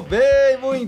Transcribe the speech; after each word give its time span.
Bem, 0.00 0.31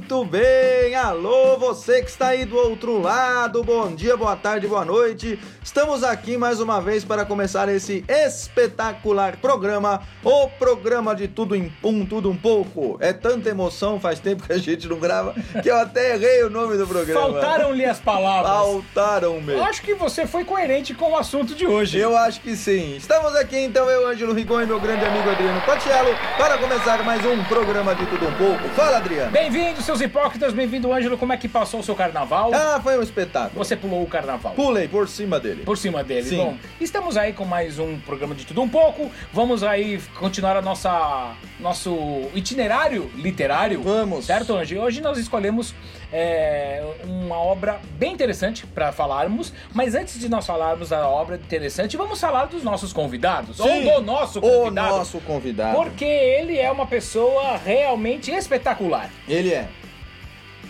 muito 0.04 0.24
bem. 0.26 0.94
Alô, 0.94 1.56
você 1.56 2.02
que 2.02 2.10
está 2.10 2.28
aí 2.28 2.44
do 2.44 2.56
outro 2.56 3.00
lado. 3.00 3.64
Bom 3.64 3.94
dia, 3.94 4.14
boa 4.14 4.36
tarde, 4.36 4.66
boa 4.68 4.84
noite. 4.84 5.38
Estamos 5.62 6.04
aqui 6.04 6.36
mais 6.36 6.60
uma 6.60 6.78
vez 6.78 7.02
para 7.02 7.24
começar 7.24 7.70
esse 7.70 8.04
espetacular 8.06 9.38
programa, 9.38 10.02
o 10.22 10.46
programa 10.50 11.16
de 11.16 11.26
tudo 11.26 11.56
em 11.56 11.72
um, 11.82 12.04
tudo 12.04 12.30
um 12.30 12.36
pouco. 12.36 12.98
É 13.00 13.14
tanta 13.14 13.48
emoção, 13.48 13.98
faz 13.98 14.20
tempo 14.20 14.42
que 14.42 14.52
a 14.52 14.58
gente 14.58 14.86
não 14.86 14.98
grava, 14.98 15.34
que 15.62 15.70
eu 15.70 15.76
até 15.76 16.14
errei 16.14 16.44
o 16.44 16.50
nome 16.50 16.76
do 16.76 16.86
programa. 16.86 17.20
Faltaram-lhe 17.22 17.86
as 17.86 17.98
palavras. 17.98 18.52
Faltaram 18.52 19.40
mesmo. 19.40 19.52
Eu 19.52 19.64
acho 19.64 19.80
que 19.80 19.94
você 19.94 20.26
foi 20.26 20.44
coerente 20.44 20.92
com 20.92 21.12
o 21.12 21.16
assunto 21.16 21.54
de 21.54 21.66
hoje. 21.66 21.98
Eu 21.98 22.14
acho 22.14 22.42
que 22.42 22.54
sim. 22.54 22.96
Estamos 22.96 23.34
aqui 23.36 23.56
então, 23.56 23.88
eu, 23.88 24.06
Ângelo 24.06 24.34
Rigon 24.34 24.60
e 24.60 24.66
meu 24.66 24.78
grande 24.78 25.02
amigo 25.02 25.30
Adriano 25.30 25.62
Patiello, 25.62 26.14
para 26.36 26.58
começar 26.58 27.02
mais 27.02 27.24
um 27.24 27.42
programa 27.44 27.94
de 27.94 28.04
tudo 28.04 28.28
um 28.28 28.34
pouco. 28.34 28.68
Fala, 28.76 28.98
Adriano. 28.98 29.30
Bem-vindos, 29.30 29.93
seus 29.94 30.00
hipócritas. 30.00 30.52
Bem-vindo, 30.52 30.92
Ângelo. 30.92 31.16
Como 31.16 31.32
é 31.32 31.36
que 31.36 31.48
passou 31.48 31.78
o 31.78 31.82
seu 31.82 31.94
carnaval? 31.94 32.50
Ah, 32.52 32.80
foi 32.82 32.98
um 32.98 33.02
espetáculo. 33.02 33.64
Você 33.64 33.76
pulou 33.76 34.02
o 34.02 34.06
carnaval. 34.06 34.52
Pulei 34.54 34.88
por 34.88 35.08
cima 35.08 35.38
dele. 35.38 35.62
Por 35.62 35.78
cima 35.78 36.02
dele. 36.02 36.28
Sim. 36.28 36.36
Bom, 36.36 36.56
estamos 36.80 37.16
aí 37.16 37.32
com 37.32 37.44
mais 37.44 37.78
um 37.78 37.98
programa 38.00 38.34
de 38.34 38.44
tudo 38.44 38.60
um 38.60 38.68
pouco. 38.68 39.08
Vamos 39.32 39.62
aí 39.62 40.00
continuar 40.18 40.56
a 40.56 40.62
nossa 40.62 41.36
nosso 41.60 41.96
itinerário 42.34 43.08
literário. 43.14 43.82
Vamos. 43.82 44.24
Certo, 44.24 44.56
Anjo? 44.56 44.76
Hoje 44.80 45.00
nós 45.00 45.16
escolhemos 45.16 45.72
é, 46.12 46.82
uma 47.04 47.36
obra 47.38 47.80
bem 47.92 48.12
interessante 48.12 48.66
para 48.66 48.90
falarmos, 48.90 49.52
mas 49.72 49.94
antes 49.94 50.18
de 50.18 50.28
nós 50.28 50.44
falarmos 50.44 50.88
da 50.88 51.08
obra 51.08 51.36
interessante, 51.36 51.96
vamos 51.96 52.20
falar 52.20 52.46
dos 52.46 52.64
nossos 52.64 52.92
convidados. 52.92 53.58
Sim. 53.58 53.88
Ou 53.90 54.00
do 54.00 54.06
nosso 54.06 54.40
O 54.40 54.42
convidado. 54.42 54.96
nosso 54.96 55.20
convidado. 55.20 55.76
Porque 55.76 56.04
ele 56.04 56.58
é 56.58 56.70
uma 56.70 56.86
pessoa 56.86 57.56
realmente 57.56 58.32
espetacular. 58.32 59.08
Ele 59.28 59.52
é 59.52 59.68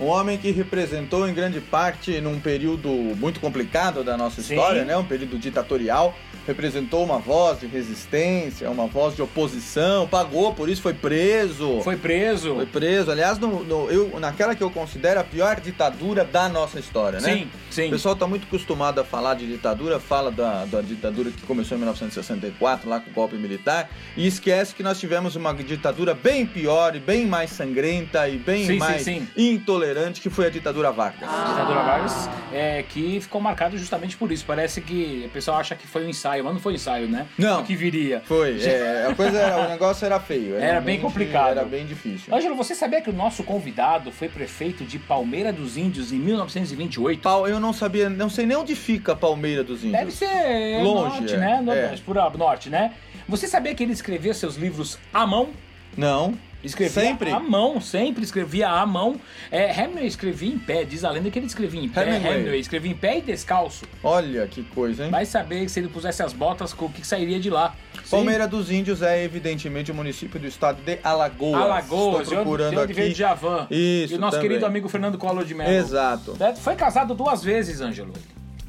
um 0.00 0.06
homem 0.06 0.38
que 0.38 0.50
representou 0.50 1.28
em 1.28 1.34
grande 1.34 1.60
parte 1.60 2.20
num 2.20 2.40
período 2.40 2.88
muito 2.88 3.40
complicado 3.40 4.02
da 4.02 4.16
nossa 4.16 4.42
Sim. 4.42 4.54
história, 4.54 4.84
né? 4.84 4.96
Um 4.96 5.04
período 5.04 5.38
ditatorial. 5.38 6.14
Representou 6.46 7.02
uma 7.04 7.18
voz 7.18 7.60
de 7.60 7.66
resistência, 7.66 8.70
uma 8.70 8.86
voz 8.86 9.14
de 9.16 9.22
oposição, 9.22 10.06
pagou, 10.06 10.52
por 10.54 10.68
isso 10.68 10.82
foi 10.82 10.94
preso. 10.94 11.80
Foi 11.82 11.96
preso. 11.96 12.54
Foi 12.54 12.66
preso. 12.66 13.10
Aliás, 13.10 13.38
no, 13.38 13.62
no- 13.64 13.90
eu, 13.90 14.18
naquela 14.20 14.54
que 14.54 14.62
eu 14.62 14.70
considero 14.70 15.20
a 15.20 15.24
pior 15.24 15.60
ditadura 15.60 16.24
da 16.24 16.48
nossa 16.48 16.78
história, 16.78 17.20
né? 17.20 17.32
Sim, 17.34 17.50
sim. 17.70 17.86
O 17.88 17.90
pessoal 17.90 18.14
está 18.14 18.26
muito 18.26 18.44
acostumado 18.46 19.00
a 19.00 19.04
falar 19.04 19.34
de 19.34 19.46
ditadura, 19.46 20.00
fala 20.00 20.30
da, 20.30 20.64
da 20.64 20.80
ditadura 20.80 21.30
que 21.30 21.42
começou 21.42 21.76
em 21.76 21.80
1964, 21.80 22.88
lá 22.88 23.00
com 23.00 23.10
o 23.10 23.12
golpe 23.14 23.36
militar, 23.36 23.88
e 24.16 24.26
esquece 24.26 24.74
que 24.74 24.82
nós 24.82 24.98
tivemos 24.98 25.36
uma 25.36 25.54
ditadura 25.54 26.14
bem 26.14 26.44
pior 26.46 26.96
e 26.96 27.00
bem 27.00 27.26
mais 27.26 27.50
sangrenta 27.50 28.28
e 28.28 28.36
bem 28.38 28.62
Sim, 28.66 28.72
sim, 28.74 28.78
mais 28.78 29.02
sim. 29.02 29.28
intolerante, 29.36 30.20
que 30.20 30.30
foi 30.30 30.46
a 30.46 30.50
ditadura 30.50 30.90
Vargas. 30.90 31.28
A 31.28 31.44
ditadura 31.50 31.82
Vargas, 31.82 32.28
é, 32.52 32.82
que 32.82 33.20
ficou 33.20 33.40
marcado 33.40 33.76
justamente 33.78 34.16
por 34.16 34.32
isso. 34.32 34.44
Parece 34.46 34.80
que 34.80 35.24
o 35.26 35.30
pessoal 35.30 35.58
acha 35.58 35.74
que 35.76 35.86
foi 35.86 36.04
um 36.04 36.08
ensaio, 36.08 36.33
mas 36.42 36.52
não 36.52 36.60
foi 36.60 36.74
ensaio, 36.74 37.06
né? 37.08 37.26
Não. 37.38 37.60
O 37.60 37.64
que 37.64 37.76
viria. 37.76 38.22
Foi, 38.24 38.60
é, 38.62 39.06
a 39.10 39.14
coisa 39.14 39.38
era, 39.38 39.66
o 39.66 39.68
negócio 39.68 40.04
era 40.04 40.18
feio. 40.18 40.56
Era 40.56 40.80
bem 40.80 40.96
realmente- 40.96 41.00
complicado. 41.00 41.50
Era 41.50 41.64
bem 41.64 41.86
difícil. 41.86 42.34
Ângelo, 42.34 42.54
você 42.54 42.74
sabia 42.74 43.00
que 43.00 43.10
o 43.10 43.12
nosso 43.12 43.42
convidado 43.44 44.10
foi 44.10 44.28
prefeito 44.28 44.84
de 44.84 44.98
Palmeira 44.98 45.52
dos 45.52 45.76
Índios 45.76 46.12
em 46.12 46.18
1928? 46.18 47.20
Pau, 47.20 47.46
eu 47.46 47.60
não 47.60 47.72
sabia, 47.72 48.08
não 48.08 48.28
sei 48.30 48.46
nem 48.46 48.56
onde 48.56 48.74
fica 48.74 49.14
Palmeira 49.14 49.62
dos 49.62 49.84
Índios. 49.84 49.98
Deve 49.98 50.10
ser 50.12 50.82
Longe, 50.82 51.20
norte, 51.20 51.34
é. 51.34 51.36
né? 51.36 51.56
É. 51.58 51.60
Nordeste, 51.60 52.04
por 52.04 52.18
ah, 52.18 52.30
norte, 52.36 52.70
né? 52.70 52.92
Você 53.28 53.46
sabia 53.46 53.74
que 53.74 53.82
ele 53.82 53.92
escrevia 53.92 54.34
seus 54.34 54.56
livros 54.56 54.98
à 55.12 55.26
mão? 55.26 55.50
Não. 55.96 56.34
Escrevia 56.64 57.02
Sempre? 57.02 57.30
à 57.30 57.38
mão, 57.38 57.80
sempre 57.80 58.24
escrevia 58.24 58.68
à 58.68 58.84
mão. 58.86 59.20
É, 59.50 59.70
Hemingway 59.70 60.06
escrevia 60.06 60.52
em 60.52 60.58
pé, 60.58 60.84
diz 60.84 61.04
a 61.04 61.10
lenda 61.10 61.30
que 61.30 61.38
ele 61.38 61.46
escrevia 61.46 61.80
em 61.80 61.88
pé. 61.88 62.16
Hemingway. 62.16 62.58
escrevia 62.58 62.90
em 62.90 62.94
pé 62.94 63.18
e 63.18 63.20
descalço. 63.20 63.84
Olha 64.02 64.46
que 64.46 64.62
coisa, 64.62 65.04
hein? 65.04 65.10
Vai 65.10 65.26
saber 65.26 65.68
se 65.68 65.80
ele 65.80 65.88
pusesse 65.88 66.22
as 66.22 66.32
botas, 66.32 66.72
o 66.72 66.88
que 66.88 67.00
que 67.02 67.06
sairia 67.06 67.38
de 67.38 67.50
lá. 67.50 67.74
Palmeira 68.10 68.48
dos 68.48 68.70
Índios 68.70 69.02
é 69.02 69.22
evidentemente 69.22 69.90
o 69.90 69.94
município 69.94 70.40
do 70.40 70.46
estado 70.46 70.82
de 70.82 70.98
Alagoas. 71.04 71.60
Alagoas, 71.62 72.22
Estou 72.22 72.36
procurando 72.38 72.70
de 72.70 72.78
onde 72.78 72.92
aqui. 72.92 73.12
Djavan. 73.12 73.66
Isso, 73.70 74.14
E 74.14 74.16
o 74.16 74.20
nosso 74.20 74.36
também. 74.36 74.48
querido 74.48 74.66
amigo 74.66 74.88
Fernando 74.88 75.18
Collor 75.18 75.44
de 75.44 75.54
Mello. 75.54 75.70
Exato. 75.70 76.36
Certo? 76.36 76.60
Foi 76.60 76.74
casado 76.76 77.14
duas 77.14 77.42
vezes, 77.44 77.80
Ângelo. 77.80 78.12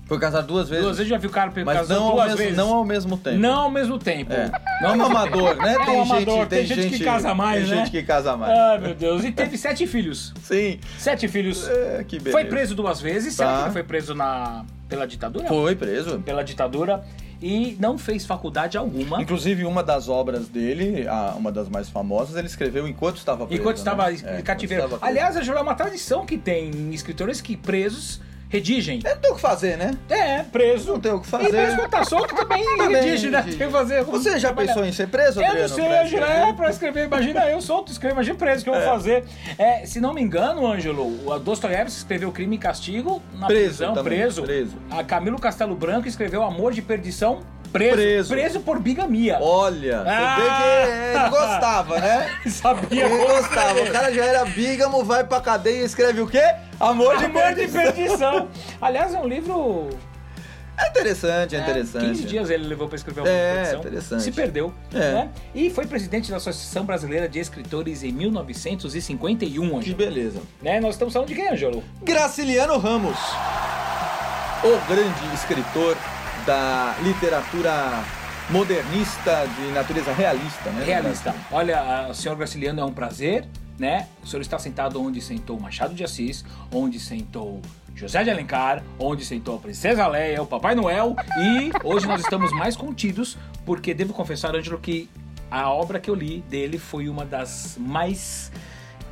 Foi 0.06 0.20
casado 0.20 0.46
duas 0.46 0.70
vezes. 0.70 0.84
Duas 0.84 0.98
vezes 0.98 1.10
já 1.10 1.18
viu 1.18 1.30
o 1.30 1.34
cara 1.34 1.52
mas 1.66 1.80
casado 1.80 2.00
não 2.00 2.12
duas 2.12 2.26
mesmo, 2.28 2.38
vezes. 2.38 2.58
não 2.58 2.74
ao 2.76 2.86
mesmo 2.86 3.18
tempo. 3.18 3.38
Não 3.38 3.60
ao 3.62 3.72
mesmo 3.72 3.98
tempo. 3.98 4.34
É. 4.34 4.52
Não 4.82 4.90
É 4.90 4.96
um 4.98 5.06
amador, 5.06 5.56
né? 5.58 5.74
É 5.74 5.86
tem, 5.86 6.00
um 6.00 6.04
gente, 6.06 6.12
amador, 6.12 6.46
tem, 6.48 6.66
gente, 6.66 6.90
que 6.98 7.04
casa 7.04 7.34
mais, 7.34 7.62
tem 7.68 7.70
né? 7.72 7.78
gente 7.78 7.92
que 7.92 8.04
casa 8.04 8.38
mais. 8.38 8.58
Ai, 8.58 8.78
meu 8.80 8.94
Deus. 8.94 9.24
E 9.24 9.32
teve 9.32 9.58
sete 9.58 9.88
filhos. 9.88 10.32
Sim. 10.44 10.80
Sete 11.00 11.28
filhos. 11.28 11.68
É, 11.68 12.04
que 12.08 12.20
beleza. 12.20 12.32
Foi 12.38 12.46
preso 12.46 12.76
duas 12.76 13.02
vezes. 13.02 13.34
Será 13.34 13.50
Tá. 13.50 13.58
que 13.58 13.64
ele 13.66 13.72
foi 13.74 13.84
preso 13.84 14.14
na... 14.14 14.64
pela 14.88 15.08
ditadura? 15.08 15.48
Foi 15.48 15.76
preso. 15.76 16.20
Pela 16.20 16.44
ditadura. 16.44 17.04
E 17.42 17.76
não 17.80 17.98
fez 17.98 18.26
faculdade 18.26 18.78
alguma. 18.78 19.22
Inclusive, 19.22 19.66
uma 19.66 19.84
das 19.84 20.08
obras 20.08 20.48
dele, 20.48 21.06
uma 21.36 21.52
das 21.52 21.68
mais 21.68 21.90
famosas, 21.90 22.36
ele 22.38 22.48
escreveu 22.48 22.88
enquanto 22.88 23.18
estava 23.18 23.46
preso. 23.46 23.60
Enquanto 23.62 23.78
estava 23.78 24.10
né? 24.10 24.18
em 24.18 24.38
É, 24.38 24.42
cativeiro. 24.42 24.86
estava. 24.86 25.06
Aliás, 25.06 25.36
é 25.36 25.60
uma 25.62 25.76
tradição 25.76 26.26
que 26.26 26.38
tem 26.38 26.94
escritores 26.94 27.42
que 27.42 27.58
presos 27.58 28.22
redigem. 28.50 29.00
É, 29.04 29.14
não 29.16 29.22
tem 29.22 29.32
o 29.32 29.36
que 29.36 29.42
fazer, 29.42 29.78
né? 29.78 29.92
É, 30.10 30.44
preso. 30.44 30.92
Não 30.94 31.00
tem 31.00 31.12
o 31.12 31.20
que 31.20 31.28
fazer. 31.28 31.48
E 31.48 31.50
preso 31.50 31.76
quando 31.78 31.90
tá 31.90 32.04
solto 32.04 32.36
também, 32.36 32.64
Também 32.78 32.96
redige, 33.04 33.30
né? 33.30 33.42
Tem 33.44 33.58
que 33.58 33.70
fazer. 33.70 34.04
Você 34.04 34.40
já 34.40 34.50
trabalhar. 34.50 34.68
pensou 34.74 34.86
em 34.86 34.92
ser 34.92 35.08
preso, 35.08 35.42
Eu 35.42 35.46
Adriano? 35.48 35.70
não 35.70 35.76
sei, 35.76 35.98
Ângelo, 36.00 36.26
é 36.26 36.54
pra 36.54 36.70
escrever. 36.70 37.06
Imagina 37.06 37.50
eu 37.50 37.62
solto, 37.62 37.92
escrevo, 37.92 38.16
imagina 38.16 38.38
preso, 38.38 38.62
o 38.62 38.64
que 38.64 38.70
eu 38.70 38.74
vou 38.74 38.84
fazer. 38.84 39.24
É, 39.58 39.86
se 39.86 40.00
não 40.00 40.14
me 40.14 40.22
engano, 40.22 40.66
Ângelo, 40.66 41.06
o 41.30 41.40
Dostoiévski 41.40 41.98
escreveu 42.00 42.32
Crime 42.32 42.56
e 42.56 42.60
Castigo 42.60 43.22
na 43.34 43.48
Preso 43.48 43.66
prisão, 43.78 43.94
também, 43.94 44.18
preso. 44.20 44.44
preso. 44.44 44.76
A 44.90 45.04
Camilo 45.04 45.40
Castelo 45.40 45.76
Branco 45.76 46.08
escreveu 46.08 46.44
Amor 46.44 46.74
de 46.74 46.82
Perdição, 46.82 47.40
preso. 47.78 47.96
Preso. 47.96 48.30
Preso 48.34 48.59
por 48.62 48.80
bigamia. 48.80 49.38
Olha, 49.41 50.03
Ah! 50.06 50.36
você 50.36 50.41
vê 50.41 51.12
que 51.12 51.18
ele 51.19 51.30
gostava, 51.30 52.00
né? 52.00 52.31
Sabia 52.50 53.06
Ele 53.06 53.18
gostava. 53.25 53.81
O 53.81 53.91
cara 53.91 54.13
já 54.13 54.25
era 54.25 54.46
bígamo, 54.46 55.03
vai 55.03 55.24
pra 55.24 55.40
cadeia 55.41 55.81
e 55.81 55.85
escreve 55.85 56.22
o 56.22 56.28
quê? 56.28 56.44
Amor 56.80 57.18
de 57.18 57.25
Amor 57.25 57.53
de 57.53 57.68
perdição. 57.68 57.81
Perdição. 57.94 58.47
Aliás, 58.81 59.14
é 59.14 59.19
um 59.19 59.28
livro 59.28 59.90
É 60.78 60.90
interessante, 60.90 61.56
é 61.56 61.59
interessante. 61.59 62.06
15 62.06 62.24
dias 62.25 62.50
ele 62.50 62.68
levou 62.68 62.88
para 62.88 62.97
escrever 62.97 63.22
uma 63.22 63.30
É, 63.30 63.75
interessante. 63.78 64.24
Se 64.24 64.31
perdeu. 64.31 64.74
É. 64.94 64.97
Né? 64.97 65.30
E 65.53 65.69
foi 65.69 65.85
presidente 65.85 66.30
da 66.30 66.38
Associação 66.38 66.84
Brasileira 66.85 67.30
de 67.30 67.40
Escritores 67.40 68.03
em 68.03 68.12
1951, 68.12 69.69
Que 69.69 69.75
Ângelo. 69.78 69.96
beleza. 69.97 70.41
Né? 70.62 70.80
Nós 70.81 70.96
estamos 70.96 71.14
falando 71.14 71.30
de 71.30 71.35
quem, 71.35 71.47
Ângelo? 71.50 71.81
Graciliano 72.03 72.78
Ramos, 72.78 73.18
o 74.64 74.91
grande 74.91 75.34
escritor 75.34 75.96
da 76.46 76.96
literatura 77.02 78.04
modernista 78.50 79.48
de 79.48 79.72
natureza 79.72 80.14
realista, 80.14 80.70
né? 80.70 80.84
Realista. 80.86 81.36
Olha, 81.52 82.14
senhor 82.14 82.36
Graciliano, 82.38 82.80
é 82.80 82.86
um 82.86 82.94
prazer, 82.94 83.46
né? 83.78 84.08
O 84.24 84.28
senhor 84.28 84.42
está 84.42 84.60
sentado 84.60 85.02
onde 85.02 85.20
sentou 85.22 85.60
Machado 85.60 85.96
de 85.96 86.04
Assis, 86.04 86.46
onde 86.72 87.00
sentou 87.00 87.62
José 87.96 88.24
de 88.24 88.30
Alencar, 88.30 88.84
onde 89.00 89.26
sentou 89.26 89.56
a 89.56 89.60
Princesa 89.60 90.06
Leia, 90.08 90.42
o 90.42 90.46
Papai 90.46 90.76
Noel, 90.76 91.16
e 91.38 91.72
hoje 91.84 92.06
nós 92.06 92.22
estamos 92.22 92.52
mais 92.52 92.76
contidos, 92.76 93.38
porque 93.66 93.94
devo 93.94 94.14
confessar, 94.14 94.56
Ângelo, 94.56 94.78
que 94.78 95.09
a 95.50 95.70
obra 95.72 96.00
que 96.00 96.09
eu 96.09 96.16
li 96.16 96.41
dele 96.50 96.78
foi 96.78 97.08
uma 97.08 97.26
das 97.26 97.78
mais 97.80 98.52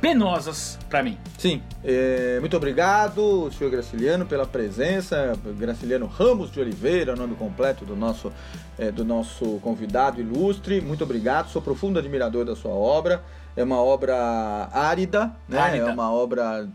penosas 0.04 0.78
para 0.90 1.02
mim. 1.02 1.16
Sim, 1.38 1.62
é, 1.82 2.36
muito 2.38 2.54
obrigado, 2.58 3.50
senhor 3.56 3.70
Graciliano, 3.70 4.26
pela 4.26 4.44
presença. 4.44 5.32
Graciliano 5.58 6.04
Ramos 6.04 6.52
de 6.52 6.60
Oliveira, 6.60 7.16
nome 7.16 7.34
completo 7.36 7.86
do 7.86 7.96
nosso, 7.96 8.30
é, 8.78 8.92
do 8.92 9.02
nosso 9.02 9.58
convidado 9.62 10.20
ilustre. 10.20 10.82
Muito 10.82 11.04
obrigado, 11.04 11.48
sou 11.48 11.62
profundo 11.62 11.98
admirador 11.98 12.44
da 12.44 12.54
sua 12.54 12.72
obra. 12.72 13.22
É 13.56 13.64
uma 13.64 13.80
obra 13.82 14.68
árida, 14.74 15.32
né? 15.48 15.58
Árida. 15.58 15.88
É 15.88 15.92
uma 15.92 16.12
obra 16.12 16.68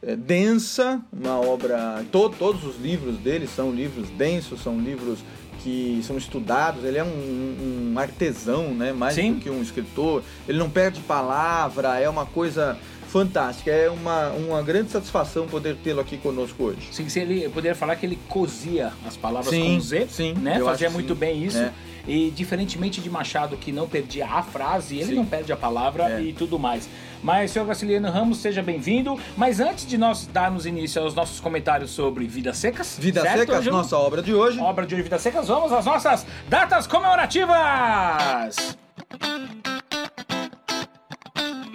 é, 0.00 0.14
densa, 0.14 1.00
uma 1.12 1.40
obra. 1.40 2.04
to- 2.12 2.30
todos 2.30 2.62
os 2.64 2.76
livros 2.80 3.16
dele 3.18 3.48
são 3.48 3.72
livros 3.72 4.08
densos, 4.10 4.62
são 4.62 4.78
livros 4.78 5.18
que 5.62 6.00
são 6.04 6.16
estudados. 6.16 6.84
Ele 6.84 6.98
é 6.98 7.04
um, 7.04 7.92
um 7.92 7.98
artesão, 7.98 8.74
né? 8.74 8.92
Mais 8.92 9.14
Sim. 9.14 9.34
do 9.34 9.40
que 9.40 9.50
um 9.50 9.62
escritor. 9.62 10.22
Ele 10.48 10.58
não 10.58 10.70
perde 10.70 11.00
palavra, 11.00 11.98
é 11.98 12.08
uma 12.08 12.26
coisa 12.26 12.78
fantástica. 13.08 13.70
É 13.70 13.90
uma, 13.90 14.30
uma 14.30 14.62
grande 14.62 14.90
satisfação 14.90 15.46
poder 15.46 15.76
tê-lo 15.76 16.00
aqui 16.00 16.16
conosco 16.16 16.64
hoje. 16.64 16.88
Sim, 16.92 17.08
se 17.08 17.20
ele 17.20 17.44
eu 17.44 17.50
poderia 17.50 17.74
falar 17.74 17.96
que 17.96 18.06
ele 18.06 18.18
cozia 18.28 18.92
as 19.06 19.16
palavras 19.16 19.50
Sim, 19.52 19.74
com 19.74 19.80
Z, 19.80 20.06
sim, 20.10 20.34
né? 20.34 20.60
eu 20.60 20.64
Fazia 20.64 20.90
muito 20.90 21.14
sim. 21.14 21.18
bem 21.18 21.44
isso. 21.44 21.58
É. 21.58 21.72
E 22.08 22.30
diferentemente 22.30 23.00
de 23.02 23.10
Machado, 23.10 23.56
que 23.56 23.70
não 23.70 23.86
perdia 23.86 24.26
a 24.26 24.42
frase, 24.42 24.96
ele 24.96 25.10
Sim. 25.10 25.14
não 25.16 25.26
perde 25.26 25.52
a 25.52 25.56
palavra 25.56 26.04
É. 26.18 26.22
e 26.22 26.32
tudo 26.32 26.58
mais. 26.58 26.88
Mas, 27.22 27.50
senhor 27.50 27.66
Graciliano 27.66 28.10
Ramos, 28.10 28.38
seja 28.38 28.62
bem-vindo. 28.62 29.18
Mas 29.36 29.60
antes 29.60 29.86
de 29.86 29.98
nós 29.98 30.26
darmos 30.26 30.64
início 30.64 31.02
aos 31.02 31.14
nossos 31.14 31.38
comentários 31.38 31.90
sobre 31.90 32.26
Vidas 32.26 32.56
Secas, 32.56 32.96
Vida 32.98 33.20
certo, 33.20 33.38
Secas, 33.40 33.56
Ângelo? 33.58 33.76
nossa 33.76 33.96
obra 33.98 34.22
de 34.22 34.32
hoje. 34.34 34.58
obra 34.58 34.86
de 34.86 34.94
hoje, 34.94 35.02
Vidas 35.02 35.20
Secas, 35.20 35.48
vamos 35.48 35.70
às 35.70 35.84
nossas 35.84 36.24
datas 36.48 36.86
comemorativas! 36.86 38.78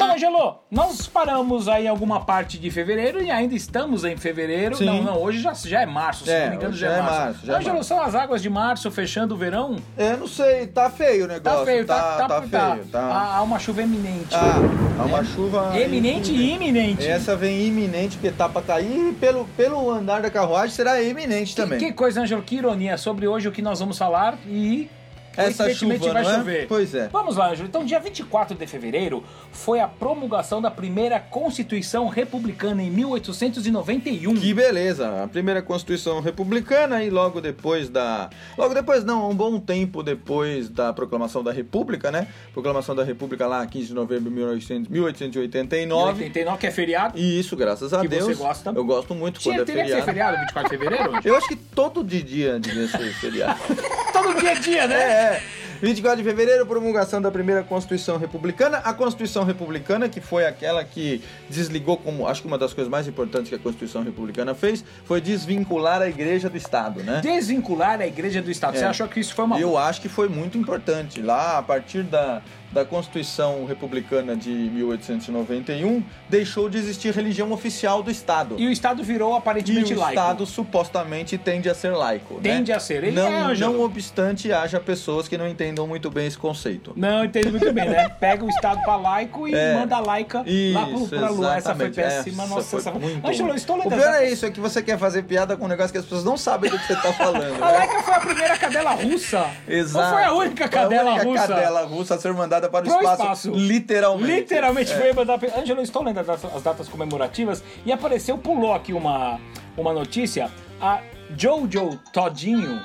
Bom, 0.07 0.13
Ângelo, 0.13 0.59
nós 0.69 1.07
paramos 1.07 1.67
aí 1.67 1.87
alguma 1.87 2.19
parte 2.25 2.57
de 2.57 2.69
fevereiro 2.71 3.21
e 3.23 3.31
ainda 3.31 3.55
estamos 3.55 4.03
em 4.03 4.15
fevereiro. 4.17 4.75
Sim. 4.75 4.85
Não, 4.85 5.03
não, 5.03 5.21
hoje 5.21 5.39
já, 5.39 5.53
já 5.53 5.81
é 5.81 5.85
março, 5.85 6.25
se 6.25 6.31
É, 6.31 6.43
não 6.43 6.49
me 6.51 6.55
engano 6.57 6.73
já 6.75 6.87
é 6.87 6.89
já 6.89 6.95
é 6.97 7.01
março. 7.01 7.19
março, 7.19 7.45
já 7.45 7.53
é 7.53 7.55
Ângelo, 7.57 7.73
março. 7.75 7.87
são 7.89 8.01
as 8.01 8.15
águas 8.15 8.41
de 8.41 8.49
março 8.49 8.91
fechando 8.91 9.33
o 9.33 9.37
verão? 9.37 9.75
É, 9.97 10.15
não 10.15 10.27
sei, 10.27 10.67
tá 10.67 10.89
feio 10.89 11.25
o 11.25 11.27
negócio. 11.27 11.59
Tá 11.59 11.65
feio, 11.65 11.85
tá, 11.85 12.01
tá, 12.17 12.27
tá 12.27 12.41
feio, 12.41 12.85
tá. 12.91 12.99
Há, 13.01 13.37
há 13.37 13.41
uma 13.41 13.59
chuva 13.59 13.81
eminente. 13.81 14.33
Ah, 14.35 14.55
há 14.99 15.03
uma 15.05 15.23
chuva. 15.23 15.71
Eminente 15.79 16.31
e 16.31 16.53
iminente. 16.53 17.05
Essa 17.07 17.35
vem 17.35 17.61
iminente, 17.67 18.17
porque 18.17 18.31
tá 18.31 18.47
pra 18.49 18.61
cair 18.61 19.09
e 19.09 19.13
pelo, 19.13 19.45
pelo 19.57 19.89
andar 19.89 20.21
da 20.21 20.29
carruagem 20.29 20.75
será 20.75 21.01
iminente 21.01 21.55
também. 21.55 21.79
Que 21.79 21.91
coisa, 21.93 22.21
Ângelo, 22.21 22.41
que 22.41 22.55
ironia 22.55 22.97
sobre 22.97 23.27
hoje 23.27 23.47
o 23.47 23.51
que 23.51 23.61
nós 23.61 23.79
vamos 23.79 23.97
falar 23.97 24.37
e 24.47 24.89
Essa 25.35 25.73
chuva, 25.73 25.97
vai 25.97 26.21
é? 26.21 26.35
chover. 26.35 26.67
Pois 26.67 26.93
é. 26.93 27.07
Vamos 27.09 27.35
lá, 27.35 27.49
Ângelo. 27.51 27.67
Então, 27.67 27.83
dia 27.83 27.99
24 27.99 28.55
de 28.57 28.67
fevereiro 28.67 29.23
foi 29.51 29.79
a 29.79 29.87
promulgação 29.87 30.61
da 30.61 30.69
primeira 30.71 31.19
Constituição 31.19 32.07
Republicana 32.07 32.83
em 32.83 32.89
1891. 32.91 34.35
Que 34.35 34.53
beleza, 34.53 35.23
a 35.23 35.27
primeira 35.27 35.61
Constituição 35.61 36.19
Republicana 36.19 37.03
e 37.03 37.09
logo 37.09 37.41
depois 37.41 37.89
da. 37.89 38.29
Logo 38.57 38.73
depois, 38.73 39.03
não, 39.03 39.29
um 39.29 39.35
bom 39.35 39.59
tempo 39.59 40.03
depois 40.03 40.69
da 40.69 40.93
proclamação 40.93 41.43
da 41.43 41.51
República, 41.51 42.11
né? 42.11 42.27
Proclamação 42.53 42.95
da 42.95 43.03
República 43.03 43.47
lá, 43.47 43.65
15 43.65 43.87
de 43.87 43.93
novembro 43.93 44.29
de 44.29 44.35
1800 44.35 44.89
1889. 44.89 46.23
89, 46.25 46.57
que 46.59 46.67
é 46.67 46.71
feriado. 46.71 47.17
E 47.17 47.39
isso, 47.39 47.55
graças 47.55 47.93
a 47.93 48.01
Que 48.01 48.07
Deus. 48.07 48.25
você 48.25 48.35
gosta? 48.35 48.71
Eu 48.75 48.85
gosto 48.85 49.15
muito 49.15 49.39
Tinha, 49.39 49.55
quando 49.55 49.61
é 49.61 49.65
teria 49.65 49.83
que 49.83 49.89
ser 49.89 50.03
feriado. 50.03 50.37
feriado 50.37 50.37
24 50.39 50.69
de 50.69 50.77
fevereiro? 50.77 51.13
Eu 51.23 51.35
acho 51.35 51.47
que 51.47 51.55
todo 51.55 52.03
dia 52.03 52.59
devia 52.59 52.87
ser 52.87 53.13
feriado. 53.13 53.59
Todo 54.13 54.39
dia 54.39 54.51
é 54.51 54.55
dia, 54.55 54.87
né? 54.87 54.95
É, 54.95 55.22
yeah. 55.23 55.39
24 55.81 56.17
de 56.17 56.23
fevereiro, 56.23 56.65
promulgação 56.65 57.21
da 57.21 57.31
primeira 57.31 57.63
Constituição 57.63 58.17
Republicana. 58.17 58.77
A 58.77 58.93
Constituição 58.93 59.43
Republicana, 59.43 60.07
que 60.09 60.21
foi 60.21 60.45
aquela 60.45 60.83
que 60.83 61.21
desligou 61.49 61.97
como, 61.97 62.27
acho 62.27 62.41
que 62.41 62.47
uma 62.47 62.57
das 62.57 62.73
coisas 62.73 62.89
mais 62.89 63.07
importantes 63.07 63.49
que 63.49 63.55
a 63.55 63.59
Constituição 63.59 64.03
Republicana 64.03 64.53
fez, 64.53 64.83
foi 65.05 65.19
desvincular 65.21 66.01
a 66.01 66.07
igreja 66.07 66.49
do 66.49 66.57
Estado, 66.57 67.03
né? 67.03 67.21
Desvincular 67.21 67.99
a 68.01 68.07
igreja 68.07 68.41
do 68.41 68.51
Estado. 68.51 68.77
Você 68.77 68.83
É. 68.85 68.87
achou 68.87 69.07
que 69.07 69.19
isso 69.19 69.33
foi 69.33 69.45
uma 69.45 69.59
Eu 69.59 69.77
acho 69.77 70.01
que 70.01 70.09
foi 70.09 70.27
muito 70.29 70.57
importante. 70.57 71.21
Lá, 71.21 71.57
a 71.57 71.61
partir 71.61 72.03
da, 72.03 72.41
da 72.71 72.83
Constituição 72.85 73.65
Republicana 73.65 74.35
de 74.35 74.49
1891, 74.49 76.03
deixou 76.29 76.69
de 76.69 76.77
existir 76.77 77.13
religião 77.13 77.51
oficial 77.51 78.01
do 78.01 78.09
Estado. 78.11 78.55
E 78.57 78.67
o 78.67 78.71
Estado 78.71 79.03
virou 79.03 79.35
E 79.35 79.37
aparentemente 79.37 79.93
o 79.93 79.99
laico. 79.99 80.19
Estado 80.19 80.45
supostamente 80.45 81.37
tende 81.37 81.69
a 81.69 81.75
ser 81.75 81.91
laico. 81.91 82.39
Tende 82.41 82.71
né? 82.71 82.77
a 82.77 82.79
ser. 82.79 83.03
Ele 83.03 83.11
não, 83.11 83.51
é, 83.51 83.57
não 83.57 83.81
obstante, 83.81 84.51
haja 84.51 84.79
pessoas 84.79 85.27
que 85.27 85.37
não 85.37 85.47
entendam 85.63 85.87
muito 85.87 86.09
bem 86.11 86.27
esse 86.27 86.37
conceito. 86.37 86.93
Não, 86.95 87.23
entendo 87.23 87.51
muito 87.51 87.71
bem, 87.71 87.89
né? 87.89 88.09
Pega 88.19 88.43
o 88.43 88.49
Estado 88.49 88.81
pra 88.83 88.95
laico 88.97 89.47
e 89.47 89.55
É. 89.55 89.73
manda 89.75 89.95
a 89.95 89.99
laica 89.99 90.39
lá 90.39 90.85
pro, 90.85 90.95
Isso, 90.97 91.09
pra 91.09 91.29
lua. 91.29 91.55
Essa 91.55 91.73
foi 91.75 91.87
exatamente. 91.87 91.95
péssima. 91.95 92.43
Essa 92.43 92.55
Nossa, 92.55 92.67
foi 92.69 92.79
essa 92.79 92.91
foi... 92.91 92.99
muito 93.01 93.21
ruim. 93.43 93.55
estou 93.55 93.75
O 93.75 93.79
lendo 93.79 93.95
pior 93.95 94.13
é 94.15 94.29
isso, 94.29 94.45
é 94.45 94.51
que 94.51 94.59
você 94.59 94.81
quer 94.83 94.97
fazer 94.97 95.23
piada 95.23 95.55
com 95.55 95.65
um 95.65 95.67
negócio 95.67 95.91
que 95.91 95.97
as 95.97 96.03
pessoas 96.03 96.23
não 96.23 96.35
sabem 96.37 96.69
do 96.69 96.77
que 96.77 96.85
você 96.87 96.95
tá 96.95 97.13
falando. 97.13 97.43
A 97.63 97.71
né? 97.71 97.77
laica 97.77 98.01
foi 98.01 98.13
a 98.13 98.19
primeira 98.19 98.57
cadela 98.57 98.91
russa. 98.91 99.49
Exato. 99.67 100.05
Ou 100.05 100.13
foi 100.13 100.23
a 100.23 100.33
única 100.33 100.67
cadela 100.67 101.11
Foi 101.11 101.11
a 101.11 101.13
única 101.23 101.41
russa? 101.41 101.47
cadela 101.55 101.85
russa 101.85 102.15
a 102.15 102.19
ser 102.19 102.33
mandada 102.33 102.69
para 102.69 102.85
o 102.85 102.87
espaço, 102.89 103.21
espaço. 103.23 103.51
literalmente. 103.51 104.31
Literalmente 104.31 104.91
É. 104.91 104.97
foi 104.97 105.13
mandar. 105.13 105.39
Ângelo, 105.57 105.79
eu 105.79 105.83
estou 105.83 106.03
lendo 106.03 106.19
as 106.19 106.27
datas, 106.27 106.55
as 106.55 106.61
datas 106.61 106.87
comemorativas 106.89 107.63
e 107.85 107.91
apareceu, 107.91 108.37
pulou 108.37 108.73
aqui 108.73 108.93
uma, 108.93 109.39
uma 109.77 109.93
notícia. 109.93 110.49
A 110.81 110.99
Jojo 111.37 111.97
Todinho. 112.11 112.81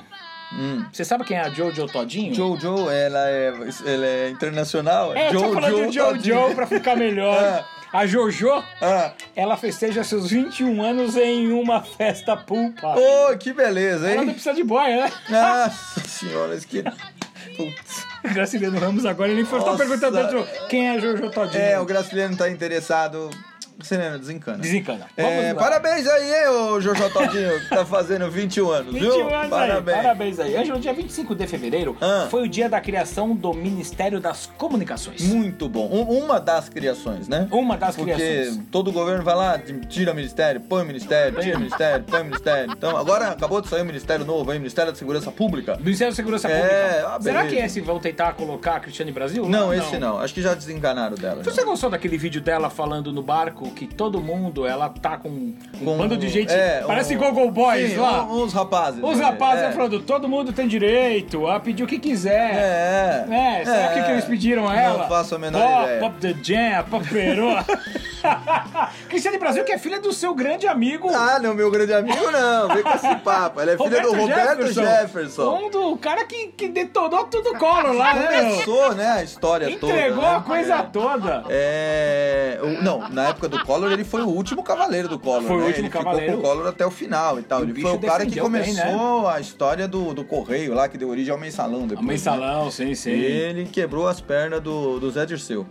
Hum. 0.53 0.85
Você 0.93 1.05
sabe 1.05 1.25
quem 1.25 1.37
é 1.37 1.41
a 1.43 1.51
Jojo 1.51 1.87
Todinho? 1.87 2.35
Jojo, 2.35 2.89
ela 2.91 3.29
é, 3.29 3.53
ela 3.85 4.07
é 4.07 4.31
internacional? 4.31 5.15
É, 5.15 5.31
falando 5.33 5.91
de 5.91 5.95
Jojo 5.95 6.55
pra 6.55 6.67
ficar 6.67 6.97
melhor. 6.97 7.65
Ah. 7.91 8.01
A 8.01 8.07
Jojo, 8.07 8.51
Ah. 8.83 9.13
ela 9.35 9.57
festeja 9.57 10.05
seus 10.05 10.29
21 10.31 10.83
anos 10.83 11.17
em 11.17 11.51
uma 11.51 11.83
festa 11.83 12.37
pulpa. 12.37 12.95
Oh, 12.95 13.35
que 13.39 13.51
beleza, 13.55 14.07
Ela 14.09 14.17
não 14.17 14.25
hein? 14.25 14.31
precisa 14.35 14.55
de 14.55 14.63
boia, 14.63 15.05
né? 15.07 15.13
Nossa 15.31 16.01
senhora, 16.01 16.55
isso 16.55 16.69
que... 16.69 16.83
Putz. 16.83 18.07
O 18.23 18.35
Graciliano 18.35 18.79
Ramos 18.79 19.07
agora 19.07 19.31
ele 19.31 19.43
foi 19.43 19.59
tá 19.61 19.67
Nossa. 19.73 19.79
perguntando 19.79 20.47
quem 20.69 20.87
é 20.87 20.91
a 20.97 20.99
Jojo 20.99 21.31
Todinho. 21.31 21.63
É, 21.63 21.81
o 21.81 21.87
Graciliano 21.87 22.37
tá 22.37 22.51
interessado... 22.51 23.31
Graciliano, 23.79 24.19
desencana. 24.19 24.59
Desencana. 24.59 25.07
É, 25.17 25.55
parabéns 25.55 26.05
aí, 26.09 26.35
hein, 26.35 26.49
ô 26.49 26.81
Jojo 26.81 27.09
Todinho, 27.11 27.61
que 27.61 27.69
tá 27.69 27.87
fazendo 27.87 28.27
21 28.31 28.71
anos, 28.73 28.93
21 28.93 29.11
viu? 29.13 29.35
anos 29.35 29.51
Parabéns. 29.51 29.97
aí. 29.97 30.03
Parabéns 30.03 30.41
aí. 30.41 30.57
Ângelo, 30.57 30.81
dia 30.81 30.93
25 30.93 31.33
de 31.37 31.47
fevereiro 31.47 31.97
Ah. 32.01 32.27
foi 32.29 32.43
o 32.43 32.49
dia 32.49 32.69
da 32.69 32.81
criação 32.81 33.37
do 33.37 33.55
Ministério 33.55 34.19
das 34.21 34.47
Comunicações. 34.59 35.23
Muito 35.23 35.69
bom. 35.69 35.87
Um- 35.93 36.25
uma 36.25 36.41
das 36.41 36.69
criações, 36.69 37.29
né? 37.29 37.47
Uma 37.53 37.77
das 37.77 37.95
Porque 37.95 38.13
criações. 38.15 38.61
todo 38.73 38.91
governo 38.91 39.23
vai 39.23 39.37
lá, 39.37 39.57
tira 39.89 40.11
o 40.11 40.15
ministério, 40.15 40.61
põe 40.61 40.83
o 40.83 40.85
ministério, 40.85 41.41
tira 41.41 41.57
o 41.57 41.61
ministério, 41.61 42.05
põe 42.05 42.21
o 42.21 42.25
ministério. 42.25 42.73
Então, 42.73 42.97
agora 42.97 43.29
acabou 43.29 43.61
de 43.61 43.69
sair 43.69 43.83
um 43.83 43.85
ministério 43.85 44.25
novo 44.25 44.51
aí, 44.51 44.59
Ministério 44.59 44.91
da 44.91 44.99
Segurança 44.99 45.31
Pública. 45.31 45.77
Ministério 45.79 46.13
da 46.13 46.17
Segurança 46.17 46.49
É, 46.49 46.61
Pública. 46.61 47.09
ah, 47.17 47.21
Será 47.23 47.47
que 47.47 47.55
esse 47.55 47.81
vão 47.81 48.01
tentar 48.01 48.33
colocar 48.33 48.75
a 48.75 48.81
Cristiane 48.81 49.13
Brasil? 49.13 49.49
Não, 49.49 49.73
esse 49.73 49.99
não. 49.99 50.19
Acho 50.19 50.35
que 50.35 50.43
já 50.43 50.53
desencanaram 50.53 51.17
dela. 51.17 51.45
já. 51.45 51.51
Você 51.53 51.63
gostou 51.63 51.89
daquele 51.91 52.19
vídeo 52.19 52.41
dela 52.41 52.69
falando 52.69 53.13
no 53.13 53.23
barco 53.23 53.68
que 53.71 53.87
todo 53.87 54.21
mundo, 54.21 54.67
ela 54.67 54.89
tá 54.89 55.17
com 55.17 55.29
um 55.29 55.55
Com- 55.85 55.97
bando 55.99 56.17
de 56.17 56.29
gente, 56.29 56.53
é, 56.53 56.83
parece 56.87 57.15
um- 57.17 57.19
Gogo 57.19 57.51
Boys 57.51 57.91
Sim, 57.93 57.97
lá. 57.99 58.25
Uns 58.25 58.53
rapazes. 58.53 59.03
Os 59.03 59.19
né? 59.19 59.25
rapazes 59.25 59.65
é. 59.65 59.73
falando, 59.73 60.01
todo 60.01 60.29
mundo 60.29 60.53
tem 60.53 60.67
direito 60.69 61.47
a 61.47 61.59
pedir 61.61 61.83
o 61.83 61.87
que 61.87 61.99
quiser. 61.99 62.55
É. 62.55 63.27
É, 63.61 63.65
será 63.65 63.89
que, 63.89 64.03
que 64.03 64.11
eles 64.13 64.25
pediram 64.25 64.69
a 64.69 64.77
ela? 64.77 64.99
Não 64.99 65.09
faço 65.09 65.35
a 65.35 65.39
menor 65.39 65.61
pop, 65.61 65.83
ideia. 65.85 66.01
Pop 66.01 66.15
the 66.21 66.35
Jam, 66.43 66.85
Pop 66.91 67.09
Perô. 67.09 67.49
Cristiane 69.09 69.39
Brasil, 69.39 69.65
que 69.65 69.73
é 69.73 69.79
filha 69.79 70.01
do 70.01 70.13
seu 70.13 70.35
grande 70.35 70.67
amigo. 70.67 71.09
Ah, 71.15 71.39
não, 71.39 71.55
meu 71.55 71.71
grande 71.71 71.93
amigo 71.93 72.31
não. 72.31 72.69
Vem 72.69 72.83
com 72.83 72.91
esse 72.91 73.17
papo. 73.17 73.61
Ela 73.61 73.73
é 73.73 73.77
filha 73.77 74.01
do 74.03 74.13
Roberto 74.15 74.73
Jefferson. 74.73 75.57
Um 75.67 75.71
do 75.71 75.97
cara 75.97 76.25
que, 76.25 76.49
que 76.49 76.69
detonou 76.69 77.25
tudo 77.25 77.55
colo 77.59 77.93
lá, 77.93 78.15
né? 78.15 78.27
Começou, 78.43 78.95
né, 78.95 79.09
a 79.13 79.23
história 79.23 79.71
Entregou 79.71 80.17
toda. 80.17 80.29
a 80.29 80.39
né? 80.39 80.45
coisa 80.47 80.83
toda. 80.85 81.45
É. 81.49 82.59
o- 82.63 82.83
Não, 82.83 83.09
na 83.09 83.29
época 83.29 83.49
do 83.49 83.58
Collor, 83.65 83.93
ele 83.93 84.05
foi 84.05 84.23
o 84.23 84.29
último 84.29 84.63
cavaleiro 84.63 85.09
do 85.09 85.19
Collor. 85.19 85.43
Foi 85.43 85.57
o 85.57 85.61
né? 85.61 85.67
último 85.67 85.87
ele 85.87 85.89
ficou 85.91 86.05
cavaleiro. 86.05 86.33
com 86.35 86.39
o 86.39 86.43
Collor 86.43 86.67
até 86.67 86.87
o 86.87 86.91
final 86.91 87.39
e 87.39 87.43
tal. 87.43 87.61
O 87.61 87.65
ele 87.65 87.81
foi 87.81 87.93
o 87.93 87.99
cara 87.99 88.25
que 88.25 88.31
defendeu 88.35 88.51
bem, 88.51 88.75
começou 88.75 89.29
a 89.29 89.41
história 89.41 89.87
do, 89.89 90.15
do 90.15 90.25
Correio 90.25 90.75
lá, 90.75 90.89
que 90.89 90.97
deu 90.99 91.09
origem 91.09 91.33
ao 91.33 91.39
mensalão 91.39 91.87
depois. 91.87 92.01
né? 92.07 92.13
mensalão, 92.13 92.71
sim, 92.71 92.95
sim. 92.95 93.11
Ele 93.11 93.65
quebrou 93.67 94.09
as 94.09 94.21
pernas 94.21 94.61
do, 94.61 94.99
do 94.99 95.11
Zé 95.11 95.27
Dirceu. 95.27 95.67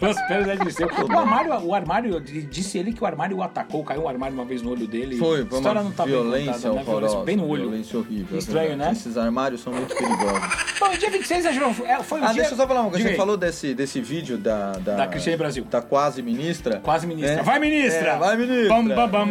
As 0.00 0.28
pernas 0.28 0.58
de 0.60 0.72
seu. 0.72 0.86
O 0.86 1.18
armário, 1.18 1.52
o 1.64 1.74
armário, 1.74 2.20
disse 2.20 2.78
ele 2.78 2.92
que 2.92 3.02
o 3.02 3.06
armário 3.06 3.36
o 3.38 3.42
atacou, 3.42 3.82
caiu 3.84 4.02
um 4.02 4.08
armário 4.08 4.34
uma 4.34 4.44
vez 4.44 4.62
no 4.62 4.70
olho 4.70 4.86
dele. 4.86 5.16
Foi, 5.16 5.44
foi 5.44 5.58
história 5.58 5.82
não 5.82 5.90
tá 5.90 6.04
bem 6.04 6.12
violência 6.12 6.52
contada, 6.52 6.74
né? 6.74 6.80
horrorosa. 6.80 7.00
Violência 7.08 7.24
bem 7.24 7.36
no 7.36 7.48
olho. 7.48 7.62
Violência 7.62 7.98
horrível. 7.98 8.36
é 8.36 8.38
Estranho, 8.38 8.76
né? 8.76 8.92
Esses 8.92 9.16
armários 9.16 9.60
são 9.60 9.72
muito 9.72 9.94
perigosos. 9.94 10.42
Bom, 10.78 10.90
dia 10.90 11.10
26, 11.10 11.44
né, 11.44 11.52
João? 11.52 11.74
É, 11.84 12.02
Foi 12.02 12.20
o 12.20 12.24
Ah, 12.24 12.26
dia... 12.28 12.36
deixa 12.42 12.52
eu 12.52 12.56
só 12.56 12.66
falar 12.66 12.82
uma 12.82 12.90
coisa. 12.90 13.08
Você 13.08 13.14
falou 13.14 13.36
desse, 13.36 13.74
desse 13.74 14.00
vídeo 14.00 14.36
da... 14.38 14.72
Da, 14.72 14.96
Da 14.96 15.06
Cristiane 15.06 15.36
Brasil. 15.36 15.64
Da 15.64 15.80
quase 15.82 16.22
ministra. 16.22 16.80
Quase 16.80 17.06
ministra. 17.06 17.21
É. 17.24 17.42
Vai, 17.42 17.58
ministra! 17.58 18.10
É, 18.10 18.18
vai, 18.18 18.36
ministra. 18.36 18.68
Bam, 18.68 19.08
bam, 19.08 19.28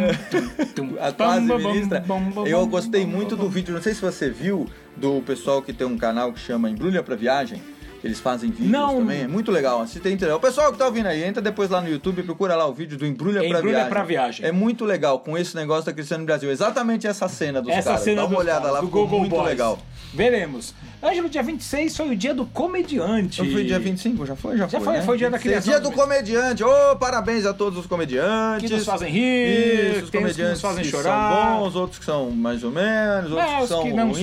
tum. 0.74 0.96
A 1.00 1.10
bam, 1.10 1.40
ministra. 1.40 2.04
Eu 2.46 2.66
gostei 2.66 3.06
muito 3.06 3.36
do 3.36 3.48
vídeo, 3.48 3.74
não 3.74 3.82
sei 3.82 3.94
se 3.94 4.00
você 4.00 4.30
viu, 4.30 4.68
do 4.96 5.20
pessoal 5.22 5.62
que 5.62 5.72
tem 5.72 5.86
um 5.86 5.98
canal 5.98 6.32
que 6.32 6.40
chama 6.40 6.70
Embrulha 6.70 7.02
pra 7.02 7.16
Viagem. 7.16 7.62
Eles 8.04 8.18
fazem 8.18 8.50
vídeos 8.50 8.68
Não. 8.70 8.96
também, 8.96 9.22
é 9.22 9.28
muito 9.28 9.50
legal. 9.52 9.80
Assista 9.80 10.10
entendeu? 10.10 10.36
O 10.36 10.40
pessoal 10.40 10.72
que 10.72 10.78
tá 10.78 10.86
ouvindo 10.86 11.06
aí, 11.06 11.22
entra 11.22 11.40
depois 11.40 11.70
lá 11.70 11.80
no 11.80 11.88
YouTube 11.88 12.18
e 12.18 12.22
procura 12.24 12.56
lá 12.56 12.66
o 12.66 12.72
vídeo 12.74 12.98
do 12.98 13.06
Embrulha, 13.06 13.38
pra, 13.40 13.58
Embrulha 13.58 13.72
viagem. 13.74 13.88
pra 13.90 14.02
Viagem. 14.02 14.46
É 14.46 14.50
muito 14.50 14.84
legal 14.84 15.20
com 15.20 15.38
esse 15.38 15.54
negócio 15.54 15.84
da 15.86 15.92
Cristiano 15.92 16.24
Brasil. 16.24 16.50
Exatamente 16.50 17.06
essa 17.06 17.28
cena 17.28 17.62
dos 17.62 17.70
Essa 17.72 17.90
caras. 17.90 18.00
cena 18.04 18.22
Dá 18.22 18.26
uma 18.26 18.38
olhada 18.38 18.58
caras, 18.60 18.74
lá, 18.74 18.80
do 18.80 18.86
ficou 18.86 19.02
Google 19.04 19.20
muito 19.20 19.30
Boys. 19.36 19.46
legal. 19.46 19.78
Veremos. 20.12 20.74
Ângelo, 21.02 21.28
dia 21.28 21.42
26 21.42 21.96
foi 21.96 22.08
o 22.10 22.16
dia 22.16 22.34
do 22.34 22.44
comediante. 22.44 23.42
Não 23.42 23.50
foi 23.50 23.64
dia 23.64 23.78
25? 23.78 24.26
Já 24.26 24.36
foi? 24.36 24.56
Já, 24.58 24.66
Já 24.68 24.78
foi, 24.78 24.84
foi, 24.84 24.92
né? 24.94 25.02
foi 25.02 25.14
o 25.14 25.18
dia 25.18 25.30
da 25.30 25.36
26. 25.38 25.64
criação 25.64 25.80
Dia 25.80 25.90
do 25.90 25.96
comediante. 25.96 26.64
Ô, 26.64 26.96
parabéns 26.96 27.46
a 27.46 27.54
todos 27.54 27.78
os 27.78 27.86
comediantes. 27.86 28.68
Que 28.68 28.76
nos 28.76 28.84
fazem 28.84 29.10
rir, 29.10 29.86
Isso, 29.90 29.96
os 29.98 30.02
os 30.04 30.10
que 30.10 30.18
comediantes 30.18 30.52
nos 30.52 30.60
fazem 30.60 30.84
chorar. 30.84 31.48
são 31.54 31.60
bons, 31.60 31.76
outros 31.76 31.98
que 31.98 32.04
são 32.04 32.30
mais 32.30 32.62
ou 32.64 32.70
menos, 32.70 33.30
outros 33.32 33.50
É, 33.52 33.60
que 33.60 33.66
são 33.68 33.82
que 33.84 33.92
não 33.92 34.12
são. 34.14 34.22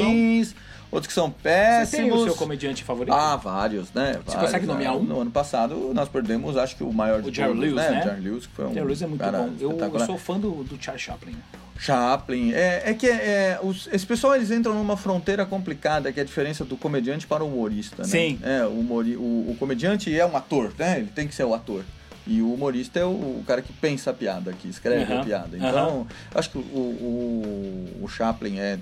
Outros 0.91 1.07
que 1.07 1.13
são 1.13 1.27
Você 1.27 1.35
péssimos. 1.43 1.91
tem 1.91 2.11
o 2.11 2.23
seu 2.23 2.35
comediante 2.35 2.83
favorito? 2.83 3.13
Ah, 3.13 3.35
vários, 3.35 3.91
né? 3.93 4.13
Você 4.13 4.33
Vários, 4.33 4.35
consegue 4.51 4.65
nomear 4.65 4.93
né? 4.93 4.99
um? 4.99 5.03
No 5.03 5.21
ano 5.21 5.31
passado, 5.31 5.91
nós 5.93 6.09
perdemos, 6.09 6.57
acho 6.57 6.75
que 6.75 6.83
o 6.83 6.91
maior 6.93 7.21
de 7.21 7.29
O 7.29 7.33
Jerry 7.33 7.49
todos, 7.49 7.63
Lewis, 7.63 7.75
né? 7.75 7.89
né? 7.91 7.99
O 7.99 8.03
Jerry 8.03 8.21
Lewis, 8.21 8.47
que 8.47 8.53
foi 8.53 8.65
um 8.65 8.73
Jerry 8.73 8.85
Lewis 8.85 9.01
é 9.01 9.07
muito 9.07 9.21
cara 9.21 9.37
bom. 9.39 9.53
Eu, 9.59 9.77
eu 9.77 10.05
sou 10.05 10.17
fã 10.17 10.39
do, 10.39 10.63
do 10.63 10.81
Charles 10.81 11.01
Chaplin. 11.01 11.35
Chaplin. 11.77 12.51
É, 12.53 12.83
é 12.85 12.93
que 12.93 13.07
é, 13.07 13.57
os, 13.63 13.87
esse 13.91 14.05
pessoal 14.05 14.35
eles 14.35 14.51
entram 14.51 14.73
numa 14.73 14.97
fronteira 14.97 15.45
complicada, 15.45 16.11
que 16.11 16.19
é 16.19 16.23
a 16.23 16.25
diferença 16.25 16.65
do 16.65 16.75
comediante 16.75 17.25
para 17.25 17.43
o 17.43 17.47
humorista, 17.47 18.03
né? 18.03 18.07
Sim. 18.09 18.39
É, 18.43 18.65
o, 18.65 18.79
humori, 18.79 19.15
o, 19.15 19.21
o 19.21 19.55
comediante 19.57 20.17
é 20.17 20.25
um 20.25 20.35
ator, 20.35 20.73
né? 20.77 20.97
Ele 20.99 21.07
tem 21.13 21.27
que 21.27 21.33
ser 21.33 21.45
o 21.45 21.53
ator. 21.53 21.83
E 22.27 22.41
o 22.41 22.53
humorista 22.53 22.99
é 22.99 23.05
o, 23.05 23.09
o 23.09 23.43
cara 23.47 23.61
que 23.61 23.73
pensa 23.73 24.11
a 24.11 24.13
piada, 24.13 24.53
que 24.53 24.67
escreve 24.67 25.11
Aham, 25.11 25.21
a 25.21 25.25
piada. 25.25 25.57
Então, 25.57 26.05
acho 26.35 26.51
que 26.51 26.57
o, 26.59 26.61
o, 26.61 28.03
o 28.03 28.07
Chaplin 28.07 28.59
é 28.59 28.77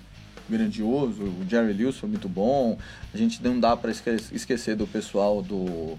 grandioso, 0.49 1.23
o 1.23 1.45
Jerry 1.49 1.73
Lewis 1.73 1.97
foi 1.97 2.09
muito 2.09 2.27
bom. 2.29 2.77
A 3.13 3.17
gente 3.17 3.43
não 3.43 3.59
dá 3.59 3.75
para 3.75 3.91
esquecer 3.91 4.75
do 4.75 4.87
pessoal 4.87 5.41
do 5.41 5.97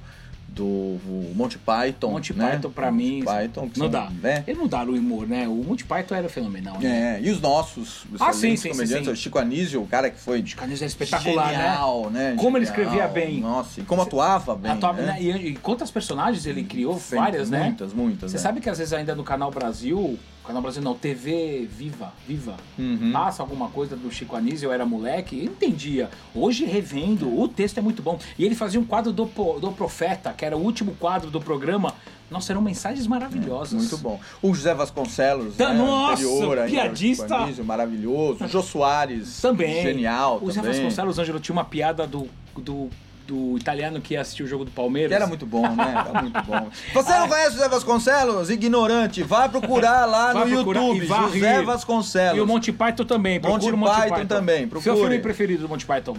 do 0.48 0.98
Monty 1.34 1.58
Python. 1.58 2.10
Monty 2.10 2.32
né? 2.32 2.52
Python, 2.52 2.70
pra 2.70 2.90
mim, 2.90 3.22
Python, 3.24 3.66
não 3.66 3.74
são, 3.74 3.90
dá. 3.90 4.10
Né? 4.10 4.44
Ele 4.46 4.58
não 4.58 4.66
dá 4.66 4.84
no 4.84 4.94
humor, 4.94 5.26
né? 5.28 5.46
O 5.46 5.54
Monty 5.56 5.84
Python 5.84 6.14
era 6.14 6.28
fenomenal, 6.28 6.80
né? 6.80 7.18
É, 7.18 7.22
e 7.22 7.30
os 7.30 7.40
nossos 7.40 8.04
os 8.10 8.20
Ah, 8.20 8.32
sim, 8.32 8.50
sim, 8.50 8.56
sim, 8.56 8.68
comediantes, 8.70 9.06
sim. 9.06 9.12
o 9.12 9.16
Chico 9.16 9.38
Anísio, 9.38 9.82
o 9.82 9.86
cara 9.86 10.10
que 10.10 10.18
foi 10.18 10.42
Canis 10.42 10.80
é 10.82 10.86
espetacular, 10.86 11.50
genial, 11.52 12.10
né? 12.10 12.34
Como 12.38 12.56
ele 12.56 12.64
Genial. 12.64 12.84
escrevia 12.86 13.08
bem. 13.08 13.40
Nossa, 13.40 13.80
e 13.80 13.84
como 13.84 14.02
atuava 14.02 14.56
bem. 14.56 14.72
Atuava- 14.72 15.02
né? 15.02 15.12
né? 15.12 15.22
E, 15.22 15.30
e 15.50 15.56
quantas 15.56 15.90
personagens 15.90 16.46
ele 16.46 16.64
criou? 16.64 16.96
Várias, 16.96 17.50
né? 17.50 17.64
Muitas, 17.64 17.92
muitas. 17.92 18.30
Você 18.30 18.38
né? 18.38 18.42
sabe 18.42 18.60
que 18.60 18.70
às 18.70 18.78
vezes 18.78 18.92
ainda 18.94 19.14
no 19.14 19.22
Canal 19.22 19.50
Brasil, 19.50 20.18
Canal 20.48 20.62
Brasil 20.62 20.82
não, 20.82 20.94
TV 20.94 21.68
Viva, 21.70 22.10
Viva, 22.26 22.56
Uhum. 22.78 23.12
passa 23.12 23.42
alguma 23.42 23.68
coisa 23.68 23.94
do 23.94 24.10
Chico 24.10 24.34
Anísio, 24.34 24.66
eu 24.68 24.72
era 24.72 24.86
moleque, 24.86 25.36
eu 25.38 25.44
entendia. 25.44 26.08
Hoje 26.34 26.64
revendo, 26.64 27.38
o 27.38 27.46
texto 27.46 27.76
é 27.76 27.82
muito 27.82 28.00
bom. 28.02 28.18
E 28.38 28.44
ele 28.46 28.54
fazia 28.54 28.80
um 28.80 28.84
quadro 28.84 29.12
do, 29.12 29.26
do 29.26 29.72
Profeta, 29.72 30.32
que 30.32 30.46
era 30.46 30.56
o 30.56 30.60
último 30.60 30.94
quadro 30.98 31.30
do 31.30 31.38
programa. 31.38 31.92
Nossa, 32.30 32.52
eram 32.52 32.62
mensagens 32.62 33.06
maravilhosas. 33.06 33.74
Muito 33.74 33.98
bom. 33.98 34.18
O 34.42 34.54
José 34.54 34.72
Vasconcelos, 34.72 35.54
Tá- 35.56 35.68
né, 35.72 35.78
nossa, 35.78 36.22
anterior 36.24 36.66
piadista. 36.66 37.36
Anísio, 37.36 37.64
maravilhoso. 37.64 38.42
O 38.44 38.48
Jô 38.48 38.62
Soares, 38.62 39.40
Também. 39.42 39.82
genial 39.82 40.38
O 40.42 40.50
Zé 40.50 40.60
também. 40.62 40.74
Vasconcelos, 40.76 41.18
Ângelo, 41.18 41.40
tinha 41.40 41.52
uma 41.54 41.64
piada 41.64 42.06
do, 42.06 42.26
do, 42.56 42.88
do 43.28 43.58
italiano 43.58 44.00
que 44.00 44.14
ia 44.14 44.22
assistir 44.22 44.42
o 44.42 44.46
jogo 44.46 44.64
do 44.64 44.70
Palmeiras. 44.70 45.10
Que 45.10 45.14
era 45.14 45.26
muito 45.26 45.44
bom, 45.44 45.68
né? 45.74 46.04
Era 46.08 46.22
muito 46.22 46.42
bom. 46.44 46.68
Você 46.94 47.12
não 47.12 47.28
conhece 47.28 47.50
o 47.50 47.52
José 47.52 47.68
Vasconcelos? 47.68 48.48
Ignorante. 48.48 49.22
Vai 49.22 49.50
procurar 49.50 50.06
lá 50.06 50.32
Vai 50.32 50.46
no 50.46 50.54
procurar 50.56 50.80
YouTube. 50.80 51.06
José. 51.06 51.62
Vasconcelos. 51.62 52.38
E 52.38 52.40
o 52.40 52.46
Monty 52.46 52.72
Python 52.72 53.04
também. 53.04 53.34
Monty 53.38 53.50
Procura 53.50 53.74
o 53.74 53.78
Monty 53.78 53.94
Python 54.00 54.14
Python 54.14 54.26
também, 54.26 54.60
Seu 54.60 54.68
procure. 54.68 54.96
filme 54.96 55.18
preferido 55.18 55.62
do 55.62 55.68
Monty 55.68 55.84
Python? 55.84 56.16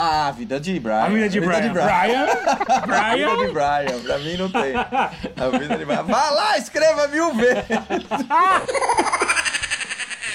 Ah, 0.00 0.28
a 0.28 0.30
vida 0.30 0.60
de 0.60 0.78
Brian. 0.78 1.00
A 1.00 1.08
vida 1.08 1.28
de 1.28 1.40
Brian. 1.40 1.72
Brian? 1.72 1.88
A 2.24 3.16
vida 3.16 3.36
de 3.36 3.52
Brian? 3.52 3.52
Brian. 3.52 4.00
Pra 4.04 4.18
mim 4.20 4.36
não 4.36 4.48
tem. 4.48 4.76
A 4.76 5.58
vida 5.58 5.76
de 5.76 5.84
Brian. 5.84 6.04
Vá 6.04 6.30
lá, 6.30 6.56
escreva 6.56 7.08
mil 7.08 7.34
vezes. 7.34 7.64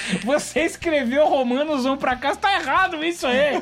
Você 0.23 0.61
escreveu 0.61 1.27
Romanos 1.27 1.85
1 1.85 1.97
pra 1.97 2.15
cá, 2.15 2.35
tá 2.35 2.53
errado 2.59 3.03
isso 3.03 3.25
aí. 3.27 3.61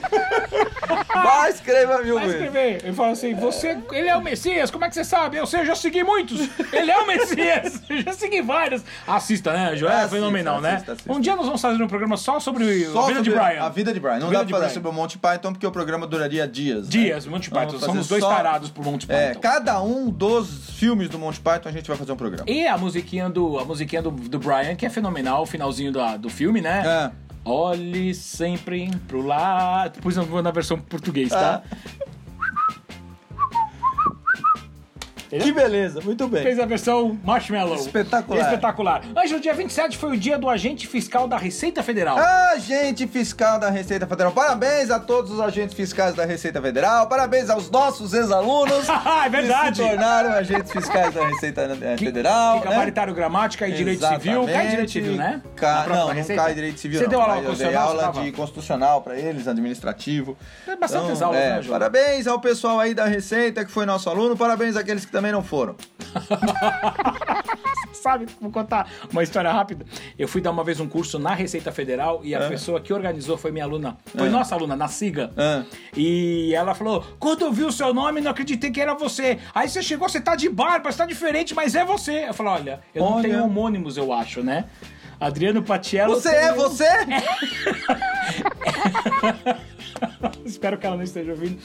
Vá, 1.14 1.50
escreva 1.50 2.02
mil 2.02 2.16
Vai 2.16 2.28
escrever. 2.28 2.82
Ele 2.84 2.94
fala 2.94 3.12
assim, 3.12 3.34
você, 3.36 3.78
ele 3.92 4.08
é 4.08 4.16
o 4.16 4.22
Messias, 4.22 4.70
como 4.72 4.86
é 4.86 4.90
que 4.90 4.96
você 4.96 5.04
sabe? 5.04 5.38
Eu 5.38 5.46
sei, 5.46 5.62
eu 5.62 5.66
já 5.66 5.76
segui 5.76 6.04
muitos. 6.04 6.40
Ele 6.72 6.92
é 6.92 6.98
o 6.98 7.08
Messias, 7.08 7.82
eu 7.90 8.02
já 8.02 8.14
segui 8.14 8.42
vários. 8.42 8.84
Assista, 9.08 9.54
né, 9.54 9.76
Joel? 9.76 9.92
É 9.92 9.96
Assista, 9.98 10.16
fenomenal, 10.16 10.56
assista, 10.56 10.72
né? 10.72 10.84
assista. 10.94 11.14
Um 11.14 11.20
dia 11.20 11.36
nós 11.36 11.46
vamos 11.46 11.62
fazer 11.62 11.82
um 11.84 11.88
programa 11.88 12.18
só 12.18 12.40
sobre 12.40 12.86
Só 12.86 13.04
a 13.04 13.08
vida 13.08 13.22
de 13.22 13.30
sobre 13.32 13.44
Brian. 13.46 13.64
A 13.64 13.70
vida 13.70 13.94
de 13.94 14.00
Brian. 14.00 14.20
Não 14.20 14.28
Vida 14.30 14.40
dá 14.40 14.44
de 14.44 14.52
pra 14.52 14.62
fazer 14.62 14.74
sobre 14.74 14.90
o 14.90 14.94
Monty 14.94 15.18
Python 15.18 15.54
porque 15.54 15.66
o 15.68 15.72
programa 15.72 16.08
duraria 16.08 16.48
dias. 16.48 16.86
né? 16.86 16.90
Dias, 16.90 17.26
Monty 17.26 17.50
Python. 17.50 17.78
Vamos 17.78 17.82
Somos 17.86 18.08
dois 18.08 18.24
só- 18.24 18.30
tarados 18.34 18.70
por 18.70 18.84
Monty 18.84 19.06
Python. 19.08 19.20
É, 19.22 19.36
cada 19.36 19.82
um 19.82 20.10
dos 20.10 20.70
filmes 20.72 21.10
do 21.10 21.18
Monty 21.20 21.40
Python 21.40 21.70
a 21.70 21.72
gente 21.72 21.88
vai 21.88 21.98
fazer 21.98 22.12
um 22.12 22.16
programa. 22.16 22.46
E 22.50 22.66
a 22.68 22.78
musiquinha 22.78 23.30
do, 23.30 23.60
a 23.60 23.66
musiquinha 23.66 24.02
do, 24.02 24.12
do 24.12 24.40
Brian, 24.40 24.76
que 24.76 24.86
é 24.86 24.90
fenomenal, 24.90 25.44
o 25.44 25.46
finalzinho 25.46 25.92
da, 25.92 26.18
do 26.18 26.30
filme, 26.32 26.62
né? 26.62 26.84
É. 26.86 27.12
Olhe 27.44 28.14
sempre 28.14 28.90
pro 29.08 29.22
lado. 29.22 29.96
Depois 29.96 30.16
eu 30.16 30.26
vou 30.26 30.42
na 30.42 30.52
versão 30.52 30.78
português, 30.80 31.30
tá? 31.30 31.64
Que 35.40 35.52
beleza, 35.52 36.02
muito 36.02 36.28
bem. 36.28 36.44
Fez 36.44 36.60
a 36.60 36.66
versão 36.66 37.18
Marshmallow. 37.24 37.76
Espetacular. 37.76 38.42
Espetacular. 38.42 39.02
Ângelo, 39.16 39.40
dia 39.40 39.54
27 39.54 39.98
foi 39.98 40.12
o 40.12 40.18
dia 40.18 40.38
do 40.38 40.50
agente 40.50 40.88
fiscal 40.88 41.28
da 41.28 41.38
Receita 41.38 41.82
Federal. 41.82 42.18
Agente 42.18 43.08
fiscal 43.08 43.60
da 43.60 43.70
Receita 43.70 44.06
Federal. 44.06 44.32
Parabéns 44.32 44.92
a 44.92 45.00
todos 45.00 45.32
os 45.32 45.40
agentes 45.40 45.74
fiscais 45.76 46.14
da 46.16 46.26
Receita 46.26 46.62
Federal. 46.62 47.08
Parabéns 47.08 47.50
aos 47.50 47.70
nossos 47.70 48.14
ex-alunos. 48.14 48.88
é 49.26 49.30
verdade. 49.30 49.80
Que 49.80 49.84
se 49.84 49.90
tornaram 49.90 50.32
agentes 50.32 50.72
fiscais 50.72 51.14
da 51.14 51.26
Receita 51.28 51.68
Que- 51.98 52.06
Federal. 52.06 52.60
Que 52.60 52.66
né? 52.68 52.72
gabaritário 52.74 53.14
gramática 53.14 53.68
e 53.68 53.72
direito 53.72 54.06
civil. 54.06 54.46
Cai 54.46 54.68
direito 54.68 54.92
civil, 54.92 55.14
né? 55.16 55.42
Ca- 55.56 55.86
Não, 55.88 56.08
não 56.08 56.14
Receita? 56.14 56.42
cai 56.44 56.54
direito 56.54 56.80
civil. 56.80 57.00
Você 57.00 57.04
não. 57.06 57.10
deu 57.12 57.22
aula 57.22 57.42
Eu 57.42 57.56
dei 57.56 57.76
aula 57.76 58.12
de 58.12 58.32
constitucional 58.32 59.02
pra 59.02 59.18
eles, 59.18 59.48
administrativo. 59.48 60.38
Tem 60.66 60.78
bastantes 60.78 61.12
Então, 61.18 61.28
aulas, 61.30 61.42
é, 61.42 61.56
né? 61.58 61.64
Parabéns 61.68 62.28
ao 62.28 62.40
pessoal 62.40 62.80
aí 62.80 62.94
da 62.94 63.06
Receita 63.06 63.64
que 63.64 63.72
foi 63.72 63.86
nosso 63.86 64.10
aluno. 64.10 64.36
Parabéns 64.36 64.76
àqueles 64.76 65.06
que 65.06 65.12
também 65.22 65.32
não 65.32 65.44
foram. 65.44 65.76
Sabe, 67.94 68.26
vou 68.42 68.50
contar 68.52 68.90
uma 69.12 69.22
história 69.22 69.52
rápida. 69.52 69.86
Eu 70.18 70.28
fui 70.28 70.42
dar 70.42 70.50
uma 70.50 70.64
vez 70.64 70.80
um 70.80 70.88
curso 70.88 71.20
na 71.20 71.36
Receita 71.36 71.72
Federal 71.72 72.22
e 72.24 72.34
a 72.34 72.40
É. 72.40 72.50
pessoa 72.50 72.82
que 72.82 72.92
organizou 72.92 73.38
foi 73.38 73.52
minha 73.52 73.64
aluna. 73.66 73.96
Foi 74.18 74.26
É. 74.28 74.32
nossa 74.32 74.56
aluna, 74.56 74.76
na 74.76 74.88
SIGA. 74.88 75.32
É. 75.38 75.62
E 75.96 76.52
ela 76.56 76.74
falou: 76.74 77.06
quando 77.20 77.44
eu 77.44 77.54
vi 77.54 77.64
o 77.64 77.72
seu 77.72 77.94
nome, 77.94 78.20
não 78.20 78.32
acreditei 78.32 78.72
que 78.72 78.82
era 78.82 78.96
você. 78.96 79.38
Aí 79.54 79.70
você 79.70 79.84
chegou, 79.84 80.10
você 80.10 80.20
tá 80.20 80.36
de 80.36 80.50
barba, 80.50 80.92
você 80.92 80.98
tá 80.98 81.06
diferente, 81.06 81.54
mas 81.54 81.76
é 81.76 81.86
você. 81.86 82.28
Eu 82.28 82.34
falei: 82.34 82.54
olha, 82.54 82.80
eu 82.96 83.04
não 83.04 83.14
Olha. 83.18 83.30
tenho 83.30 83.44
homônimos, 83.44 83.98
eu 83.98 84.12
acho, 84.12 84.42
né? 84.42 84.66
Adriano 85.20 85.62
Patiello. 85.62 86.16
Você 86.16 86.30
é 86.30 86.52
você? 86.54 86.88
Espero 90.62 90.78
que 90.78 90.86
ela 90.86 90.96
não 90.96 91.04
esteja 91.04 91.32
ouvindo. 91.32 91.58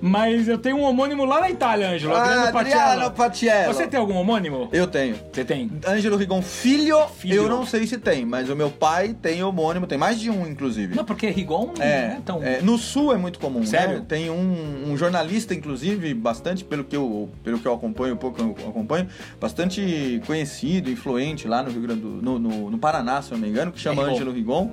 Mas 0.00 0.48
eu 0.48 0.58
tenho 0.58 0.76
um 0.76 0.82
homônimo 0.82 1.24
lá 1.24 1.40
na 1.40 1.48
Itália, 1.48 1.88
Ângelo. 1.88 2.12
Ah, 2.16 2.48
Adriano 2.48 2.52
Patiello. 2.52 3.10
Patiello. 3.12 3.72
Você 3.72 3.86
tem 3.86 4.00
algum 4.00 4.14
homônimo? 4.16 4.68
Eu 4.72 4.88
tenho. 4.88 5.14
Você 5.32 5.44
tem? 5.44 5.70
Ângelo 5.86 6.16
Rigon 6.16 6.42
Filho, 6.42 6.98
Filho. 7.16 7.34
eu 7.44 7.48
não 7.48 7.64
sei 7.64 7.86
se 7.86 7.96
tem, 7.96 8.26
mas 8.26 8.50
o 8.50 8.56
meu 8.56 8.68
pai 8.68 9.14
tem 9.22 9.40
homônimo, 9.44 9.86
tem 9.86 9.96
mais 9.96 10.18
de 10.18 10.30
um, 10.30 10.48
inclusive. 10.48 10.96
Não, 10.96 11.04
porque 11.04 11.30
Rigon 11.30 11.74
não 11.78 11.84
É, 11.84 12.16
é 12.16 12.20
tão. 12.26 12.42
é, 12.42 12.60
no 12.60 12.76
sul 12.76 13.14
é 13.14 13.16
muito 13.16 13.38
comum, 13.38 13.64
Sério? 13.64 13.98
né? 14.00 14.04
Tem 14.08 14.28
um, 14.28 14.90
um 14.90 14.96
jornalista, 14.96 15.54
inclusive, 15.54 16.12
bastante, 16.12 16.64
pelo 16.64 16.82
que, 16.82 16.96
eu, 16.96 17.30
pelo 17.44 17.60
que 17.60 17.68
eu 17.68 17.72
acompanho, 17.72 18.16
pouco 18.16 18.36
que 18.36 18.42
eu 18.62 18.68
acompanho, 18.68 19.06
bastante 19.40 20.20
conhecido, 20.26 20.90
influente 20.90 21.46
lá 21.46 21.62
no 21.62 21.70
Rio 21.70 21.82
Grande 21.82 22.00
do 22.00 22.08
no, 22.20 22.36
no, 22.36 22.68
no 22.72 22.78
Paraná, 22.78 23.22
se 23.22 23.30
eu 23.30 23.38
não 23.38 23.44
me 23.44 23.48
engano, 23.48 23.70
que 23.70 23.78
chama 23.78 24.02
É. 24.02 24.10
Ângelo 24.10 24.32
Rigon. 24.32 24.72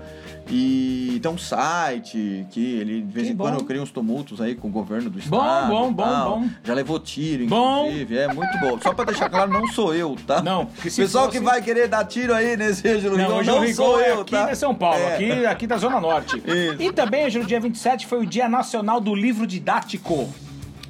E 0.49 1.19
tem 1.21 1.31
um 1.31 1.37
site 1.37 2.45
que 2.51 2.75
ele, 2.79 3.01
de 3.01 3.11
vez 3.11 3.27
Que 3.27 3.33
em 3.33 3.35
quando, 3.37 3.57
bom. 3.59 3.65
cria 3.65 3.81
uns 3.81 3.91
tumultos 3.91 4.39
aí 4.39 4.55
com 4.55 4.67
o 4.67 4.71
governo 4.71 5.09
do 5.09 5.19
Bom, 5.19 5.37
estado. 5.37 5.67
bom, 5.69 5.91
bom, 5.91 6.03
tal. 6.03 6.39
bom. 6.39 6.49
Já 6.63 6.73
levou 6.73 6.99
tiro, 6.99 7.45
Bom. 7.47 7.85
inclusive. 7.87 8.17
É 8.17 8.33
muito 8.33 8.57
bom. 8.59 8.79
Só 8.81 8.93
pra 8.93 9.05
deixar 9.05 9.29
claro, 9.29 9.51
não 9.51 9.67
sou 9.67 9.93
eu, 9.93 10.15
tá? 10.25 10.41
Não, 10.41 10.65
porque 10.65 10.89
se 10.89 11.01
Pessoal 11.01 11.25
fosse- 11.25 11.37
que 11.39 11.43
vai 11.43 11.61
querer 11.61 11.87
dar 11.87 12.05
tiro 12.05 12.33
aí 12.33 12.55
nesse 12.55 12.87
Ângelo 12.87 13.17
Não, 13.17 13.37
hoje 13.37 13.49
não 13.49 13.67
sou 13.73 13.99
é 13.99 14.11
eu, 14.11 14.21
aqui 14.21 14.31
tá? 14.31 14.45
de 14.49 14.55
São 14.57 14.73
Paulo, 14.73 14.99
É. 14.99 15.15
aqui, 15.15 15.45
aqui 15.45 15.67
da 15.67 15.77
Zona 15.77 15.99
Norte. 15.99 16.37
Isso. 16.47 16.81
E 16.81 16.91
também, 16.93 17.25
Ângelo, 17.25 17.45
dia 17.45 17.59
27 17.59 18.07
foi 18.07 18.19
o 18.19 18.25
Dia 18.25 18.47
Nacional 18.47 19.01
do 19.01 19.13
Livro 19.13 19.45
Didático. 19.45 20.29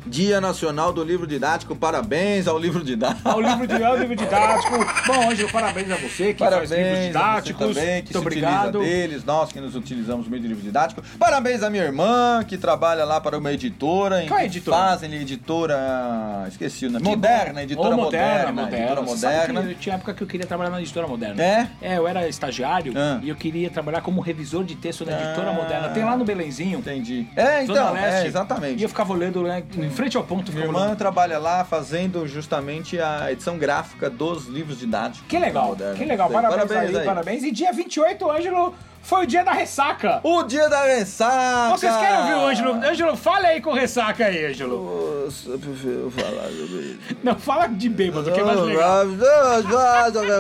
Dia 0.09 0.39
Nacional 0.41 0.91
do 0.93 1.03
Livro 1.03 1.27
Didático, 1.27 1.75
parabéns 1.75 2.47
ao 2.47 2.57
livro 2.57 2.83
didático. 2.83 3.27
Ao 3.27 3.41
livro, 3.41 3.67
de, 3.67 3.83
ao 3.83 3.97
livro 3.97 4.15
didático. 4.15 4.73
Bom, 5.05 5.29
Ângelo, 5.29 5.51
parabéns 5.51 5.91
a 5.91 5.95
você 5.95 6.33
que 6.33 6.39
faz 6.39 6.51
livros 6.53 6.69
Parabéns 6.69 6.71
a 6.71 6.99
você 7.01 7.07
didáticos. 7.07 7.67
também, 7.75 7.85
que 7.85 7.91
Muito 7.93 8.11
se 8.13 8.17
obrigado. 8.17 8.79
utiliza 8.79 8.97
deles, 9.07 9.23
nós 9.25 9.51
que 9.51 9.59
nos 9.59 9.75
utilizamos 9.75 10.27
muito 10.27 10.41
de 10.41 10.47
livro 10.47 10.63
didático. 10.63 11.01
Parabéns 11.19 11.61
à 11.63 11.69
minha 11.69 11.83
irmã, 11.83 12.43
que 12.47 12.57
trabalha 12.57 13.03
lá 13.05 13.19
para 13.19 13.37
uma 13.37 13.51
editora. 13.51 14.23
Qual 14.27 14.39
é 14.39 14.45
editora? 14.45 14.77
Fazem 14.77 15.13
editora, 15.13 16.45
esqueci 16.47 16.85
o 16.85 16.91
nome, 16.91 17.03
moderna, 17.05 17.63
editora 17.63 17.89
Ou 17.89 17.97
moderna, 18.03 18.51
moderna. 18.51 18.77
editora 18.77 19.01
moderna. 19.01 19.61
que 19.63 19.69
eu 19.69 19.75
tinha 19.75 19.95
época 19.95 20.13
que 20.13 20.23
eu 20.23 20.27
queria 20.27 20.45
trabalhar 20.47 20.69
na 20.69 20.81
editora 20.81 21.07
moderna. 21.07 21.41
É? 21.43 21.67
É, 21.81 21.97
eu 21.97 22.07
era 22.07 22.27
estagiário 22.27 22.93
Ah. 22.95 23.19
e 23.21 23.29
eu 23.29 23.35
queria 23.35 23.69
trabalhar 23.69 24.01
como 24.01 24.21
revisor 24.21 24.63
de 24.63 24.75
texto 24.75 25.05
na 25.05 25.11
editora 25.13 25.49
Ah. 25.49 25.53
moderna. 25.53 25.89
Tem 25.89 26.03
lá 26.03 26.15
no 26.15 26.23
Belenzinho. 26.25 26.79
Entendi. 26.79 27.27
É, 27.35 27.63
então, 27.63 27.93
Leste. 27.93 28.23
é, 28.23 28.27
exatamente. 28.27 28.79
E 28.79 28.83
eu 28.83 28.89
ficava 28.89 29.13
olhando 29.13 29.43
né, 29.43 29.63
frente 29.97 30.15
ao 30.15 30.23
ponto. 30.23 30.51
Minha 30.53 30.65
irmã 30.65 30.95
trabalha 30.95 31.39
lá 31.39 31.65
fazendo 31.65 32.27
justamente 32.27 32.99
a 32.99 33.31
edição 33.31 33.57
gráfica 33.57 34.09
dos 34.09 34.45
livros 34.45 34.77
didáticos. 34.77 35.27
Que 35.27 35.39
legal, 35.39 35.69
Moderna. 35.69 35.95
que 35.95 36.05
legal. 36.05 36.29
Sei. 36.29 36.41
Parabéns, 36.41 36.95
aí, 36.95 37.05
parabéns. 37.05 37.43
E 37.43 37.51
dia 37.51 37.73
28, 37.73 38.29
Ângelo, 38.29 38.75
foi 39.01 39.23
o 39.23 39.27
dia 39.27 39.43
da 39.43 39.53
ressaca. 39.53 40.19
O 40.23 40.43
dia 40.43 40.69
da 40.69 40.83
ressaca! 40.83 41.77
Vocês 41.77 41.95
querem 41.97 42.19
ouvir 42.19 42.33
o 42.33 42.47
Ângelo? 42.47 42.73
Ângelo, 42.73 43.17
fale 43.17 43.47
aí 43.47 43.59
com 43.59 43.73
ressaca 43.73 44.25
aí, 44.25 44.45
Ângelo. 44.45 45.23
Nossa, 45.25 45.49
eu 45.49 45.59
prefiro 45.59 46.11
falar 46.11 46.43
sobre 46.43 46.79
isso. 46.81 46.99
Não, 47.23 47.35
fala 47.35 47.67
de 47.67 47.89
bêbado, 47.89 48.31
que 48.31 48.39
é 48.39 48.43
mais 48.43 48.59
legal. 48.59 49.05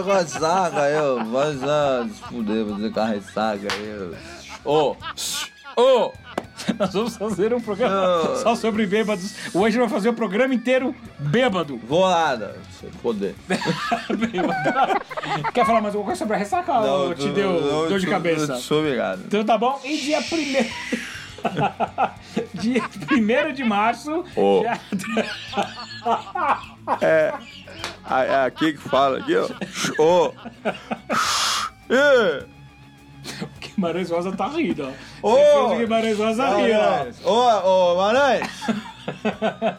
Com 0.03 0.13
ressaca, 0.13 0.79
eu. 0.89 1.25
Vai 1.25 1.53
se 2.09 2.23
fuder, 2.27 2.63
você 2.63 2.89
com 2.91 2.99
a 2.99 3.05
ressaca, 3.05 3.67
eu. 3.73 4.15
Ô! 4.63 4.95
Ô! 5.75 6.11
Nós 6.77 6.93
vamos 6.93 7.15
fazer 7.17 7.53
um 7.53 7.61
programa 7.61 8.23
Não. 8.23 8.35
só 8.37 8.55
sobre 8.55 8.85
bêbados. 8.85 9.33
O 9.53 9.63
Ângelo 9.65 9.85
vai 9.85 9.93
fazer 9.97 10.09
o 10.09 10.13
programa 10.13 10.53
inteiro 10.53 10.93
bêbado. 11.19 11.79
Vou 11.87 12.09
nada, 12.09 12.57
se 12.79 12.87
foder. 13.01 13.33
Bêbado. 13.47 15.01
Quer 15.53 15.65
falar 15.65 15.81
mais 15.81 15.93
alguma 15.95 16.05
coisa 16.07 16.19
sobre 16.19 16.35
a 16.35 16.39
ressaca 16.39 16.73
ou 16.79 17.13
te 17.15 17.29
deu 17.29 17.61
dor 17.87 17.99
de 17.99 18.07
cabeça? 18.07 18.55
Sou 18.57 18.79
obrigado. 18.79 19.21
Então 19.25 19.43
tá 19.43 19.57
bom. 19.57 19.79
E 19.83 19.97
dia 19.97 20.21
primeiro... 20.21 20.67
dia 22.55 22.83
1 23.49 23.53
de 23.53 23.63
março... 23.63 24.23
Ô. 24.35 24.63
já- 24.63 24.79
É 28.19 28.45
aqui 28.45 28.73
que 28.73 28.79
fala, 28.79 29.19
aqui, 29.19 29.35
ó. 29.37 29.47
Ô! 30.01 30.33
Ê! 33.61 33.67
Guimarães 33.75 34.09
Rosa 34.09 34.31
tá 34.31 34.47
rindo, 34.47 34.91
ó. 35.21 35.29
Ô! 35.29 35.35
Certeza 35.35 35.69
que 35.69 35.77
Guimarães 35.77 36.17
Rosa 36.17 36.57
ri, 36.57 36.71
ó. 36.73 37.29
Ô, 37.29 37.93
ô, 37.93 37.97
Maranhão! 37.97 38.47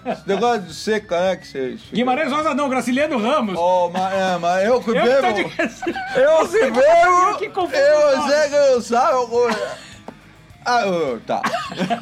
Esse 0.06 0.28
negócio 0.28 0.62
de 0.62 0.74
seca, 0.74 1.20
né? 1.20 1.36
Que 1.36 1.46
você. 1.46 1.78
Guimarães 1.92 2.32
Rosa 2.32 2.54
não, 2.54 2.68
Graciliano 2.68 3.18
Ramos. 3.18 3.56
Oh, 3.58 3.90
mas, 3.90 4.14
é, 4.14 4.38
mas 4.38 4.64
eu 4.66 4.80
que 4.80 4.90
Eu 4.90 4.94
que 4.94 5.00
bebo. 5.00 5.52
Eu 6.16 6.46
Eu 6.46 6.72
bebo. 6.72 7.38
que 7.38 7.48
confundo 7.50 7.76
Eu 7.76 8.18
os 8.18 8.24
sei 8.26 8.48
que 8.48 8.54
eu 8.54 8.82
sabe. 8.82 9.16
Ah, 10.70 11.18
tá. 11.26 11.42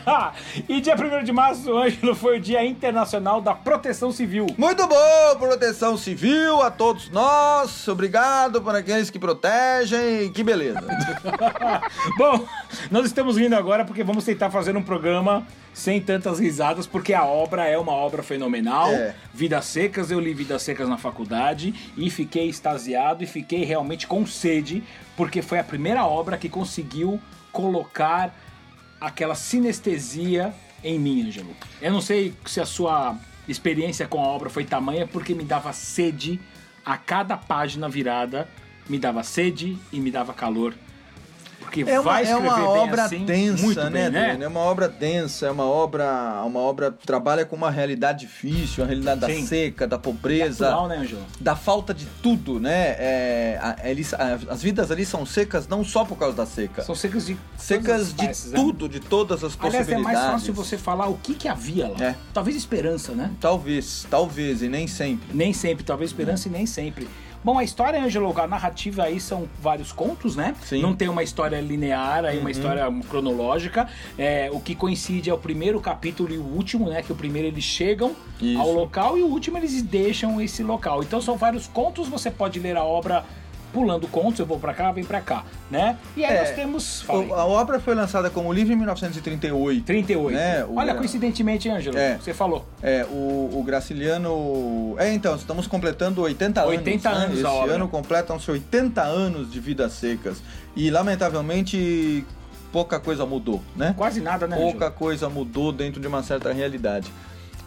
e 0.68 0.80
dia 0.80 0.96
1 0.96 1.22
de 1.22 1.30
março, 1.30 1.78
Ângelo, 1.78 2.16
foi 2.16 2.38
o 2.38 2.40
Dia 2.40 2.66
Internacional 2.66 3.40
da 3.40 3.54
Proteção 3.54 4.10
Civil. 4.10 4.46
Muito 4.58 4.84
bom, 4.88 5.38
proteção 5.38 5.96
civil 5.96 6.60
a 6.60 6.68
todos 6.68 7.08
nós. 7.10 7.86
Obrigado 7.86 8.60
para 8.60 8.78
aqueles 8.78 9.08
que 9.08 9.20
protegem. 9.20 10.32
Que 10.32 10.42
beleza. 10.42 10.82
Bom, 12.18 12.44
nós 12.90 13.06
estamos 13.06 13.36
rindo 13.36 13.54
agora 13.54 13.84
porque 13.84 14.02
vamos 14.02 14.24
tentar 14.24 14.50
fazer 14.50 14.76
um 14.76 14.82
programa 14.82 15.46
sem 15.72 16.00
tantas 16.00 16.40
risadas, 16.40 16.88
porque 16.88 17.14
a 17.14 17.24
obra 17.24 17.68
é 17.68 17.78
uma 17.78 17.92
obra 17.92 18.24
fenomenal. 18.24 18.88
É. 18.88 19.14
Vidas 19.32 19.66
Secas, 19.66 20.10
eu 20.10 20.18
li 20.18 20.34
Vidas 20.34 20.62
Secas 20.62 20.88
na 20.88 20.98
faculdade 20.98 21.72
e 21.96 22.10
fiquei 22.10 22.48
extasiado 22.48 23.22
e 23.22 23.28
fiquei 23.28 23.64
realmente 23.64 24.08
com 24.08 24.26
sede, 24.26 24.82
porque 25.16 25.40
foi 25.40 25.60
a 25.60 25.64
primeira 25.64 26.04
obra 26.04 26.36
que 26.36 26.48
conseguiu 26.48 27.20
colocar 27.52 28.34
aquela 29.00 29.34
sinestesia 29.34 30.54
em 30.82 30.98
mim, 30.98 31.26
Ângelo. 31.26 31.54
Eu 31.80 31.92
não 31.92 32.00
sei 32.00 32.34
se 32.44 32.60
a 32.60 32.66
sua 32.66 33.16
experiência 33.48 34.06
com 34.06 34.20
a 34.20 34.26
obra 34.26 34.50
foi 34.50 34.64
tamanha, 34.64 35.06
porque 35.06 35.34
me 35.34 35.44
dava 35.44 35.72
sede 35.72 36.40
a 36.84 36.96
cada 36.96 37.36
página 37.36 37.88
virada, 37.88 38.48
me 38.88 38.98
dava 38.98 39.22
sede 39.22 39.76
e 39.92 40.00
me 40.00 40.10
dava 40.10 40.32
calor. 40.32 40.74
É 41.82 42.00
uma, 42.00 42.12
vai 42.12 42.22
é 42.22 42.26
escrever 42.26 42.46
uma 42.48 42.56
bem 42.56 42.64
obra 42.66 43.04
assim, 43.04 43.24
densa, 43.24 43.62
muito 43.62 43.80
né, 43.90 44.10
bem, 44.10 44.10
né? 44.10 44.38
É 44.44 44.48
uma 44.48 44.60
obra 44.60 44.88
densa, 44.88 45.46
é 45.46 45.50
uma 45.50 45.64
obra, 45.64 46.42
uma 46.44 46.60
obra 46.60 46.92
que 46.92 47.06
trabalha 47.06 47.44
com 47.44 47.56
uma 47.56 47.70
realidade 47.70 48.20
difícil, 48.20 48.84
a 48.84 48.86
realidade 48.86 49.20
da 49.20 49.26
Sim. 49.28 49.46
seca, 49.46 49.86
da 49.86 49.98
pobreza, 49.98 50.68
Atual, 50.68 50.88
né, 50.88 51.06
da 51.40 51.56
falta 51.56 51.92
de 51.94 52.06
tudo, 52.22 52.58
né? 52.60 52.96
É, 52.98 53.58
a- 53.60 53.76
eles- 53.88 54.14
a- 54.14 54.38
as 54.48 54.62
vidas 54.62 54.90
ali 54.90 55.04
são 55.04 55.24
secas 55.26 55.66
não 55.68 55.84
só 55.84 56.04
por 56.04 56.16
causa 56.16 56.36
da 56.36 56.46
seca. 56.46 56.82
São 56.82 56.94
secas 56.94 57.26
de 57.26 57.36
secas 57.56 57.84
todas 57.86 58.00
as 58.02 58.14
de 58.14 58.20
espécies, 58.22 58.52
né? 58.52 58.58
tudo, 58.58 58.88
de 58.88 59.00
todas 59.00 59.44
as 59.44 59.52
Aliás, 59.58 59.74
é 59.74 59.78
possibilidades. 59.78 60.04
mais 60.20 60.32
fácil 60.32 60.54
você 60.54 60.76
falar 60.78 61.08
o 61.08 61.16
que, 61.18 61.34
que 61.34 61.48
havia 61.48 61.88
lá. 61.88 61.96
É. 62.04 62.14
Talvez 62.32 62.56
esperança, 62.56 63.12
né? 63.12 63.30
Talvez, 63.40 64.06
talvez, 64.10 64.62
e 64.62 64.68
nem 64.68 64.86
sempre. 64.86 65.28
Nem 65.34 65.52
sempre, 65.52 65.84
talvez 65.84 66.10
esperança 66.10 66.48
e 66.48 66.50
nem 66.50 66.66
sempre. 66.66 67.08
Bom, 67.44 67.58
a 67.58 67.64
história, 67.64 68.02
Ângelo, 68.02 68.32
a 68.40 68.46
narrativa 68.46 69.04
aí 69.04 69.20
são 69.20 69.48
vários 69.60 69.92
contos, 69.92 70.34
né? 70.34 70.54
Sim. 70.62 70.82
Não 70.82 70.94
tem 70.94 71.08
uma 71.08 71.22
história 71.22 71.60
linear, 71.60 72.24
aí 72.24 72.36
Uhum. 72.36 72.40
uma 72.42 72.50
história 72.50 72.84
cronológica. 73.08 73.88
É, 74.18 74.50
o 74.52 74.60
que 74.60 74.74
coincide 74.74 75.30
é 75.30 75.34
o 75.34 75.38
primeiro 75.38 75.80
capítulo 75.80 76.32
e 76.34 76.38
o 76.38 76.42
último, 76.44 76.88
né? 76.88 77.02
Que 77.02 77.12
o 77.12 77.16
primeiro 77.16 77.48
eles 77.48 77.64
chegam 77.64 78.16
Isso. 78.40 78.60
ao 78.60 78.72
local 78.72 79.16
e 79.16 79.22
o 79.22 79.26
último 79.26 79.58
eles 79.58 79.80
deixam 79.82 80.40
esse 80.40 80.62
local. 80.62 81.02
Então 81.02 81.20
são 81.20 81.36
vários 81.36 81.66
contos, 81.68 82.08
você 82.08 82.30
pode 82.30 82.58
ler 82.58 82.76
a 82.76 82.84
obra 82.84 83.24
pulando 83.72 84.06
contos, 84.08 84.38
eu 84.38 84.46
vou 84.46 84.58
pra 84.58 84.72
cá, 84.72 84.90
vem 84.92 85.04
pra 85.04 85.20
cá, 85.20 85.44
né? 85.70 85.98
E 86.16 86.24
aí 86.24 86.34
É, 86.36 86.40
nós 86.40 86.50
temos... 86.54 87.04
a 87.08 87.46
obra 87.46 87.78
foi 87.78 87.94
lançada 87.94 88.30
como 88.30 88.52
livro 88.52 88.72
em 88.72 88.76
1938. 88.76 89.84
38. 89.84 90.34
né, 90.34 90.64
o 90.64 90.76
Olha, 90.76 90.94
coincidentemente, 90.94 91.68
Ângelo, 91.68 91.96
É. 91.98 92.16
você 92.18 92.32
falou. 92.32 92.64
É, 92.82 93.04
o, 93.04 93.50
o 93.54 93.62
Graciliano. 93.64 94.94
É, 94.98 95.12
então, 95.12 95.34
estamos 95.36 95.66
completando 95.66 96.22
80 96.22 96.60
anos. 96.60 96.70
80 96.76 97.10
né? 97.10 97.16
anos 97.16 97.36
Esse 97.38 97.46
a 97.46 97.50
obra. 97.52 97.74
ano 97.74 97.88
completam-se 97.88 98.50
80 98.50 99.02
anos 99.02 99.50
de 99.52 99.60
vidas 99.60 99.92
secas. 99.92 100.38
E, 100.74 100.90
lamentavelmente, 100.90 102.24
pouca 102.72 102.98
coisa 103.00 103.24
mudou, 103.26 103.62
né? 103.74 103.94
Quase 103.96 104.20
nada, 104.20 104.46
né, 104.46 104.56
Pouca 104.56 104.90
coisa 104.90 105.28
mudou 105.28 105.72
dentro 105.72 106.00
de 106.00 106.06
uma 106.06 106.22
certa 106.22 106.52
realidade. 106.52 107.10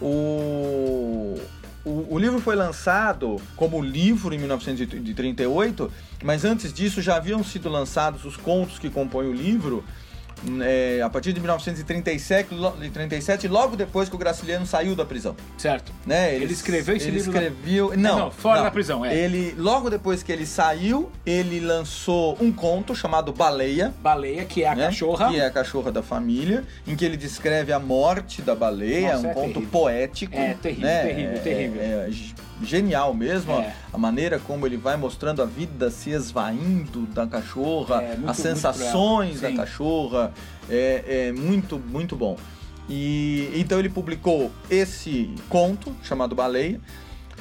O, 0.00 1.38
o, 1.84 2.14
o 2.14 2.18
livro 2.18 2.40
foi 2.40 2.54
lançado 2.54 3.36
como 3.56 3.80
livro 3.82 4.34
em 4.34 4.38
1938, 4.38 5.90
mas 6.22 6.44
antes 6.44 6.72
disso 6.72 7.00
já 7.00 7.16
haviam 7.16 7.42
sido 7.42 7.68
lançados 7.68 8.24
os 8.24 8.36
contos 8.36 8.78
que 8.78 8.90
compõem 8.90 9.28
o 9.28 9.32
livro. 9.32 9.84
É, 10.62 11.00
a 11.02 11.10
partir 11.10 11.32
de 11.32 11.40
1937, 11.40 12.54
lo- 12.54 12.76
de 12.80 12.90
37, 12.90 13.46
logo 13.48 13.76
depois 13.76 14.08
que 14.08 14.14
o 14.14 14.18
Graciliano 14.18 14.66
saiu 14.66 14.94
da 14.94 15.04
prisão. 15.04 15.36
Certo. 15.58 15.92
Né? 16.06 16.34
Ele 16.36 16.52
escreveu 16.52 16.96
esse 16.96 17.08
ele 17.08 17.16
livro 17.18 17.32
da- 17.32 17.42
escreveu, 17.42 17.92
não, 17.96 18.18
não, 18.18 18.30
fora 18.30 18.62
da 18.62 18.70
prisão, 18.70 19.04
é. 19.04 19.14
Ele 19.16 19.54
logo 19.58 19.90
depois 19.90 20.22
que 20.22 20.32
ele 20.32 20.46
saiu, 20.46 21.10
ele 21.24 21.60
lançou 21.60 22.36
um 22.40 22.50
conto 22.52 22.94
chamado 22.94 23.32
Baleia, 23.32 23.92
Baleia, 24.02 24.44
que 24.44 24.62
é 24.64 24.68
a 24.68 24.74
né? 24.74 24.86
cachorra. 24.86 25.28
Que 25.30 25.40
é 25.40 25.46
a 25.46 25.50
cachorra 25.50 25.92
da 25.92 26.02
família, 26.02 26.64
em 26.86 26.96
que 26.96 27.04
ele 27.04 27.16
descreve 27.16 27.72
a 27.72 27.78
morte 27.78 28.42
da 28.42 28.54
baleia, 28.54 29.12
Nossa, 29.14 29.26
um 29.26 29.30
é 29.30 29.34
conto 29.34 29.46
terrível. 29.54 29.68
poético. 29.70 30.36
É, 30.36 30.54
terrível, 30.54 30.86
né? 30.86 31.02
terrível, 31.02 31.32
É- 31.32 31.38
terrível. 31.38 31.82
é- 31.82 32.08
é 32.08 32.10
g- 32.10 32.34
genial 32.62 33.14
mesmo, 33.14 33.52
É. 33.52 33.74
a 33.92 33.98
maneira 33.98 34.38
como 34.38 34.66
ele 34.66 34.76
vai 34.76 34.96
mostrando 34.96 35.42
a 35.42 35.46
vida 35.46 35.90
se 35.90 36.10
esvaindo 36.10 37.06
da 37.06 37.26
cachorra, 37.26 38.02
É, 38.02 38.16
muito, 38.16 38.30
as 38.30 38.36
sensações 38.36 39.40
da 39.40 39.52
cachorra. 39.52 40.32
É, 40.68 41.28
é 41.28 41.32
muito, 41.32 41.78
muito 41.78 42.14
bom. 42.16 42.36
E 42.88 43.50
então 43.54 43.78
ele 43.78 43.88
publicou 43.88 44.50
esse 44.68 45.30
conto 45.48 45.94
chamado 46.02 46.34
Baleia. 46.34 46.80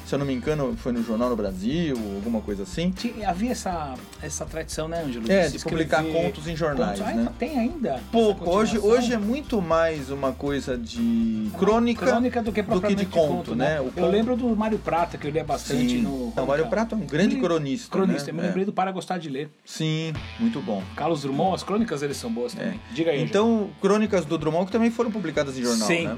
Se 0.10 0.16
eu 0.16 0.18
não 0.20 0.26
me 0.26 0.34
engano, 0.34 0.76
foi 0.76 0.92
no 0.92 1.04
Jornal 1.04 1.30
no 1.30 1.36
Brasil, 1.36 1.96
alguma 2.16 2.42
coisa 2.42 2.64
assim. 2.64 2.90
Tinha- 2.90 3.30
havia 3.30 3.52
essa, 3.52 3.94
essa 4.24 4.44
tradição, 4.44 4.88
né, 4.88 5.04
Ângelo? 5.06 5.32
É, 5.32 5.48
se 5.48 5.60
de 5.60 5.64
publicar 5.64 6.04
contos 6.04 6.48
em 6.48 6.56
jornais, 6.56 6.98
contos. 6.98 7.02
Ah, 7.02 7.14
né? 7.14 7.20
ainda 7.20 7.32
tem 7.38 7.60
ainda? 7.60 8.00
Pouco. 8.12 8.50
Hoje, 8.50 8.80
hoje 8.80 9.14
é 9.14 9.20
muito 9.20 9.62
mais 9.62 10.10
uma 10.10 10.32
coisa 10.32 10.76
de 10.76 11.52
É 11.54 11.58
crônica, 11.60 12.04
crônica 12.08 12.42
do 12.42 12.52
que 12.52 12.64
propriamente 12.64 13.06
de 13.06 13.12
conto, 13.12 13.56
né? 13.56 13.80
O 13.80 13.84
Eu 13.86 13.92
conto- 13.92 14.08
lembro 14.08 14.36
do 14.36 14.56
Mário 14.56 14.80
Prata, 14.80 15.16
que 15.16 15.28
eu 15.28 15.32
lia 15.32 15.44
bastante 15.44 15.90
Sim. 15.98 16.02
no... 16.02 16.30
Então, 16.30 16.44
o 16.44 16.48
Mário 16.48 16.66
Prata 16.70 16.96
é 16.96 16.98
um 16.98 17.02
grande 17.02 17.36
Ele- 17.36 17.44
cronista. 17.44 17.92
Cronista, 17.92 18.32
eu 18.32 18.34
né? 18.34 18.42
me 18.42 18.48
lembrei 18.48 18.64
É. 18.64 18.66
do 18.66 18.74
Para 18.74 18.92
Gostar 18.92 19.20
de 19.20 19.30
Ler. 19.30 19.52
Sim, 19.64 20.12
muito 20.40 20.60
bom. 20.60 20.82
Carlos 20.96 21.22
Drummond, 21.22 21.54
as 21.54 21.62
crônicas 21.62 22.02
deles 22.02 22.18
são 22.18 22.34
boas 22.34 22.56
também. 22.56 22.82
Diga 22.96 23.12
aí. 23.12 23.22
Então, 23.22 23.70
crônicas 23.80 24.26
do 24.26 24.40
Drummond 24.40 24.66
que 24.66 24.72
também 24.72 24.90
foram 24.90 25.12
publicadas 25.12 25.56
em 25.56 25.62
jornal, 25.62 25.88
Sim. 25.88 26.08
né? 26.08 26.18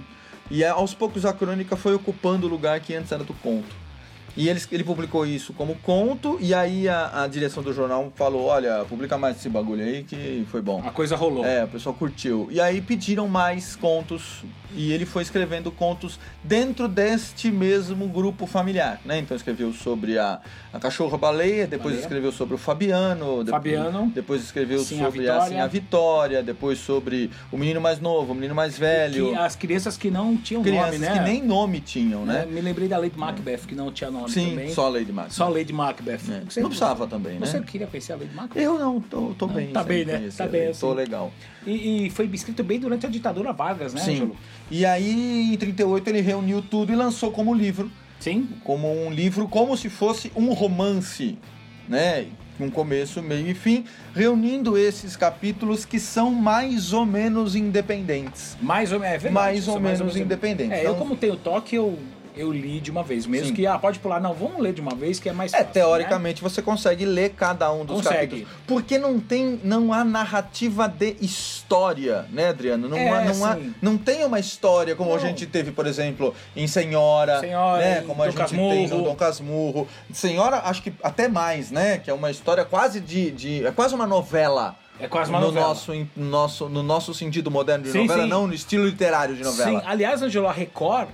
E 0.49 0.63
é, 0.63 0.67
aos 0.69 0.93
poucos 0.93 1.25
a 1.25 1.31
crônica 1.33 1.75
foi 1.77 1.93
ocupando 1.93 2.45
o 2.45 2.49
lugar 2.49 2.77
que 2.81 2.93
antes 2.93 3.11
era 3.11 3.23
do 3.23 3.33
conto. 3.33 3.80
E 4.35 4.47
eles, 4.47 4.67
ele 4.71 4.83
publicou 4.83 5.25
isso 5.25 5.53
como 5.53 5.75
conto, 5.75 6.37
e 6.39 6.53
aí 6.53 6.87
a, 6.87 7.23
a 7.23 7.27
direção 7.27 7.61
do 7.61 7.73
jornal 7.73 8.11
falou: 8.15 8.45
olha, 8.45 8.85
publica 8.87 9.17
mais 9.17 9.37
esse 9.37 9.49
bagulho 9.49 9.83
aí 9.83 10.03
que 10.03 10.45
foi 10.49 10.61
bom. 10.61 10.81
A 10.85 10.91
coisa 10.91 11.15
rolou. 11.15 11.45
É, 11.45 11.63
o 11.63 11.67
pessoal 11.67 11.93
curtiu. 11.93 12.47
E 12.49 12.59
aí 12.61 12.81
pediram 12.81 13.27
mais 13.27 13.75
contos 13.75 14.43
e 14.75 14.91
ele 14.91 15.05
foi 15.05 15.21
escrevendo 15.23 15.71
contos 15.71 16.19
dentro 16.43 16.87
deste 16.87 17.51
mesmo 17.51 18.07
grupo 18.07 18.45
familiar, 18.45 18.99
né? 19.05 19.19
Então 19.19 19.35
escreveu 19.35 19.73
sobre 19.73 20.17
a, 20.17 20.39
a 20.73 20.79
cachorra 20.79 21.17
baleia, 21.17 21.65
depois 21.67 21.93
Baleia. 21.93 22.01
escreveu 22.01 22.31
sobre 22.31 22.55
o 22.55 22.57
Fabiano, 22.57 23.43
depois, 23.43 23.49
Fabiano. 23.49 24.11
depois 24.13 24.43
escreveu 24.43 24.79
Sim, 24.79 25.01
a 25.01 25.05
sobre 25.05 25.27
a, 25.29 25.37
assim, 25.37 25.45
Vitória. 25.49 25.63
a 25.63 25.67
Vitória, 25.67 26.43
depois 26.43 26.79
sobre 26.79 27.29
o 27.51 27.57
menino 27.57 27.81
mais 27.81 27.99
novo, 27.99 28.31
o 28.31 28.35
menino 28.35 28.55
mais 28.55 28.77
velho, 28.77 29.29
Que 29.31 29.35
as 29.35 29.55
crianças 29.55 29.97
que 29.97 30.09
não 30.11 30.35
tinham 30.37 30.61
crianças 30.63 30.93
nome, 30.93 30.97
né? 30.99 31.13
que 31.13 31.19
nem 31.19 31.43
nome 31.43 31.79
tinham, 31.81 32.23
É, 32.23 32.25
né? 32.25 32.45
Me 32.45 32.61
lembrei 32.61 32.87
da 32.87 32.97
Lady 32.97 33.17
Macbeth, 33.17 33.59
que 33.67 33.75
não 33.75 33.91
tinha 33.91 34.09
nome 34.11 34.29
Sim, 34.31 34.49
também. 34.51 34.73
só 34.73 34.87
Lady 34.89 35.11
Macbeth. 35.11 35.33
Só 35.33 35.49
Lady 35.49 35.73
Macbeth. 35.73 36.13
É. 36.29 36.41
Você- 36.49 36.61
Não 36.61 36.69
precisava 36.69 37.07
também, 37.07 37.39
né? 37.39 37.45
Você 37.45 37.59
queria 37.61 37.87
conhecer 37.87 38.13
a 38.13 38.15
Lady 38.15 38.33
Macbeth? 38.33 38.61
Eu 38.61 38.77
não, 38.79 38.99
tô, 39.01 39.33
tô 39.37 39.47
bem. 39.47 39.67
tá 39.71 39.83
bem, 39.83 40.05
né? 40.05 40.29
Tá 40.35 40.47
bem, 40.47 40.71
Tô 40.73 40.87
assim. 40.87 40.95
legal. 40.95 41.31
E, 41.65 42.05
e 42.05 42.09
foi 42.09 42.25
escrito 42.33 42.63
bem 42.63 42.79
durante 42.79 43.05
a 43.05 43.09
ditadura 43.09 43.51
Vargas, 43.53 43.93
né, 43.93 44.01
Sim. 44.01 44.11
Ângelo? 44.13 44.35
E 44.71 44.85
aí, 44.85 45.51
em 45.53 45.57
38, 45.57 46.07
ele 46.09 46.21
reuniu 46.21 46.61
tudo 46.61 46.93
e 46.93 46.95
lançou 46.95 47.29
como 47.29 47.53
livro. 47.53 47.91
Sim. 48.21 48.47
Como 48.63 48.87
um 49.05 49.11
livro, 49.11 49.47
como 49.47 49.75
se 49.75 49.89
fosse 49.89 50.31
um 50.35 50.53
romance, 50.53 51.37
né? 51.89 52.27
Com 52.57 52.69
começo, 52.71 53.21
meio 53.21 53.47
e 53.47 53.53
fim, 53.53 53.83
reunindo 54.15 54.77
esses 54.77 55.17
capítulos 55.17 55.83
que 55.83 55.99
são 55.99 56.31
mais 56.31 56.93
ou 56.93 57.05
menos 57.05 57.55
independentes. 57.55 58.55
Mais 58.61 58.91
ou 58.93 58.99
menos, 58.99 59.15
é 59.15 59.17
verdade. 59.17 59.33
Mais 59.33 59.63
são 59.65 59.73
ou 59.73 59.79
menos 59.81 60.15
independentes. 60.15 60.71
É, 60.71 60.81
Então- 60.81 60.93
eu 60.93 60.97
como 60.99 61.15
tenho 61.17 61.35
toque, 61.35 61.75
eu, 61.75 61.97
eu 62.35 62.51
li 62.51 62.79
de 62.79 62.89
uma 62.91 63.03
vez. 63.03 63.25
Mesmo 63.25 63.47
Sim. 63.47 63.53
que, 63.53 63.65
ah, 63.67 63.77
pode 63.77 63.99
pular. 63.99 64.19
Não, 64.19 64.33
vamos 64.33 64.59
ler 64.61 64.73
de 64.73 64.81
uma 64.81 64.95
vez 64.95 65.19
que 65.19 65.29
é 65.29 65.33
mais 65.33 65.53
É, 65.53 65.57
fácil, 65.59 65.73
teoricamente 65.73 66.41
você 66.41 66.61
consegue 66.61 67.05
ler 67.05 67.31
cada 67.31 67.71
um 67.71 67.85
dos 67.85 67.97
Consegue. 67.97 68.41
capítulos. 68.41 68.47
Porque 68.67 68.97
não 68.97 69.19
tem, 69.19 69.59
não 69.63 69.91
há 69.93 70.03
narrativa 70.03 70.87
de 70.87 71.15
história, 71.21 72.25
né, 72.31 72.49
Adriano? 72.49 72.87
Não, 72.89 72.97
É, 72.97 73.09
há, 73.09 73.21
não, 73.33 73.45
há, 73.45 73.57
não 73.81 73.97
tem 73.97 74.23
uma 74.25 74.39
história 74.39 74.95
como 74.95 75.11
a 75.11 75.15
Não. 75.15 75.19
gente 75.21 75.45
teve, 75.45 75.71
por 75.71 75.85
exemplo, 75.85 76.33
em 76.55 76.67
Senhora, 76.67 77.39
Senhora, 77.39 77.81
né? 77.81 78.01
Como 78.01 78.21
a 78.21 78.25
Dom 78.25 78.31
gente 78.31 78.39
Casmurro. 78.41 78.73
tem 78.73 78.87
no 78.87 79.01
Dom 79.03 79.15
Casmurro. 79.15 79.87
Senhora, 80.13 80.61
acho 80.65 80.81
que 80.81 80.93
até 81.03 81.27
mais, 81.27 81.71
né? 81.71 81.97
Que 81.97 82.09
é 82.09 82.13
uma 82.13 82.31
história 82.31 82.65
quase 82.65 82.99
de, 82.99 83.31
de 83.31 83.65
é 83.65 83.71
quase 83.71 83.93
uma 83.95 84.07
novela. 84.07 84.75
É 84.99 85.07
quase 85.07 85.31
uma 85.31 85.39
no 85.39 85.47
novela. 85.47 85.67
Nosso, 85.69 86.07
nosso, 86.15 86.69
no 86.69 86.83
nosso 86.83 87.13
sentido 87.13 87.49
moderno 87.49 87.83
de 87.85 87.91
Sim, 87.91 87.99
novela, 88.01 88.23
sim. 88.23 88.29
não 88.29 88.45
no 88.45 88.53
estilo 88.53 88.85
literário 88.85 89.35
de 89.35 89.43
novela. 89.43 89.79
Sim, 89.79 89.85
aliás, 89.87 90.21
Angelo, 90.21 90.47
a 90.47 90.51
Record, 90.51 91.09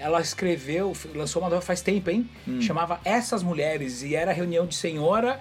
ela 0.00 0.20
escreveu, 0.20 0.92
lançou 1.14 1.42
uma 1.42 1.46
novela 1.46 1.60
faz 1.60 1.82
tempo, 1.82 2.10
hein? 2.10 2.28
Hum. 2.48 2.60
Chamava 2.60 2.98
Essas 3.04 3.42
Mulheres, 3.42 4.02
e 4.02 4.14
era 4.14 4.32
reunião 4.32 4.66
de 4.66 4.74
Senhora, 4.74 5.40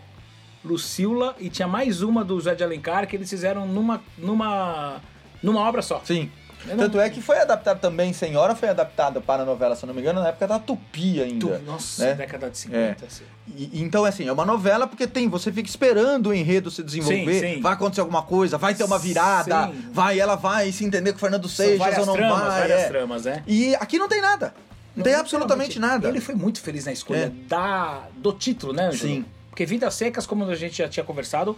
Lucila, 0.64 1.36
e 1.40 1.50
tinha 1.50 1.68
mais 1.68 2.02
uma 2.02 2.24
do 2.24 2.40
Zé 2.40 2.54
de 2.54 2.64
Alencar 2.64 3.08
que 3.08 3.16
eles 3.16 3.30
fizeram 3.30 3.66
numa, 3.66 4.02
numa, 4.18 5.02
numa 5.42 5.62
obra 5.62 5.82
só. 5.82 6.02
Sim. 6.04 6.30
Eu 6.68 6.76
não- 6.76 6.84
Tanto 6.86 7.00
é 7.00 7.10
que 7.10 7.22
foi 7.22 7.40
adaptado 7.40 7.80
também, 7.80 8.12
Senhora 8.12 8.54
foi 8.56 8.70
adaptada 8.70 9.22
para 9.22 9.44
a 9.44 9.46
novela, 9.46 9.76
se 9.76 9.84
eu 9.84 9.88
não 9.88 9.94
me 9.94 10.02
engano, 10.02 10.22
na 10.22 10.28
época 10.30 10.48
da 10.48 10.60
Tupi 10.60 11.22
ainda. 11.22 11.58
Tu- 11.58 11.64
Nossa, 11.66 12.06
né? 12.06 12.14
década 12.16 12.50
de 12.50 12.58
50. 12.58 13.06
assim. 13.06 13.24
E- 13.56 13.82
então, 13.82 14.04
assim, 14.06 14.28
é 14.28 14.32
uma 14.32 14.46
novela 14.46 14.86
porque 14.86 15.08
tem, 15.08 15.28
você 15.30 15.52
fica 15.52 15.70
esperando 15.70 16.28
o 16.28 16.34
enredo 16.34 16.70
se 16.70 16.84
desenvolver, 16.84 17.40
Sim, 17.40 17.56
sim. 17.56 17.62
vai 17.62 17.74
acontecer 17.74 18.02
alguma 18.02 18.22
coisa, 18.22 18.58
vai 18.58 18.76
ter 18.76 18.84
uma 18.84 19.00
virada, 19.00 19.68
Sim. 19.68 19.86
vai, 19.92 20.20
ela 20.20 20.36
vai 20.36 20.72
se 20.72 20.84
entender 20.86 21.12
com 21.12 21.18
o 21.18 21.22
Fernando 21.22 21.48
Seixas 21.48 21.98
ou 22.00 22.06
não 22.06 22.14
tramas, 22.14 22.40
vai. 22.40 22.60
várias 22.62 22.82
é. 22.82 22.88
tramas, 22.90 23.26
né? 23.26 23.44
E 23.48 23.74
aqui 23.76 23.98
não 23.98 24.08
tem 24.10 24.22
nada. 24.22 24.54
Não 24.96 25.04
tem 25.04 25.14
Não, 25.14 25.20
absolutamente 25.22 25.70
literalmente, 25.76 26.04
nada. 26.04 26.10
Ele 26.10 26.20
foi 26.20 26.36
muito 26.36 26.60
feliz 26.62 26.86
na 26.86 26.92
escolha 26.92 27.26
É. 27.28 27.32
da, 27.48 28.02
do 28.18 28.34
título, 28.34 28.74
né, 28.74 28.88
Ângelo? 28.88 29.14
Sim. 29.14 29.26
Porque 29.50 29.66
Vidas 29.66 29.94
Secas, 29.94 30.26
como 30.28 30.44
a 30.46 30.56
gente 30.56 30.78
já 30.78 30.88
tinha 30.90 31.04
conversado, 31.04 31.58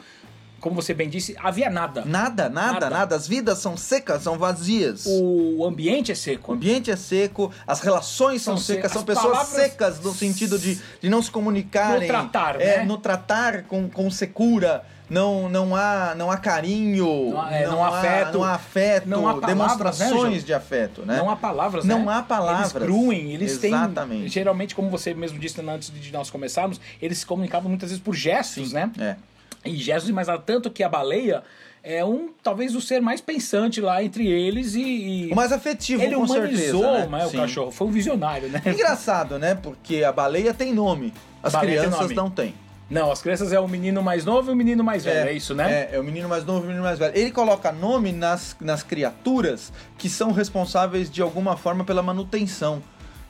como 0.61 0.75
você 0.75 0.93
bem 0.93 1.09
disse, 1.09 1.35
havia 1.43 1.69
nada. 1.69 2.03
Nada, 2.05 2.47
nada, 2.49 2.71
Nada. 2.73 2.89
nada, 2.89 3.15
As 3.15 3.27
vidas 3.27 3.57
são 3.57 3.75
secas, 3.75 4.21
são 4.23 4.37
vazias. 4.37 5.05
O 5.05 5.65
ambiente 5.65 6.11
é 6.11 6.13
O 6.13 6.17
seco. 6.17 6.53
ambiente 6.53 6.89
é 6.91 6.95
seco, 6.95 7.51
as 7.67 7.81
relações 7.81 8.41
são, 8.41 8.55
São 8.55 8.63
se- 8.63 8.73
secas, 8.75 8.91
são 8.91 9.01
as 9.01 9.05
pessoas 9.05 9.47
secas 9.47 9.99
no 9.99 10.13
sentido 10.13 10.57
de, 10.57 10.79
de 11.01 11.09
não 11.09 11.21
se 11.21 11.29
comunicarem. 11.31 12.01
No 12.01 12.07
tratar, 12.07 12.61
é, 12.61 12.77
né? 12.77 12.83
No 12.85 12.97
tratar 12.97 13.63
com, 13.63 13.89
com 13.89 14.09
secura. 14.09 14.83
Não, 15.09 15.49
não, 15.49 15.75
há, 15.75 16.15
não 16.15 16.31
há 16.31 16.37
carinho, 16.37 17.31
Não 17.31 17.41
há- 17.41 17.51
é, 17.51 17.67
não 17.67 17.83
há 17.83 17.99
afeto, 17.99 18.33
não 18.37 18.43
há 18.45 18.53
afeto, 18.53 19.09
não 19.09 19.27
há 19.27 19.33
palavras, 19.33 19.41
né, 19.41 19.53
demonstrações 19.53 20.11
Ângelo? 20.13 20.39
de 20.45 20.53
afeto, 20.53 21.05
né? 21.05 21.17
Não 21.17 21.29
há 21.29 21.35
palavras, 21.35 21.83
Não 21.83 22.05
né? 22.05 22.13
há 22.13 22.21
palavras. 22.21 22.73
Eles 22.73 22.87
gruem, 22.87 23.33
eles 23.33 23.61
Exatamente. 23.61 24.19
têm. 24.21 24.29
Geralmente, 24.29 24.73
como 24.73 24.89
você 24.89 25.13
mesmo 25.13 25.37
disse 25.37 25.59
antes 25.59 25.91
de 25.91 26.13
nós 26.13 26.29
começarmos, 26.29 26.79
eles 27.01 27.17
se 27.17 27.25
comunicavam 27.25 27.67
muitas 27.67 27.89
vezes 27.89 28.01
por 28.01 28.15
gestos, 28.15 28.71
né? 28.71 28.89
É. 28.97 29.17
E 29.65 29.75
gestos, 29.75 30.11
mas 30.11 30.27
há 30.27 30.37
tanto 30.37 30.69
que 30.69 30.83
a 30.83 30.89
baleia 30.89 31.43
é 31.83 32.05
um, 32.05 32.29
talvez, 32.43 32.75
o 32.75 32.81
ser 32.81 33.01
mais 33.01 33.21
pensante 33.21 33.81
lá 33.81 34.03
entre 34.03 34.27
eles 34.27 34.75
e. 34.75 34.81
e 34.81 35.31
O 35.31 35.35
mais 35.35 35.51
afetivo, 35.51 36.01
ele 36.03 36.15
com 36.15 36.23
humanizou 36.23 36.81
certeza, 36.83 37.07
né? 37.07 37.25
o 37.25 37.29
Sim. 37.29 37.37
cachorro, 37.37 37.71
foi 37.71 37.87
um 37.87 37.91
visionário, 37.91 38.49
né? 38.49 38.61
Engraçado, 38.65 39.39
né? 39.39 39.55
Porque 39.55 40.03
a 40.03 40.11
baleia 40.11 40.53
tem 40.53 40.73
nome, 40.73 41.13
as 41.41 41.53
Baleia 41.53 41.81
tem 41.81 41.89
crianças 41.89 42.01
nome. 42.03 42.15
não 42.15 42.29
têm. 42.29 42.53
Não, 42.89 43.09
as 43.09 43.21
crianças 43.21 43.53
é 43.53 43.59
o 43.59 43.69
menino 43.69 44.03
mais 44.03 44.25
novo 44.25 44.51
e 44.51 44.53
o 44.53 44.55
menino 44.55 44.83
mais 44.83 45.05
velho, 45.05 45.29
é, 45.29 45.33
isso, 45.33 45.55
né? 45.55 45.87
É, 45.91 45.95
é 45.95 45.99
o 45.99 46.03
menino 46.03 46.27
mais 46.27 46.43
novo 46.43 46.59
e 46.59 46.63
o 46.63 46.67
menino 46.67 46.83
mais 46.83 46.99
velho. 46.99 47.17
Ele 47.17 47.31
coloca 47.31 47.71
nome 47.71 48.11
nas, 48.11 48.55
nas 48.59 48.83
criaturas 48.83 49.71
que 49.97 50.09
são 50.09 50.33
responsáveis 50.33 51.09
de 51.09 51.21
alguma 51.21 51.55
forma 51.55 51.85
pela 51.85 52.03
manutenção 52.03 52.83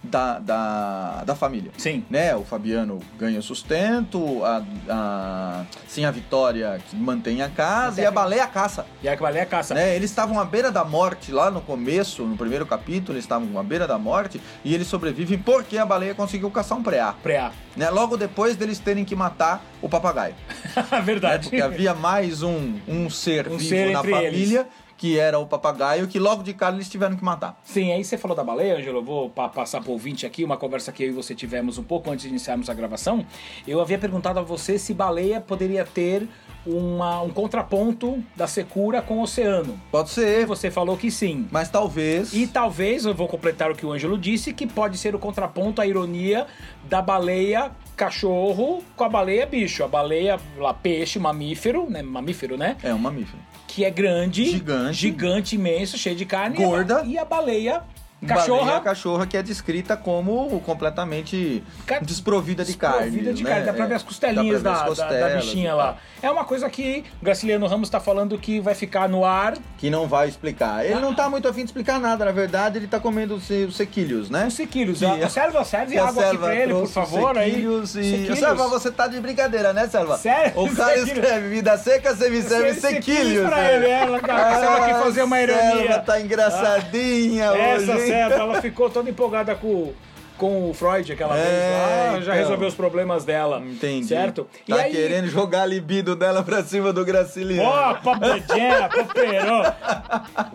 da, 0.04 0.40
da, 0.40 1.24
da 1.26 1.36
família. 1.36 1.72
Sim. 1.78 2.04
Né? 2.10 2.36
O 2.36 2.44
Fabiano 2.44 3.00
ganha 3.18 3.42
sustento, 3.42 4.44
a, 4.44 4.64
a, 4.90 5.66
sim, 5.88 6.06
a 6.06 6.12
Vitória 6.12 6.82
que 6.90 6.96
mantém 6.96 7.42
a 7.42 7.50
casa 7.50 7.94
Até 7.94 8.04
e 8.04 8.06
a 8.06 8.12
baleia 8.12 8.48
caça. 8.48 8.86
E 9.02 9.08
a 9.08 9.16
baleia 9.16 9.46
caça. 9.46 9.74
Né? 9.74 9.96
Eles 9.96 10.10
estavam 10.10 10.40
à 10.40 10.46
beira 10.46 10.72
da 10.72 10.84
morte 10.84 11.32
lá 11.32 11.52
no 11.52 11.62
começo, 11.62 12.24
no 12.24 12.36
primeiro 12.36 12.66
capítulo, 12.66 13.14
eles 13.14 13.26
estavam 13.26 13.58
à 13.60 13.64
beira 13.64 13.88
da 13.88 13.98
morte 13.98 14.42
e 14.64 14.74
eles 14.74 14.88
sobrevivem 14.88 15.38
porque 15.38 15.78
a 15.78 15.86
baleia 15.86 16.16
conseguiu 16.16 16.50
caçar 16.50 16.78
um 16.78 16.84
preá. 16.84 17.14
Preá. 17.14 17.52
Né? 17.76 17.90
Logo 17.90 18.18
depois 18.18 18.56
deles 18.56 18.80
terem 18.80 19.06
que 19.06 19.16
matar 19.16 19.64
o 19.82 19.88
papagaio. 19.88 20.36
né? 20.92 21.02
Verdade. 21.02 21.50
Porque 21.50 21.62
havia 21.62 21.94
mais 21.94 22.42
um, 22.42 22.80
um 22.88 23.10
ser 23.10 23.48
Um 23.48 23.58
vivo 23.58 23.70
ser 23.70 23.92
na 23.92 24.04
família, 24.04 24.68
que 25.02 25.18
era 25.18 25.40
o 25.40 25.48
papagaio, 25.48 26.08
que 26.08 26.20
logo 26.20 26.44
de 26.44 26.54
cara 26.54 26.76
eles 26.76 26.88
tiveram 26.88 27.16
que 27.18 27.24
matar. 27.24 27.60
Sim, 27.64 27.92
aí 27.92 28.04
você 28.04 28.20
falou 28.20 28.38
da 28.38 28.44
baleia, 28.44 28.78
Ângelo. 28.78 29.00
Eu 29.00 29.04
vou 29.04 29.30
pa- 29.32 29.50
passar 29.50 29.82
pro 29.82 29.94
ouvinte 29.94 30.28
aqui 30.28 30.44
uma 30.44 30.58
conversa 30.58 30.92
que 30.92 31.02
eu 31.04 31.08
e 31.08 31.12
você 31.12 31.34
tivemos 31.34 31.80
um 31.80 31.84
pouco 31.84 32.12
antes 32.12 32.22
de 32.26 32.30
iniciarmos 32.30 32.70
a 32.70 32.74
gravação. 32.76 33.26
Eu 33.68 33.82
havia 33.82 33.98
perguntado 33.98 34.38
a 34.38 34.44
você 34.44 34.78
se 34.78 34.94
baleia 34.94 35.42
poderia 35.42 35.84
ter 35.84 36.28
uma- 36.64 37.20
um 37.24 37.32
contraponto 37.32 38.24
da 38.36 38.46
secura 38.46 39.02
com 39.02 39.18
o 39.18 39.24
oceano. 39.24 39.82
Pode 39.92 40.12
ser, 40.12 40.46
você 40.46 40.70
falou 40.70 40.96
que 40.96 41.10
sim. 41.10 41.48
mas 41.52 41.68
talvez. 41.68 42.32
E 42.32 42.46
talvez, 42.46 43.04
eu 43.04 43.16
vou 43.16 43.28
completar 43.28 43.72
o 43.72 43.76
que 43.76 43.84
o 43.84 43.92
Ângelo 43.92 44.20
disse, 44.20 44.54
que 44.54 44.68
pode 44.68 45.00
ser 45.00 45.16
o 45.16 45.20
contraponto, 45.20 45.82
a 45.82 45.88
ironia 45.88 46.46
da 46.88 47.02
baleia 47.02 47.72
cachorro 48.02 48.84
com 48.96 49.04
a 49.04 49.10
baleia 49.10 49.46
bicho. 49.46 49.84
A 49.84 49.88
baleia 49.88 50.40
lá, 50.58 50.74
peixe, 50.74 51.20
mamífero, 51.20 51.88
né? 51.88 52.02
Mamífero, 52.02 52.58
né? 52.58 52.76
É 52.82 52.92
um 52.92 52.98
mamífero. 52.98 53.38
Que 53.68 53.86
é 53.86 53.92
grande, 53.92 54.46
Gigante. 54.46 54.98
gigante 54.98 55.56
imenso, 55.56 55.98
cheio 56.00 56.16
de 56.16 56.26
carne. 56.26 56.58
Gorda. 56.58 57.04
E 57.06 57.18
a 57.18 57.24
baleia 57.24 57.84
cachorra. 58.28 58.60
Baleia 58.66 58.80
cachorra 58.82 59.26
que 59.28 59.36
é 59.38 59.44
descrita 59.44 59.96
como 59.98 60.60
completamente 60.62 61.64
Ca- 61.86 62.00
desprovida 62.00 62.64
de 62.64 62.76
carne. 62.76 62.98
Desprovida 63.12 63.34
de 63.34 63.44
né? 63.44 63.50
carne, 63.50 63.66
dá 63.66 63.74
pra 63.74 63.86
ver 63.86 63.94
É, 63.94 63.96
as 63.98 64.04
costelinhas 64.04 64.62
dá 64.62 64.72
da, 64.72 64.76
pra 64.78 64.86
ver 64.86 64.92
as 64.92 64.98
da- 64.98 65.04
da 65.06 65.10
costelas 65.12 65.46
bichinha 65.46 65.70
e 65.72 65.74
lá. 65.74 65.98
É 66.22 66.30
uma 66.30 66.44
coisa 66.46 66.70
que 66.70 67.04
o 67.22 67.26
Graciliano 67.26 67.66
Ramos 67.68 67.90
tá 67.90 68.00
falando 68.00 68.38
que 68.38 68.60
vai 68.60 68.76
ficar 68.76 69.10
no 69.10 69.26
ar. 69.26 69.54
Que 69.78 69.90
não 69.90 70.08
vai 70.08 70.28
explicar. 70.28 70.86
Ele 70.86 71.00
não 71.00 71.14
tá 71.16 71.30
muito 71.30 71.48
afim 71.48 71.62
de 71.62 71.66
explicar 71.66 72.00
nada, 72.00 72.24
na 72.26 72.32
verdade, 72.32 72.78
ele 72.78 72.88
tá 72.88 73.00
comendo 73.00 73.36
os, 73.36 73.50
os 73.50 73.76
sequilhos, 73.76 74.30
né? 74.30 74.46
Os 74.48 74.54
sequilhos. 74.54 75.00
Que- 75.00 75.06
A 75.06 75.30
Selva 75.30 75.64
serve 75.66 75.94
Que 75.94 75.98
a 76.00 76.08
água 76.08 76.28
aqui 76.28 76.38
pra 76.38 76.56
ele, 76.56 76.74
por 76.74 76.88
favor. 76.88 77.38
Aí. 77.38 77.52
sequilhos 77.52 77.96
E... 77.96 78.04
Sequilhos. 78.04 78.40
Selva, 78.40 78.68
você 78.68 78.92
tá 78.92 79.08
de 79.08 79.20
brincadeira, 79.20 79.74
né, 79.74 79.88
Selva? 79.88 80.18
Sério? 80.18 80.54
O 80.62 80.76
cara 80.76 80.90
Sequilhos. 81.00 81.18
escreve 81.18 81.50
vida 81.50 81.78
seca, 81.78 82.16
você 82.16 82.30
me 82.30 82.42
serve 82.42 82.74
Serve 82.76 82.96
sequilhos. 82.98 83.48
pra 83.48 83.58
né? 83.58 83.76
ele, 83.76 83.88
ela, 83.90 84.20
cara, 84.20 84.50
a 84.50 84.60
Selva 84.60 84.86
quis 84.88 84.98
fazer 84.98 85.24
uma 85.24 85.40
ironia. 85.42 85.62
Ah, 85.62 85.78
Selva 85.78 86.00
tá 86.00 86.22
engraçadinha 86.22 87.46
Essa 87.46 87.92
hoje. 87.94 88.04
hein? 88.04 88.11
Selva, 88.12 88.36
ela 88.36 88.62
ficou 88.62 88.90
toda 88.90 89.10
empolgada 89.10 89.56
com, 89.56 89.94
com 90.38 90.70
o 90.70 90.74
Freud 90.74 91.12
aquela 91.12 91.38
É, 91.38 91.42
vez 91.42 92.14
lá. 92.14 92.16
Já 92.16 92.22
então. 92.22 92.34
resolveu 92.36 92.68
os 92.68 92.76
problemas 92.76 93.24
dela. 93.26 93.60
Entendi. 93.66 94.08
Certo? 94.08 94.48
Tá 94.68 94.84
querendo 94.86 95.28
jogar 95.28 95.64
a 95.64 95.66
libido 95.66 96.16
dela 96.16 96.44
pra 96.44 96.64
cima 96.64 96.92
do 96.92 97.04
Graciliano. 97.06 97.70
Ó, 97.70 97.94
papadinha, 97.96 98.90
paperô. 98.90 99.64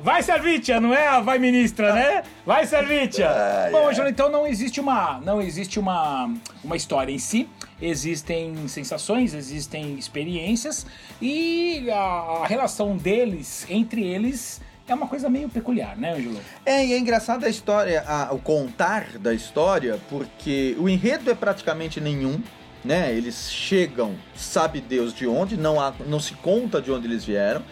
Vai, 0.02 0.22
Servitia, 0.22 0.80
não 0.80 0.92
é 0.94 1.06
a 1.08 1.20
vai 1.20 1.38
ministra, 1.38 1.92
né? 1.92 2.22
Vai, 2.44 2.66
Servitia. 2.66 3.28
Ai, 3.30 3.70
Bom. 3.70 3.88
Angela, 3.88 4.08
então 4.10 4.28
não 4.30 4.46
existe 4.46 4.80
uma, 4.80 5.20
não 5.24 5.40
existe 5.40 5.78
uma, 5.78 6.32
uma 6.62 6.76
história 6.76 7.12
em 7.12 7.18
si. 7.18 7.48
Existem 7.80 8.66
sensações, 8.68 9.34
existem 9.34 9.98
experiências 9.98 10.86
e 11.20 11.90
a, 11.90 11.96
a 12.42 12.46
relação 12.46 12.96
deles, 12.96 13.66
entre 13.68 14.02
eles, 14.02 14.62
é 14.92 14.94
uma 14.94 15.06
coisa 15.08 15.28
meio 15.28 15.48
peculiar, 15.48 15.96
né, 15.96 16.12
Ângelo? 16.14 16.40
É, 16.64 16.84
e 16.84 16.92
é 16.92 16.98
engraçada 16.98 17.46
a 17.46 17.48
história, 17.50 18.02
a- 18.06 18.32
o 18.32 18.38
contar 18.38 19.18
da 19.18 19.32
história, 19.34 19.98
porque 20.08 20.76
o 20.78 20.88
enredo 20.88 21.30
é 21.30 21.34
praticamente 21.34 22.00
nenhum, 22.00 22.40
né? 22.84 23.12
Eles 23.12 23.50
chegam, 23.50 24.14
sabe 24.36 24.80
Deus 24.80 25.12
de 25.14 25.26
onde, 25.26 25.56
não, 25.56 25.80
há, 25.80 25.92
não 26.06 26.20
se 26.20 26.34
conta 26.34 26.80
de 26.80 26.90
onde 26.92 27.06
eles 27.06 27.24
vieram. 27.24 27.62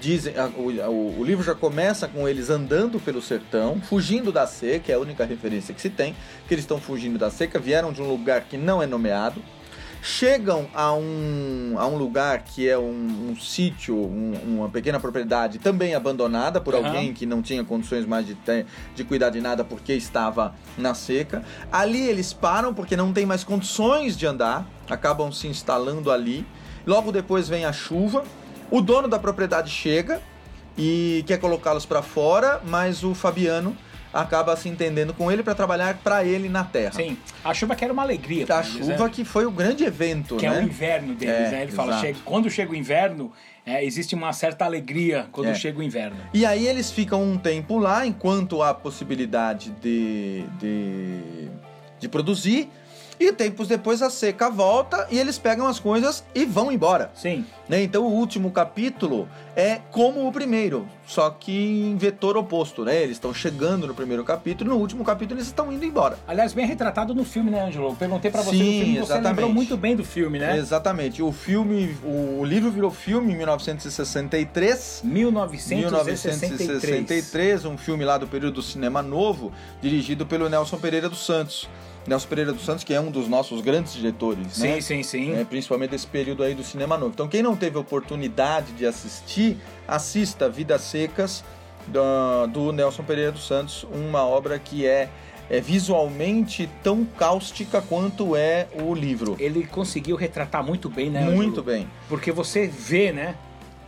Dizem, 0.00 0.34
a- 0.38 0.46
o, 0.46 0.68
o- 0.70 1.20
o 1.20 1.24
livro 1.24 1.44
já 1.44 1.54
começa 1.54 2.08
com 2.08 2.26
eles 2.28 2.48
andando 2.50 2.98
pelo 3.00 3.20
sertão, 3.20 3.80
fugindo 3.82 4.32
da 4.32 4.46
seca, 4.46 4.90
é 4.92 4.94
a 4.94 4.98
única 4.98 5.24
referência 5.24 5.74
que 5.74 5.80
se 5.80 5.90
tem, 5.90 6.14
que 6.48 6.54
eles 6.54 6.62
estão 6.64 6.78
fugindo 6.80 7.18
da 7.18 7.30
seca, 7.30 7.58
vieram 7.58 7.92
de 7.92 8.00
um 8.00 8.08
lugar 8.08 8.42
que 8.42 8.56
não 8.56 8.82
é 8.82 8.86
nomeado, 8.86 9.42
chegam 10.04 10.66
a 10.74 10.92
um, 10.92 11.76
a 11.78 11.86
um 11.86 11.96
lugar 11.96 12.42
que 12.44 12.68
é 12.68 12.76
um, 12.76 13.30
um 13.30 13.36
sítio, 13.40 13.96
um- 13.96 14.34
uma 14.58 14.68
pequena 14.68 15.00
propriedade 15.00 15.58
também 15.58 15.94
abandonada 15.94 16.60
por 16.60 16.74
Aham. 16.74 16.86
alguém 16.88 17.14
que 17.14 17.24
não 17.24 17.40
tinha 17.40 17.64
condições 17.64 18.04
mais 18.04 18.26
de, 18.26 18.34
ter- 18.34 18.66
de 18.94 19.02
cuidar 19.02 19.30
de 19.30 19.40
nada 19.40 19.64
porque 19.64 19.94
estava 19.94 20.54
na 20.76 20.92
seca. 20.92 21.42
Ali 21.72 22.06
eles 22.06 22.34
param 22.34 22.74
porque 22.74 22.94
não 22.98 23.14
tem 23.14 23.24
mais 23.24 23.42
condições 23.42 24.14
de 24.14 24.26
andar, 24.26 24.66
acabam 24.90 25.32
se 25.32 25.48
instalando 25.48 26.12
ali. 26.12 26.46
Logo 26.86 27.10
depois 27.10 27.48
vem 27.48 27.64
a 27.64 27.72
chuva, 27.72 28.24
o 28.70 28.82
dono 28.82 29.08
da 29.08 29.18
propriedade 29.18 29.70
chega 29.70 30.20
e 30.76 31.24
quer 31.26 31.38
colocá-los 31.38 31.86
para 31.86 32.02
fora, 32.02 32.60
mas 32.66 33.02
o 33.02 33.14
Fabiano 33.14 33.74
acaba 34.14 34.56
se 34.56 34.68
entendendo 34.68 35.12
com 35.12 35.30
ele 35.30 35.42
para 35.42 35.54
trabalhar 35.54 35.98
para 36.02 36.24
ele 36.24 36.48
na 36.48 36.62
terra. 36.62 36.92
Sim. 36.92 37.18
A 37.44 37.52
chuva 37.52 37.74
que 37.74 37.82
era 37.84 37.92
uma 37.92 38.02
alegria. 38.02 38.46
A 38.48 38.58
eles, 38.60 38.68
chuva 38.68 39.04
né? 39.04 39.10
que 39.12 39.24
foi 39.24 39.44
o 39.44 39.50
grande 39.50 39.84
evento, 39.84 40.36
que 40.36 40.48
né? 40.48 40.56
é 40.56 40.60
o 40.60 40.62
inverno 40.62 41.14
deles, 41.14 41.34
É, 41.34 41.50
né? 41.50 41.62
Ele 41.64 41.72
fala, 41.72 41.90
exato. 41.92 42.06
chega- 42.06 42.18
quando 42.24 42.48
chega 42.48 42.70
o 42.72 42.76
inverno, 42.76 43.32
é, 43.66 43.84
existe 43.84 44.14
uma 44.14 44.32
certa 44.32 44.64
alegria 44.64 45.26
quando 45.32 45.48
É. 45.48 45.54
chega 45.54 45.78
o 45.80 45.82
inverno. 45.82 46.16
E 46.32 46.46
aí 46.46 46.66
eles 46.66 46.90
ficam 46.92 47.22
um 47.22 47.36
tempo 47.36 47.76
lá, 47.78 48.06
enquanto 48.06 48.62
há 48.62 48.72
possibilidade 48.72 49.70
de, 49.82 50.44
de, 50.60 51.48
de 51.98 52.08
produzir. 52.08 52.70
E 53.18 53.32
tempos 53.32 53.68
depois 53.68 54.02
a 54.02 54.10
seca 54.10 54.50
volta 54.50 55.06
e 55.10 55.18
eles 55.18 55.38
pegam 55.38 55.66
as 55.66 55.78
coisas 55.78 56.24
e 56.34 56.44
vão 56.44 56.70
embora. 56.72 57.10
Sim. 57.14 57.44
né? 57.68 57.82
Então 57.82 58.04
o 58.04 58.12
último 58.12 58.50
capítulo 58.50 59.28
é 59.56 59.80
como 59.90 60.26
o 60.26 60.32
primeiro, 60.32 60.86
só 61.06 61.30
que 61.30 61.52
em 61.52 61.96
vetor 61.96 62.36
oposto, 62.36 62.84
né? 62.84 62.96
Eles 63.02 63.16
estão 63.16 63.32
chegando 63.32 63.86
no 63.86 63.94
primeiro 63.94 64.24
capítulo, 64.24 64.70
no 64.70 64.76
último 64.76 65.04
capítulo 65.04 65.38
eles 65.38 65.46
estão 65.46 65.72
indo 65.72 65.84
embora. 65.84 66.18
Aliás, 66.26 66.52
bem 66.52 66.66
retratado 66.66 67.14
no 67.14 67.24
filme, 67.24 67.50
né, 67.50 67.64
Ângelo? 67.64 67.90
Eu 67.90 67.94
perguntei 67.94 68.30
pra 68.30 68.42
você 68.42 68.56
Sim, 68.56 68.64
no 68.64 68.72
filme, 68.72 68.92
você 68.94 68.98
exatamente. 69.00 69.26
lembrou 69.28 69.52
muito 69.52 69.76
bem 69.76 69.94
do 69.94 70.04
filme, 70.04 70.38
né? 70.38 70.56
Exatamente. 70.58 71.22
O 71.22 71.30
filme, 71.30 71.96
o, 72.04 72.40
o 72.40 72.44
livro 72.44 72.70
virou 72.70 72.90
filme 72.90 73.32
em 73.32 73.36
1963. 73.36 75.02
1963. 75.04 76.40
1963, 76.70 77.64
um 77.64 77.76
filme 77.78 78.04
lá 78.04 78.18
do 78.18 78.26
período 78.26 78.54
do 78.54 78.62
cinema 78.62 79.02
novo, 79.02 79.52
dirigido 79.80 80.26
pelo 80.26 80.48
Nelson 80.48 80.78
Pereira 80.78 81.08
dos 81.08 81.24
Santos. 81.24 81.68
Nelson 82.06 82.28
Pereira 82.28 82.52
dos 82.52 82.64
Santos, 82.64 82.84
que 82.84 82.92
é 82.92 83.00
um 83.00 83.10
dos 83.10 83.28
nossos 83.28 83.60
grandes 83.60 83.94
diretores, 83.94 84.52
Sim, 84.52 84.68
né? 84.68 84.80
sim, 84.80 85.02
sim. 85.02 85.34
É, 85.34 85.44
principalmente 85.44 85.90
desse 85.90 86.06
período 86.06 86.42
aí 86.42 86.54
do 86.54 86.62
cinema 86.62 86.98
novo. 86.98 87.12
Então, 87.14 87.28
quem 87.28 87.42
não 87.42 87.56
teve 87.56 87.78
oportunidade 87.78 88.72
de 88.72 88.86
assistir, 88.86 89.56
assista 89.88 90.48
Vidas 90.48 90.82
Secas, 90.82 91.42
do, 91.86 92.46
do 92.46 92.72
Nelson 92.72 93.02
Pereira 93.02 93.32
dos 93.32 93.46
Santos, 93.46 93.86
uma 93.92 94.24
obra 94.24 94.58
que 94.58 94.86
é, 94.86 95.08
é 95.50 95.60
visualmente 95.60 96.68
tão 96.82 97.04
cáustica 97.04 97.82
quanto 97.82 98.36
é 98.36 98.66
o 98.82 98.94
livro. 98.94 99.36
Ele 99.38 99.66
conseguiu 99.66 100.16
retratar 100.16 100.64
muito 100.64 100.88
bem, 100.88 101.10
né? 101.10 101.22
Muito 101.22 101.62
bem. 101.62 101.88
Porque 102.08 102.32
você 102.32 102.66
vê, 102.66 103.12
né? 103.12 103.36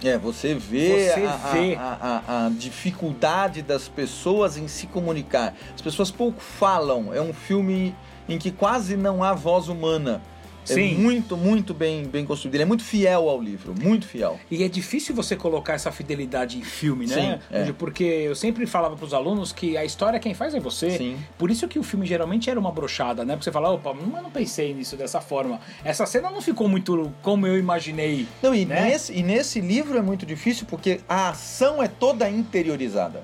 É, 0.05 0.19
você 0.19 0.55
vê, 0.55 1.11
Você 1.15 1.25
a, 1.25 1.37
vê. 1.53 1.75
A, 1.75 2.23
a- 2.29 2.47
a 2.47 2.51
dificuldade 2.51 3.63
das 3.63 3.89
pessoas 3.89 4.57
em 4.57 4.69
se 4.69 4.87
comunicar. 4.87 5.55
As 5.75 5.81
pessoas 5.81 6.11
pouco 6.11 6.41
falam. 6.41 7.13
É 7.15 7.21
um 7.21 7.33
filme 7.33 7.95
em 8.29 8.39
que 8.39 8.51
quase 8.51 8.97
não 8.97 9.23
há 9.25 9.33
voz 9.33 9.69
humana. 9.69 10.21
É 10.69 10.75
Sim. 10.75 10.95
muito, 10.95 11.37
muito 11.37 11.73
bem, 11.73 12.05
bem 12.05 12.25
construído. 12.25 12.55
Ele 12.55 12.63
é 12.65 12.67
muito 12.67 12.83
fiel 12.83 13.29
ao 13.29 13.41
livro, 13.41 13.75
muito 13.81 14.07
fiel. 14.07 14.39
E 14.51 14.63
é 14.63 14.69
difícil 14.69 15.15
você 15.15 15.37
colocar 15.37 15.75
essa 15.75 15.93
fidelidade 15.93 16.59
em 16.59 16.63
filme, 16.63 17.07
né? 17.07 17.41
Sim, 17.49 17.57
é. 17.57 17.73
Porque 17.73 18.05
eu 18.05 18.35
sempre 18.35 18.67
falava 18.67 18.97
pros 18.97 19.15
alunos 19.15 19.53
que 19.53 19.77
a 19.77 19.85
história 19.85 20.19
quem 20.19 20.35
faz 20.35 20.55
é 20.55 20.61
você. 20.61 20.91
Sim. 20.91 21.17
Por 21.39 21.51
isso 21.51 21.69
que 21.69 21.79
o 21.79 21.83
filme 21.83 22.07
geralmente 22.07 22.51
era 22.51 22.59
uma 22.59 22.73
brochada, 22.73 23.25
né? 23.25 23.35
Porque 23.35 23.45
você 23.45 23.53
fala, 23.53 23.71
opa, 23.71 23.95
mas 23.95 24.15
eu 24.15 24.23
não 24.23 24.31
pensei 24.31 24.75
nisso 24.75 24.97
dessa 24.97 25.21
forma. 25.21 25.61
Essa 25.85 26.05
cena 26.07 26.31
não 26.31 26.41
ficou 26.41 26.69
muito 26.69 27.13
como 27.23 27.47
eu 27.47 27.59
imaginei. 27.59 28.27
Não, 28.43 28.55
e, 28.55 28.65
né? 28.65 28.83
nesse, 28.83 29.13
e 29.13 29.23
nesse 29.23 29.61
livro 29.61 29.97
é 29.97 30.03
muito 30.03 30.27
difícil 30.27 30.67
porque 30.69 31.01
a 31.09 31.31
ação 31.31 31.83
é 31.83 31.89
toda 31.89 32.29
interiorizada. 32.29 33.23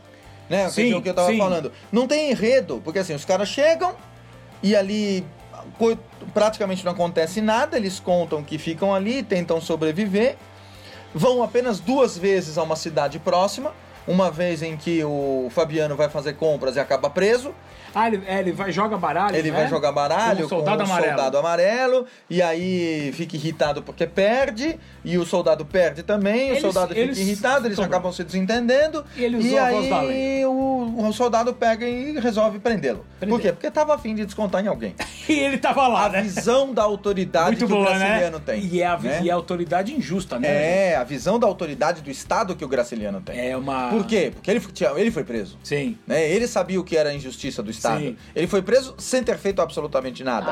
Né? 0.48 0.68
Sim, 0.68 0.94
o 0.94 1.02
que 1.02 1.08
eu 1.08 1.14
tava 1.14 1.30
sim. 1.30 1.38
falando. 1.38 1.72
Não 1.90 2.06
tem 2.06 2.30
enredo, 2.30 2.80
porque 2.84 2.98
assim, 2.98 3.14
os 3.14 3.24
caras 3.24 3.48
chegam 3.48 3.94
e 4.62 4.76
ali 4.76 5.24
praticamente 6.32 6.84
não 6.84 6.92
acontece 6.92 7.40
nada, 7.40 7.76
eles 7.76 8.00
contam 8.00 8.42
que 8.42 8.58
ficam 8.58 8.94
ali, 8.94 9.22
tentam 9.22 9.60
sobreviver, 9.60 10.36
vão 11.14 11.42
apenas 11.42 11.80
duas 11.80 12.16
vezes 12.16 12.58
a 12.58 12.62
uma 12.62 12.76
cidade 12.76 13.18
próxima, 13.18 13.72
uma 14.06 14.30
vez 14.30 14.62
em 14.62 14.76
que 14.76 15.04
o 15.04 15.48
Fabiano 15.50 15.94
vai 15.96 16.08
fazer 16.08 16.34
compras 16.34 16.76
e 16.76 16.80
acaba 16.80 17.08
preso, 17.08 17.54
Ah, 17.94 18.08
ele, 18.08 18.22
é, 18.26 18.38
ele 18.40 18.52
vai 18.52 18.72
joga 18.72 18.96
baralho, 18.96 19.36
ele 19.36 19.50
né? 19.50 19.56
vai 19.60 19.68
jogar 19.68 19.92
baralho 19.92 20.40
Com 20.40 20.44
o 20.46 20.48
soldado 20.48 20.78
com 20.78 20.88
o 20.88 20.92
amarelo. 20.92 21.08
soldado 21.16 21.38
amarelo 21.38 22.06
e 22.28 22.40
aí 22.42 23.12
fica 23.14 23.36
irritado 23.36 23.82
porque 23.82 24.06
perde 24.06 24.78
e 25.04 25.18
o 25.18 25.24
soldado 25.26 25.64
perde 25.64 26.02
também, 26.02 26.50
Eles- 26.50 26.58
o 26.58 26.72
soldado 26.72 26.94
eles- 26.96 27.18
fica 27.18 27.30
irritado, 27.30 27.66
eles 27.66 27.78
acabam 27.78 28.12
se 28.12 28.24
desentendendo 28.24 29.04
E 29.16 29.24
ele 29.24 29.58
a 29.58 29.70
da 29.70 30.00
aí 30.00 30.44
o, 30.46 30.94
o 31.08 31.12
soldado 31.12 31.52
pega 31.54 31.86
e 31.86 32.18
resolve 32.18 32.58
prendê-lo. 32.58 33.04
Prender. 33.18 33.36
Por 33.36 33.42
quê? 33.42 33.52
Porque 33.52 33.70
tava 33.70 33.94
afim 33.94 34.14
de 34.14 34.24
descontar 34.24 34.64
em 34.64 34.68
alguém. 34.68 34.94
E 35.28 35.38
ele 35.38 35.56
tava 35.56 35.86
lá, 35.86 36.06
A 36.06 36.08
né? 36.08 36.22
visão 36.22 36.74
da 36.74 36.82
autoridade 36.82 37.50
Muito 37.56 37.66
que 37.66 37.72
o 37.72 37.76
boa, 37.76 37.90
né? 37.96 38.06
Graciliano 38.06 38.40
tem. 38.40 38.64
E 38.66 38.82
é 38.82 38.86
a, 38.86 38.98
né? 38.98 39.20
e 39.22 39.30
a 39.30 39.34
autoridade 39.36 39.94
injusta, 39.94 40.36
né? 40.36 40.48
É, 40.90 40.96
a 40.96 41.04
visão 41.04 41.38
da 41.38 41.46
autoridade 41.46 42.02
do 42.02 42.10
Estado 42.10 42.56
que 42.56 42.64
o 42.64 42.68
Graciliano 42.68 43.20
tem. 43.20 43.38
É 43.50 43.56
uma... 43.56 43.88
Por 43.90 44.04
quê? 44.04 44.32
Porque 44.34 44.50
ele, 44.50 44.60
ele 44.96 45.10
foi 45.12 45.22
preso. 45.22 45.56
Sim. 45.62 45.96
Né? 46.08 46.28
Ele 46.28 46.48
sabia 46.48 46.80
o 46.80 46.84
que 46.84 46.96
era 46.96 47.10
a 47.10 47.14
injustiça 47.14 47.62
do 47.62 47.70
Estado. 47.70 47.81
Sim. 47.98 48.16
Ele 48.34 48.46
foi 48.46 48.62
preso 48.62 48.94
sem 48.98 49.22
ter 49.22 49.38
feito 49.38 49.60
absolutamente 49.60 50.22
nada. 50.24 50.50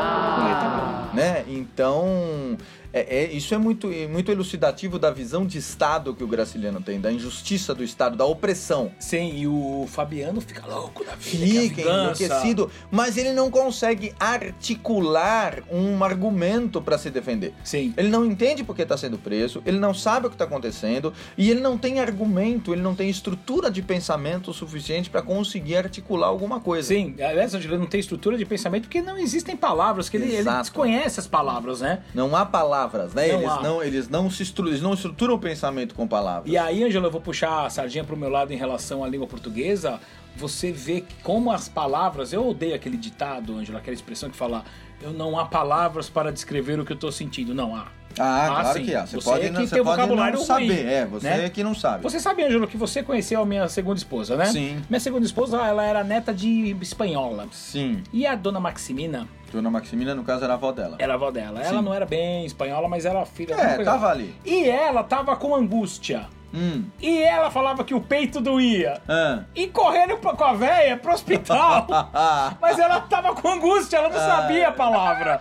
Né? 1.14 1.44
Então, 1.48 2.56
é, 2.92 3.24
é- 3.24 3.32
isso 3.32 3.54
é 3.54 3.58
muito, 3.58 3.90
é 3.92 4.06
muito 4.06 4.30
elucidativo 4.30 4.98
da 4.98 5.10
visão 5.10 5.46
de 5.46 5.58
Estado 5.58 6.14
que 6.14 6.24
o 6.24 6.26
Graciliano 6.26 6.80
tem, 6.80 7.00
da 7.00 7.12
injustiça 7.12 7.74
do 7.74 7.84
Estado, 7.84 8.16
da 8.16 8.24
opressão. 8.24 8.92
Sim, 8.98 9.32
e 9.36 9.46
o 9.46 9.86
Fabiano 9.88 10.40
fica 10.40 10.66
louco 10.66 11.04
da 11.04 11.14
vida. 11.14 11.46
Fica 11.46 11.82
enlouquecido, 11.82 12.70
mas 12.90 13.16
ele 13.16 13.32
não 13.32 13.50
consegue 13.50 14.12
articular 14.18 15.62
um 15.70 16.02
argumento 16.02 16.80
para 16.80 16.98
se 16.98 17.10
defender. 17.10 17.54
Sim. 17.62 17.94
Ele 17.96 18.08
não 18.08 18.24
entende 18.24 18.64
porque 18.64 18.82
está 18.82 18.96
sendo 18.96 19.18
preso, 19.18 19.62
ele 19.64 19.78
não 19.78 19.94
sabe 19.94 20.26
o 20.26 20.30
que 20.30 20.34
está 20.34 20.44
acontecendo 20.44 21.12
e 21.36 21.50
ele 21.50 21.60
não 21.60 21.76
tem 21.78 22.00
argumento, 22.00 22.72
ele 22.72 22.82
não 22.82 22.94
tem 22.94 23.08
estrutura 23.08 23.70
de 23.70 23.82
pensamento 23.82 24.52
suficiente 24.52 25.10
para 25.10 25.22
conseguir 25.22 25.76
articular 25.76 26.26
alguma 26.28 26.60
coisa. 26.60 26.88
Sim, 26.88 27.14
aliás, 27.18 27.54
Angela 27.54 27.78
não 27.78 27.86
tem 27.86 28.00
estrutura 28.00 28.36
de 28.36 28.44
pensamento 28.44 28.82
porque 28.84 29.02
não 29.02 29.18
existem 29.18 29.56
palavras, 29.56 30.08
que 30.08 30.16
ele, 30.16 30.32
ele 30.34 30.50
desconhece 30.50 31.20
as 31.20 31.26
palavras, 31.26 31.80
né? 31.80 32.02
Não 32.14 32.34
há 32.34 32.44
palavras, 32.44 32.79
né? 33.14 33.28
Não 33.28 33.38
eles, 33.40 33.50
há. 33.50 33.62
não, 33.62 33.82
eles, 33.82 34.08
não 34.08 34.30
se 34.30 34.54
eles 34.58 34.80
não 34.80 34.94
estruturam 34.94 35.34
o 35.34 35.38
pensamento 35.38 35.94
com 35.94 36.06
palavras. 36.06 36.50
E 36.50 36.56
aí, 36.56 36.82
Angela, 36.82 37.06
eu 37.06 37.10
vou 37.10 37.20
puxar 37.20 37.66
a 37.66 37.70
sardinha 37.70 38.04
pro 38.04 38.16
meu 38.16 38.28
lado 38.28 38.52
em 38.52 38.56
relação 38.56 39.02
à 39.04 39.08
língua 39.08 39.26
portuguesa. 39.26 40.00
Você 40.36 40.72
vê 40.72 41.04
como 41.22 41.50
as 41.50 41.68
palavras. 41.68 42.32
Eu 42.32 42.46
odeio 42.48 42.74
aquele 42.74 42.96
ditado, 42.96 43.54
Angela, 43.56 43.78
aquela 43.78 43.94
expressão 43.94 44.30
que 44.30 44.36
fala. 44.36 44.64
Eu 45.02 45.12
não 45.12 45.38
há 45.38 45.46
palavras 45.46 46.08
para 46.08 46.30
descrever 46.30 46.78
o 46.78 46.84
que 46.84 46.92
eu 46.92 46.96
tô 46.96 47.10
sentindo. 47.10 47.54
Não 47.54 47.74
há. 47.74 47.86
Ah, 48.18 48.44
Ah, 48.46 48.48
claro 48.62 48.78
sim. 48.78 48.84
que 48.84 48.94
há. 48.94 49.06
Você, 49.06 49.16
Você 49.16 49.30
pode, 49.30 49.46
é 49.46 49.50
não, 49.50 49.60
que 49.60 49.66
você 49.68 49.74
tem 49.74 49.80
o 49.80 49.84
pode 49.84 49.96
vocabulário 49.96 50.38
não 50.38 50.44
saber. 50.44 50.66
ruim, 50.66 50.92
é, 50.92 51.06
você 51.06 51.28
né? 51.30 51.44
é 51.44 51.48
que 51.48 51.62
não 51.62 51.74
sabe. 51.74 52.02
Você 52.02 52.18
sabe, 52.18 52.42
Ângelo, 52.44 52.66
que 52.66 52.76
você 52.76 53.02
conheceu 53.02 53.40
a 53.40 53.46
minha 53.46 53.68
segunda 53.68 53.98
esposa, 53.98 54.36
né? 54.36 54.46
Sim. 54.46 54.82
Minha 54.90 55.00
segunda 55.00 55.24
esposa, 55.24 55.58
ela 55.58 55.84
era 55.84 56.02
neta 56.02 56.34
de 56.34 56.76
espanhola. 56.82 57.46
Sim. 57.52 58.02
E 58.12 58.26
a 58.26 58.34
dona 58.34 58.58
Maximina 58.60 59.28
Dona 59.52 59.70
Maximina, 59.70 60.14
no 60.14 60.22
caso, 60.24 60.44
era 60.44 60.52
a 60.52 60.56
avó 60.56 60.70
dela. 60.72 60.96
era 60.98 61.12
a 61.12 61.16
avó 61.16 61.30
dela. 61.30 61.60
Ela 61.60 61.78
Sim. 61.78 61.84
não 61.84 61.94
era 61.94 62.04
bem 62.06 62.44
espanhola, 62.44 62.88
mas 62.88 63.04
era 63.04 63.24
filha 63.24 63.54
É, 63.54 63.82
tava 63.82 64.08
ali. 64.08 64.34
E 64.44 64.68
ela 64.68 65.02
tava 65.02 65.34
com 65.36 65.54
angústia. 65.54 66.28
Hum. 66.52 66.84
E 67.00 67.22
ela 67.22 67.50
falava 67.50 67.84
que 67.84 67.94
o 67.94 68.00
peito 68.00 68.40
doía. 68.40 69.00
Ah. 69.08 69.40
E 69.54 69.66
correndo 69.68 70.16
pra- 70.18 70.34
com 70.34 70.44
a 70.44 70.52
véia 70.54 70.96
pro 70.96 71.12
hospital. 71.12 71.86
Ah. 71.90 72.54
Mas 72.60 72.78
ela 72.78 73.00
tava 73.00 73.34
com 73.34 73.48
angústia, 73.48 73.98
ela 73.98 74.08
não 74.08 74.16
sabia 74.18 74.68
a 74.68 74.72
palavra. 74.72 75.40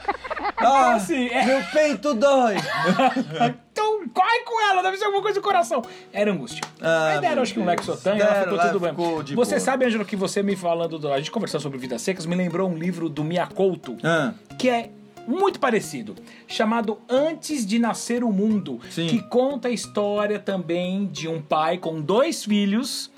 Então, 0.54 0.72
Ah, 0.74 0.94
assim, 0.96 1.28
é- 1.30 1.46
Meu 1.46 1.64
peito 1.72 2.14
dói! 2.14 2.56
então 3.72 4.08
corre 4.14 4.40
com 4.46 4.62
ela, 4.72 4.82
deve 4.82 4.98
ser 4.98 5.06
alguma 5.06 5.22
coisa 5.24 5.40
do 5.40 5.44
coração. 5.44 5.82
Era 6.14 6.32
angústia. 6.32 6.62
Ah, 6.82 7.08
Aí 7.14 7.22
deram, 7.22 7.42
acho 7.42 7.54
que 7.54 7.60
um. 7.60 7.66
Lexotan 7.66 8.16
e 8.18 8.22
ela 8.22 8.36
ficou 8.44 8.60
tudo 8.60 8.80
bem. 8.80 8.90
ficou 8.90 9.24
Você 9.24 9.56
boa. 9.56 9.60
sabe, 9.60 9.86
Ângelo, 9.86 10.06
que 10.06 10.16
você 10.16 10.44
me 10.44 10.56
falando, 10.56 10.98
do, 11.00 11.12
a 11.12 11.18
gente 11.18 11.32
conversando 11.32 11.62
sobre 11.62 11.78
Vidas 11.78 12.02
Secas, 12.02 12.26
me 12.26 12.36
lembrou 12.36 12.70
um 12.70 12.76
livro 12.76 13.10
do 13.10 13.24
Miyakoto, 13.24 13.98
Ah. 14.04 14.34
que 14.58 14.70
é 14.70 14.90
muito 15.30 15.60
parecido, 15.60 16.16
chamado 16.48 16.98
Antes 17.08 17.66
de 17.66 17.78
Nascer 17.78 18.24
o 18.24 18.32
Mundo, 18.32 18.80
Sim. 18.90 19.08
que 19.08 19.22
conta 19.22 19.68
a 19.68 19.72
história 19.72 20.40
também 20.40 21.06
de 21.06 21.28
um 21.28 21.40
pai 21.40 21.78
com 21.78 22.02
dois 22.02 22.44
filhos 22.44 23.12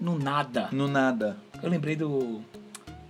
no 0.00 0.16
nada. 0.16 0.68
No 0.70 0.86
nada. 0.86 1.36
Eu 1.60 1.68
lembrei 1.68 1.96
do. 1.96 2.40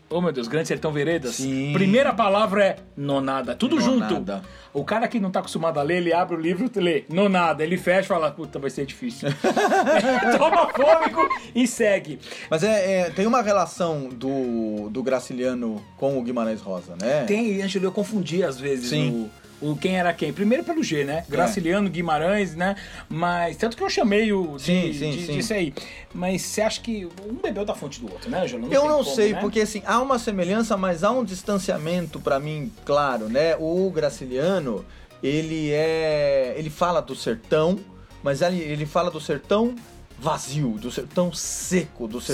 Oh 0.08 0.20
meu 0.20 0.30
Deus, 0.30 0.46
Grande 0.46 0.68
Sertão 0.68 0.92
Veredas. 0.92 1.36
Sim. 1.36 1.72
Primeira 1.72 2.12
palavra 2.12 2.64
é 2.64 2.76
nonada, 2.96 3.56
tudo 3.56 3.80
junto. 3.80 4.14
Nonada. 4.14 4.42
O 4.72 4.84
cara 4.84 5.08
que 5.08 5.18
não 5.18 5.30
tá 5.30 5.40
acostumado 5.40 5.80
a 5.80 5.82
ler, 5.82 5.96
ele 5.96 6.12
abre 6.12 6.36
o 6.36 6.40
livro 6.40 6.70
e 6.72 6.80
lê 6.80 7.04
nonada. 7.08 7.64
Ele 7.64 7.76
fecha 7.76 8.02
e 8.02 8.06
fala, 8.06 8.30
puta, 8.30 8.58
vai 8.58 8.70
ser 8.70 8.86
difícil. 8.86 9.28
Toma 10.38 10.68
fôlego 10.68 11.28
e 11.54 11.66
segue. 11.66 12.20
Mas 12.48 12.62
é, 12.62 13.00
é, 13.00 13.10
tem 13.10 13.26
uma 13.26 13.42
relação 13.42 14.08
do, 14.08 14.88
do 14.90 15.02
Graciliano 15.02 15.82
com 15.96 16.18
o 16.18 16.22
Guimarães 16.22 16.60
Rosa, 16.60 16.94
né? 17.00 17.24
Tem, 17.24 17.60
Ângelo, 17.62 17.86
eu 17.86 17.92
confundi 17.92 18.44
às 18.44 18.60
vezes 18.60 18.90
Sim. 18.90 19.10
o. 19.10 19.45
O 19.60 19.74
quem 19.74 19.96
era 19.98 20.12
quem? 20.12 20.32
Primeiro 20.32 20.62
pelo 20.64 20.82
G, 20.82 21.02
né? 21.04 21.24
Graciliano, 21.28 21.88
Guimarães, 21.88 22.54
né? 22.54 22.76
Mas. 23.08 23.56
Tanto 23.56 23.76
que 23.76 23.82
eu 23.82 23.88
chamei 23.88 24.30
o. 24.32 24.56
De, 24.56 24.62
Sim, 24.62 24.92
sim, 24.92 25.10
de- 25.12 25.26
sim. 25.26 25.32
disso 25.32 25.54
aí. 25.54 25.72
Mas 26.12 26.42
você 26.42 26.60
acha 26.60 26.80
que 26.80 27.08
um 27.26 27.34
bebeu 27.34 27.64
da 27.64 27.74
fonte 27.74 28.00
do 28.00 28.10
outro, 28.12 28.28
né, 28.30 28.42
Ângelo? 28.42 28.64
Eu 28.66 28.80
tem 28.82 28.88
não 28.90 29.02
como, 29.02 29.14
sei, 29.16 29.32
né? 29.32 29.40
porque 29.40 29.60
assim, 29.60 29.82
há 29.86 30.00
uma 30.00 30.18
semelhança, 30.18 30.76
mas 30.76 31.02
há 31.02 31.10
um 31.10 31.24
distanciamento 31.24 32.20
pra 32.20 32.38
mim, 32.38 32.70
claro, 32.84 33.28
né? 33.30 33.56
O 33.58 33.90
Graciliano, 33.90 34.84
ele 35.22 35.70
é. 35.72 36.54
ele 36.58 36.68
fala 36.68 37.00
do 37.00 37.14
sertão, 37.14 37.78
mas 38.22 38.42
ele, 38.42 38.60
ele 38.60 38.84
fala 38.84 39.10
do 39.10 39.20
sertão 39.20 39.74
vazio, 40.18 40.70
do 40.78 40.90
sertão 40.90 41.32
seco, 41.32 42.06
do 42.08 42.20
Sim. 42.20 42.32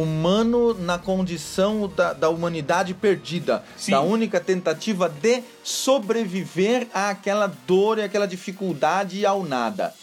Humano 0.00 0.74
na 0.74 0.98
condição 0.98 1.90
da, 1.94 2.12
da 2.12 2.28
humanidade 2.28 2.94
perdida, 2.94 3.64
Sim. 3.76 3.92
da 3.92 4.00
única 4.00 4.40
tentativa 4.40 5.08
de 5.08 5.42
sobreviver 5.62 6.86
àquela 6.92 7.52
dor 7.66 7.98
e 7.98 8.02
àquela 8.02 8.26
dificuldade 8.26 9.18
e 9.18 9.26
ao 9.26 9.44
nada. 9.44 9.94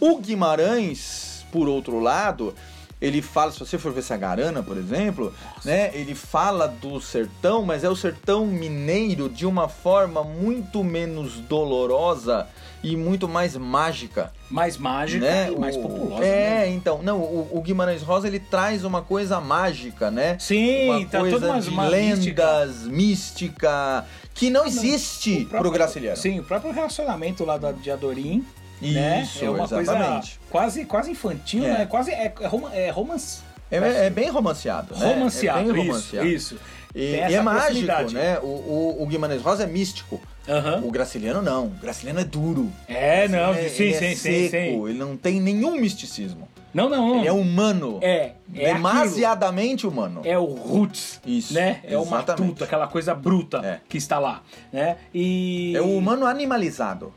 O 0.00 0.18
Guimarães, 0.18 1.44
por 1.52 1.68
outro 1.68 2.00
lado, 2.00 2.54
ele 3.02 3.20
fala, 3.20 3.50
se 3.50 3.58
você 3.58 3.76
for 3.76 3.92
ver 3.92 4.02
Sagarana, 4.02 4.62
por 4.62 4.76
exemplo, 4.78 5.34
né, 5.64 5.90
ele 5.92 6.14
fala 6.14 6.68
do 6.68 7.00
sertão, 7.00 7.64
mas 7.64 7.82
é 7.82 7.88
o 7.90 7.96
sertão 7.96 8.46
mineiro 8.46 9.28
de 9.28 9.44
uma 9.44 9.68
forma 9.68 10.22
muito 10.22 10.84
menos 10.84 11.34
dolorosa 11.40 12.46
e 12.80 12.96
muito 12.96 13.28
mais 13.28 13.56
mágica, 13.56 14.32
Mais 14.48 14.76
mágica 14.78 15.24
né? 15.24 15.50
e 15.52 15.58
mais 15.58 15.76
O- 15.76 15.82
populosa. 15.82 16.24
É, 16.24 16.68
então, 16.70 17.02
não, 17.02 17.18
o, 17.18 17.48
o 17.52 17.60
Guimarães 17.60 18.02
Rosa 18.02 18.28
ele 18.28 18.38
traz 18.40 18.84
uma 18.84 19.02
coisa 19.02 19.40
mágica, 19.40 20.08
né? 20.10 20.36
Sim, 20.38 20.88
uma 20.90 21.06
tá 21.06 21.18
coisa 21.20 21.40
toda 21.40 21.60
de 21.60 21.68
uma 21.70 21.88
lendas, 21.88 22.86
mística, 22.86 24.04
que 24.34 24.48
não 24.50 24.64
existe 24.64 25.32
O 25.32 25.36
próprio- 25.46 25.60
pro 25.60 25.70
Graciliano. 25.70 26.16
Sim, 26.16 26.38
o 26.40 26.44
próprio 26.44 26.72
relacionamento 26.72 27.44
lá 27.44 27.56
da, 27.58 27.72
de 27.72 27.90
Adorim, 27.90 28.44
né? 28.90 29.22
Isso, 29.22 29.44
É 29.44 29.50
uma 29.50 29.58
coisa 29.68 29.80
exatamente. 29.80 30.40
quase, 30.50 30.84
quase 30.84 31.10
infantil, 31.10 31.64
É. 31.64 31.78
né? 31.78 31.86
Quase 31.86 32.10
é, 32.10 32.32
é, 32.40 32.86
é 32.86 32.90
romance. 32.90 33.40
É, 33.70 34.06
é 34.06 34.10
bem 34.10 34.28
romanceado, 34.28 34.94
né? 34.96 35.14
Romanceado, 35.14 35.60
É 35.70 35.72
bem 35.72 35.82
isso, 35.82 35.88
romanceado. 35.92 36.28
isso. 36.28 36.58
E, 36.94 36.98
Tem 36.98 37.10
e 37.14 37.20
essa 37.20 37.34
é 37.36 37.40
mágico, 37.42 38.12
né? 38.12 38.38
O, 38.40 38.46
o, 38.46 39.02
o 39.02 39.06
Guimarães 39.06 39.40
Rosa 39.40 39.62
é 39.62 39.66
místico. 39.66 40.20
Aham. 40.46 40.82
O 40.84 40.90
Graciliano 40.90 41.40
não. 41.40 41.66
O 41.66 41.70
Graciliano 41.70 42.20
é 42.20 42.24
duro. 42.24 42.70
É, 42.86 43.26
não, 43.28 43.54
é- 43.54 43.68
sim, 43.70 43.84
ele 43.84 43.94
sim, 43.94 44.04
é 44.04 44.14
sim, 44.14 44.48
seco, 44.50 44.50
sim. 44.84 44.90
Ele 44.90 44.98
não 44.98 45.16
tem 45.16 45.40
nenhum 45.40 45.76
misticismo. 45.80 46.46
Não, 46.74 46.88
não, 46.90 47.08
não. 47.08 47.18
Ele 47.20 47.28
é 47.28 47.32
humano. 47.32 47.98
É, 48.02 48.32
é 48.54 48.74
demasiadamente 48.74 49.86
humano. 49.86 50.20
aquilo. 50.20 50.34
É 50.34 50.38
o 50.38 50.44
roots, 50.44 51.20
Isso, 51.24 51.54
né? 51.54 51.80
É 51.84 51.96
o 51.96 52.04
matuto, 52.04 52.64
aquela 52.64 52.86
coisa 52.86 53.14
bruta 53.14 53.58
É. 53.64 53.80
que 53.88 53.96
está 53.96 54.18
lá, 54.18 54.42
né? 54.72 54.96
E... 55.14 55.74
É 55.76 55.80
o 55.80 55.96
humano 55.96 56.26
animalizado. 56.26 57.12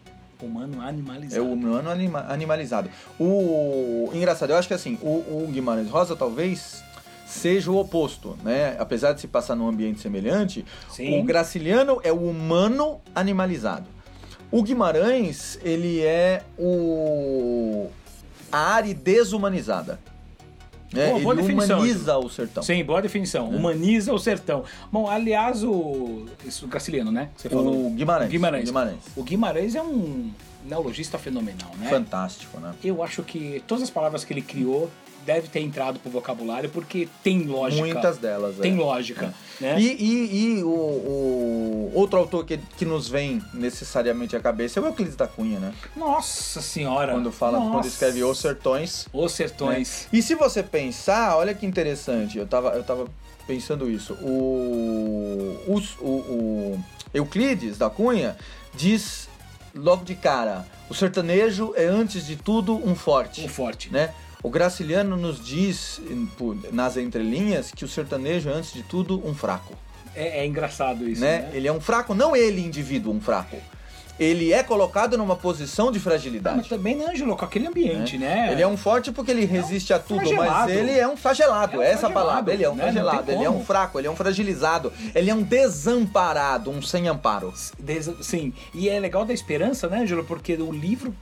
Humano 0.45 0.81
É 0.83 0.87
animalizado. 0.89 1.45
o 1.45 1.53
humano 1.53 1.89
anima- 1.89 2.25
animalizado. 2.29 2.89
O 3.19 4.09
engraçado, 4.13 4.51
eu 4.51 4.57
acho 4.57 4.67
que 4.67 4.73
assim, 4.73 4.97
o, 5.01 5.07
o 5.43 5.49
Guimarães 5.51 5.89
Rosa 5.89 6.15
talvez 6.15 6.83
seja 7.25 7.71
o 7.71 7.77
oposto, 7.77 8.37
né? 8.43 8.75
Apesar 8.79 9.13
de 9.13 9.21
se 9.21 9.27
passar 9.27 9.55
num 9.55 9.67
ambiente 9.67 9.99
semelhante, 9.99 10.63
Sim. 10.89 11.19
o 11.19 11.23
Graciliano 11.23 11.99
é 12.03 12.11
o 12.11 12.29
humano 12.29 13.01
animalizado. 13.15 13.85
O 14.51 14.61
Guimarães, 14.61 15.59
ele 15.63 16.01
é 16.01 16.43
o 16.57 17.87
a 18.51 18.57
área 18.75 18.93
desumanizada. 18.93 19.99
Né? 20.95 21.19
Boa, 21.19 21.35
definição, 21.35 21.79
humaniza 21.79 22.17
o 22.17 22.29
sertão. 22.29 22.63
Sim, 22.63 22.83
boa 22.83 23.01
definição. 23.01 23.49
Humaniza 23.49 24.13
o 24.13 24.19
sertão. 24.19 24.63
Bom, 24.91 25.09
aliás, 25.09 25.63
o. 25.63 26.25
Isso, 26.45 26.65
o 26.65 26.67
Graciliano, 26.67 27.11
né? 27.11 27.29
Você 27.35 27.49
falou. 27.49 27.87
O 27.87 27.89
Guimarães. 27.91 28.29
Guimarães. 28.29 28.65
Guimarães. 28.65 28.99
O 29.15 29.23
Guimarães 29.23 29.75
é 29.75 29.81
um 29.81 30.31
neologista 30.63 31.17
fenomenal, 31.17 31.71
né? 31.77 31.89
Fantástico, 31.89 32.59
né? 32.59 32.73
Eu 32.83 33.03
acho 33.03 33.21
que 33.23 33.61
todas 33.67 33.83
as 33.83 33.89
palavras 33.89 34.23
que 34.23 34.33
ele 34.33 34.41
criou 34.41 34.89
deve 35.25 35.47
ter 35.47 35.59
entrado 35.61 35.99
pro 35.99 36.09
vocabulário 36.11 36.69
porque 36.69 37.07
tem 37.23 37.43
lógica. 37.43 37.81
Muitas 37.83 38.17
delas. 38.17 38.57
Tem 38.57 38.73
é. 38.73 38.77
lógica, 38.79 39.33
né? 39.59 39.79
E, 39.79 39.87
e- 39.91 40.57
e 40.59 40.63
o, 40.63 40.67
o 40.69 41.91
outro 41.95 42.19
autor 42.19 42.45
que, 42.45 42.57
que 42.77 42.85
nos 42.85 43.07
vem 43.09 43.41
necessariamente 43.53 44.35
à 44.35 44.39
cabeça 44.39 44.79
é 44.79 44.83
o 44.83 44.85
Euclides 44.85 45.15
da 45.15 45.27
Cunha, 45.27 45.59
né? 45.59 45.73
Nossa 45.95 46.61
senhora. 46.61 47.13
Quando 47.13 47.31
fala, 47.31 47.57
Nossa. 47.59 47.71
quando 47.71 47.85
escreve 47.85 48.23
Os 48.23 48.37
Sertões. 48.37 49.07
Os 49.11 49.23
né? 49.23 49.29
Sertões. 49.29 50.07
E 50.13 50.21
se 50.21 50.35
você 50.35 50.61
pensar, 50.61 51.35
olha 51.37 51.53
que 51.53 51.65
interessante, 51.65 52.37
eu 52.37 52.45
tava, 52.45 52.69
eu 52.69 52.83
tava 52.83 53.07
pensando 53.47 53.89
isso. 53.89 54.13
O, 54.21 55.57
os- 55.67 55.95
o, 55.99 56.05
o 56.05 56.83
Euclides 57.13 57.77
da 57.77 57.89
Cunha 57.89 58.35
diz 58.73 59.27
logo 59.73 60.03
de 60.05 60.15
cara: 60.15 60.65
o 60.89 60.93
sertanejo 60.93 61.73
é 61.75 61.85
antes 61.85 62.25
de 62.25 62.35
tudo 62.35 62.75
um 62.87 62.95
forte. 62.95 63.43
O 63.45 63.47
forte. 63.49 63.89
né? 63.91 64.13
O 64.45 64.49
Graciliano 64.51 65.17
nos 65.17 65.43
diz, 65.43 65.99
nas 66.71 66.97
entrelinhas, 66.97 67.71
que 67.71 67.83
o 67.83 67.87
sertanejo 67.87 68.47
é, 68.47 68.53
antes 68.53 68.71
de 68.71 68.83
tudo, 68.83 69.19
um 69.27 69.33
fraco. 69.33 69.73
É, 70.15 70.41
é 70.41 70.45
engraçado 70.45 71.09
isso, 71.09 71.19
né? 71.19 71.39
né? 71.39 71.49
Ele 71.51 71.67
é 71.67 71.73
um 71.73 71.81
fraco, 71.81 72.13
não 72.13 72.35
ele, 72.35 72.63
indivíduo, 72.63 73.11
um 73.11 73.19
fraco. 73.19 73.57
Ele 74.19 74.53
é 74.53 74.61
colocado 74.61 75.17
numa 75.17 75.35
posição 75.35 75.85
de 75.91 75.97
Ah, 75.97 75.99
mas 75.99 76.03
fragilidade. 76.03 76.69
também, 76.69 76.95
né, 76.95 77.07
Ângelo, 77.09 77.35
com 77.35 77.43
aquele 77.43 77.65
ambiente, 77.65 78.19
né? 78.19 78.49
Ele 78.51 78.61
é 78.61 78.67
um 78.67 78.77
forte 78.77 79.11
porque 79.11 79.31
ele 79.31 79.45
resiste 79.45 79.91
a 79.91 79.97
tudo, 79.97 80.31
mas 80.35 80.69
ele 80.69 80.91
é 80.91 81.07
um 81.07 81.17
flagelado, 81.17 81.73
É 81.73 81.77
um 81.79 81.81
é 81.81 81.85
essa 81.87 81.99
flagelado, 82.01 82.25
palavra. 82.27 82.53
Ele 82.53 82.63
é 82.63 82.69
um 82.69 82.75
né? 82.75 82.85
Não 82.85 82.93
flagelado, 82.93 83.31
ele 83.31 83.43
é 83.43 83.49
um 83.49 83.65
fraco, 83.65 83.99
ele 83.99 84.07
é 84.07 84.11
um 84.11 84.15
fragilizado, 84.15 84.93
ele 85.15 85.31
é 85.31 85.33
um 85.33 85.41
desamparado, 85.41 86.69
um 86.69 86.83
sem 86.83 87.07
amparo. 87.07 87.51
Des- 87.79 88.11
Sim, 88.21 88.53
e 88.75 88.87
é 88.87 88.99
legal 88.99 89.25
da 89.25 89.33
esperança, 89.33 89.89
né, 89.89 90.01
Ângelo? 90.01 90.23
Porque 90.23 90.53
o 90.53 90.71
livro, 90.71 91.13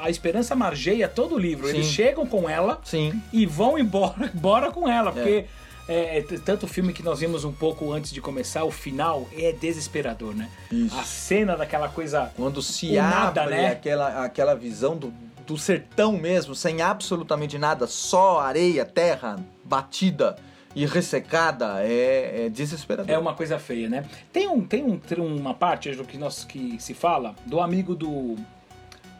a 0.00 0.10
esperança 0.10 0.54
margeia 0.54 1.08
todo 1.08 1.34
o 1.34 1.38
livro. 1.38 1.68
Eles 1.68 1.86
Sim. 1.86 1.92
chegam 1.92 2.26
com 2.26 2.48
ela 2.48 2.80
Sim. 2.84 3.20
e 3.32 3.46
vão 3.46 3.78
embora, 3.78 4.30
embora 4.34 4.70
com 4.70 4.88
ela, 4.88 5.12
porque 5.12 5.46
é, 5.88 6.18
é, 6.18 6.22
tanto 6.22 6.64
o 6.64 6.68
filme 6.68 6.92
que 6.92 7.02
nós 7.02 7.20
vimos 7.20 7.44
um 7.44 7.52
pouco 7.52 7.92
antes 7.92 8.12
de 8.12 8.20
começar, 8.20 8.64
o 8.64 8.70
final 8.70 9.26
é 9.32 9.52
desesperador, 9.52 10.34
né? 10.34 10.50
Isso. 10.70 10.98
A 10.98 11.04
cena 11.04 11.56
daquela 11.56 11.88
coisa. 11.88 12.32
Quando 12.36 12.60
se 12.60 12.98
abre 12.98 13.16
nada, 13.16 13.46
né? 13.46 13.68
aquela, 13.68 14.24
aquela 14.24 14.54
visão 14.54 14.96
do, 14.96 15.12
do 15.46 15.56
sertão 15.56 16.12
mesmo, 16.12 16.54
sem 16.54 16.82
absolutamente 16.82 17.56
nada, 17.56 17.86
só 17.86 18.40
areia, 18.40 18.84
terra 18.84 19.36
batida 19.64 20.36
e 20.74 20.84
ressecada, 20.84 21.82
é, 21.82 22.46
é 22.46 22.48
desesperador. 22.48 23.10
É 23.10 23.16
uma 23.16 23.34
coisa 23.34 23.58
feia, 23.58 23.88
né? 23.88 24.04
Tem, 24.32 24.48
um, 24.48 24.60
tem 24.62 24.82
um, 24.82 24.98
tem 24.98 25.18
uma 25.18 25.54
parte 25.54 25.88
Ângelo, 25.88 26.04
que, 26.04 26.18
nós, 26.18 26.44
que 26.44 26.76
se 26.80 26.92
fala 26.92 27.34
do 27.46 27.60
amigo 27.60 27.94
do, 27.94 28.36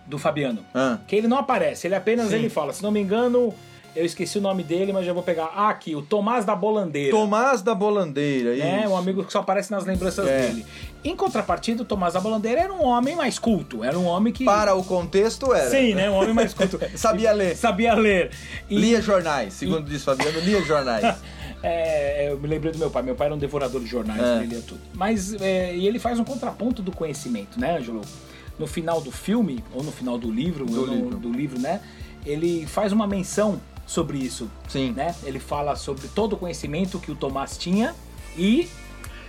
do 0.07 0.19
Fabiano. 0.19 0.61
Ah, 0.75 0.99
Que 1.07 1.17
ele 1.17 1.29
não 1.29 1.39
aparece, 1.39 1.87
ele 1.87 1.95
apenas 1.95 2.29
Sim. 2.29 2.37
ele 2.37 2.49
fala, 2.49 2.73
se 2.73 2.83
não 2.83 2.91
me 2.91 3.01
engano, 3.01 3.53
eu 3.95 4.05
esqueci 4.05 4.37
o 4.39 4.41
nome 4.43 4.63
dele, 4.63 4.93
mas 4.93 5.07
já 5.07 5.13
vou 5.13 5.23
pegar. 5.23 5.51
Ah, 5.57 5.71
aqui, 5.71 5.97
o 5.97 6.03
Tomás 6.03 6.45
da 6.45 6.55
Bolandeira. 6.55 7.11
Tomás 7.11 7.63
da 7.63 7.75
Bolandeira, 7.75 8.55
né? 8.55 8.81
isso. 8.83 8.91
Um 8.91 8.97
amigo 8.97 9.25
que 9.25 9.33
só 9.33 9.39
aparece 9.41 9.71
nas 9.71 9.85
lembranças 9.87 10.27
É. 10.29 10.41
dele. 10.49 10.67
Em 11.03 11.17
contrapartida, 11.17 11.83
o 11.83 11.85
Tomás 11.87 12.13
da 12.15 12.21
Bolandeira 12.21 12.61
era 12.61 12.73
um 12.75 12.85
homem 12.85 13.17
mais 13.17 13.39
culto. 13.39 13.83
Era 13.83 13.99
um 13.99 14.05
homem 14.05 14.33
que. 14.35 14.45
Para 14.45 14.75
o 14.75 14.85
contexto 14.85 15.55
era. 15.55 15.71
Sim, 15.71 15.95
né? 15.95 16.11
Um 16.11 16.15
homem 16.15 16.35
mais 16.35 16.53
culto. 16.53 16.79
Sabia 16.95 17.33
ler. 17.33 17.57
Sabia 17.57 17.95
ler. 17.95 18.33
E, 18.69 18.77
Lia 18.77 19.01
jornais, 19.01 19.55
segundo 19.55 19.83
diz 19.89 20.05
Fabiano, 20.05 20.41
lia 20.41 20.61
jornais. 20.63 21.17
é, 21.63 22.29
eu 22.31 22.39
me 22.39 22.49
lembrei 22.49 22.73
do 22.73 22.79
meu 22.79 22.91
pai. 22.91 23.03
Meu 23.03 23.15
pai 23.15 23.29
era 23.29 23.35
um 23.35 23.39
devorador 23.39 23.81
de 23.81 23.87
jornais, 23.87 24.21
É. 24.21 24.37
ele 24.37 24.47
lia 24.47 24.61
tudo. 24.67 24.81
Mas 24.95 25.33
é, 25.41 25.75
e 25.75 25.87
ele 25.87 25.99
faz 25.99 26.19
um 26.19 26.25
contraponto 26.25 26.83
do 26.83 26.93
conhecimento, 26.93 27.59
né, 27.59 27.79
Ângelo? 27.79 28.03
No 28.59 28.67
final 28.67 29.01
do 29.01 29.11
filme, 29.13 29.63
ou 29.73 29.83
no 29.83 29.93
final 29.93 30.17
do 30.19 30.31
livro, 30.31 30.65
Do 30.65 30.87
no- 30.87 30.95
livro. 30.95 31.17
do 31.19 31.33
livro, 31.33 31.59
né? 31.59 31.81
Ele 32.25 32.67
faz 32.67 32.93
uma 32.93 33.07
menção 33.07 33.61
sobre 33.87 34.19
isso. 34.19 34.51
Sim. 34.69 34.93
Né? 34.93 35.15
Ele 35.25 35.39
fala 35.39 35.77
sobre 35.77 36.09
todo 36.09 36.33
o 36.33 36.37
conhecimento 36.37 36.99
que 36.99 37.11
o 37.11 37.15
Tomás 37.15 37.57
tinha 37.59 37.95
e 38.37 38.69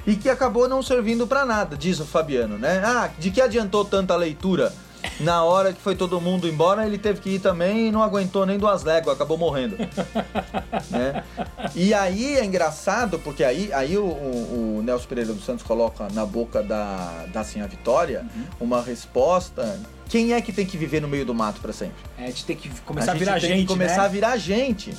E 0.05 0.15
que 0.15 0.29
acabou 0.29 0.69
não 0.69 0.81
servindo 0.81 1.27
pra 1.27 1.45
nada, 1.45 1.75
diz 1.75 1.99
o 1.99 2.05
Fabiano, 2.05 2.57
né? 2.57 2.81
Ah, 2.81 3.09
de 3.19 3.29
que 3.29 3.41
adiantou 3.41 3.83
tanta 3.83 4.15
leitura? 4.15 4.73
Na 5.19 5.43
hora 5.43 5.73
que 5.73 5.81
foi 5.81 5.95
todo 5.95 6.19
mundo 6.21 6.47
embora, 6.47 6.85
ele 6.85 6.97
teve 6.97 7.19
que 7.21 7.29
ir 7.31 7.39
também 7.39 7.87
e 7.87 7.91
não 7.91 8.03
aguentou 8.03 8.45
nem 8.45 8.57
duas 8.57 8.83
léguas, 8.83 9.15
acabou 9.15 9.37
morrendo. 9.37 9.75
né? 10.91 11.23
E 11.75 11.93
aí 11.93 12.37
é 12.37 12.45
engraçado, 12.45 13.19
porque 13.19 13.43
aí, 13.43 13.71
aí 13.73 13.97
o, 13.97 14.05
o- 14.05 14.77
o 14.79 14.83
Nelson 14.83 15.07
Pereira 15.07 15.33
dos 15.33 15.43
Santos 15.45 15.63
coloca 15.63 16.07
na 16.13 16.25
boca 16.25 16.61
da, 16.61 17.25
da 17.33 17.43
Sinha 17.43 17.67
Vitória 17.67 18.25
Uhum. 18.35 18.43
uma 18.67 18.81
resposta. 18.81 19.79
Quem 20.09 20.33
é 20.33 20.41
que 20.41 20.51
tem 20.53 20.65
que 20.65 20.77
viver 20.77 21.01
no 21.01 21.07
meio 21.07 21.25
do 21.25 21.33
mato 21.33 21.59
pra 21.61 21.73
sempre? 21.73 21.97
é, 22.17 22.23
a 22.23 22.27
gente 22.27 22.45
tem 22.45 22.55
que 22.55 22.69
começar 22.81 23.11
a, 23.11 23.15
gente 23.15 23.23
virar 23.25 23.39
tem 23.39 23.49
gente, 23.49 23.61
que 23.61 23.67
começar 23.67 23.97
né? 23.97 24.05
a 24.05 24.07
virar 24.07 24.37
gente. 24.37 24.93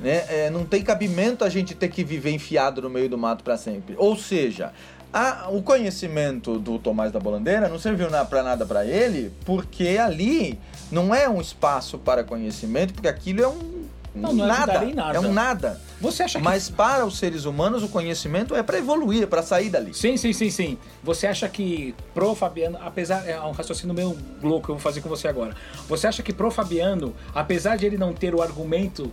Né? 0.00 0.24
É, 0.28 0.50
não 0.50 0.64
tem 0.64 0.82
cabimento 0.82 1.44
a 1.44 1.48
gente 1.48 1.74
ter 1.76 1.88
que 1.88 2.02
viver 2.02 2.32
enfiado 2.32 2.82
no 2.82 2.90
meio 2.90 3.08
do 3.08 3.16
mato 3.16 3.44
para 3.44 3.56
sempre. 3.56 3.94
Ou 3.96 4.16
seja, 4.16 4.72
a- 5.12 5.48
o 5.50 5.62
conhecimento 5.62 6.58
do 6.58 6.78
Tomás 6.78 7.12
da 7.12 7.20
Bolandeira 7.20 7.68
não 7.68 7.78
serviu 7.78 8.10
na, 8.10 8.24
pra 8.24 8.42
nada 8.42 8.64
para 8.64 8.84
ele, 8.86 9.32
porque 9.44 9.98
ali 10.00 10.58
não 10.90 11.14
é 11.14 11.28
um 11.28 11.40
espaço 11.40 11.98
para 11.98 12.24
conhecimento, 12.24 12.94
porque 12.94 13.08
aquilo 13.08 13.42
é 13.42 13.48
um 13.48 13.82
Não, 14.14 14.32
não 14.32 14.46
nada, 14.46 14.72
ajudaria 14.72 14.90
em 14.90 14.94
nada. 14.94 15.16
é 15.16 15.20
um 15.20 15.32
nada. 15.32 15.80
Você 16.00 16.22
acha 16.22 16.38
que 16.38 16.44
Mas 16.44 16.68
para 16.68 17.06
os 17.06 17.16
seres 17.18 17.44
humanos 17.44 17.82
o 17.82 17.88
conhecimento 17.88 18.54
é 18.54 18.62
para 18.62 18.76
evoluir, 18.78 19.22
é 19.22 19.26
para 19.26 19.42
sair 19.42 19.70
dali. 19.70 19.94
Sim, 19.94 20.16
sim, 20.16 20.32
sim, 20.32 20.50
sim. 20.50 20.78
Você 21.02 21.26
acha 21.26 21.48
que 21.48 21.94
pro 22.12 22.34
Fabiano, 22.34 22.76
apesar. 22.82 23.26
É 23.28 23.40
um 23.40 23.52
raciocínio 23.52 23.94
meio 23.94 24.16
louco 24.42 24.66
que 24.66 24.70
eu 24.72 24.74
vou 24.74 24.82
fazer 24.82 25.00
com 25.00 25.08
você 25.08 25.28
agora. 25.28 25.54
Você 25.88 26.06
acha 26.06 26.22
que 26.22 26.32
pro 26.32 26.50
Fabiano, 26.50 27.14
apesar 27.34 27.76
de 27.76 27.86
ele 27.86 27.96
não 27.96 28.12
ter 28.12 28.34
o 28.34 28.42
argumento. 28.42 29.10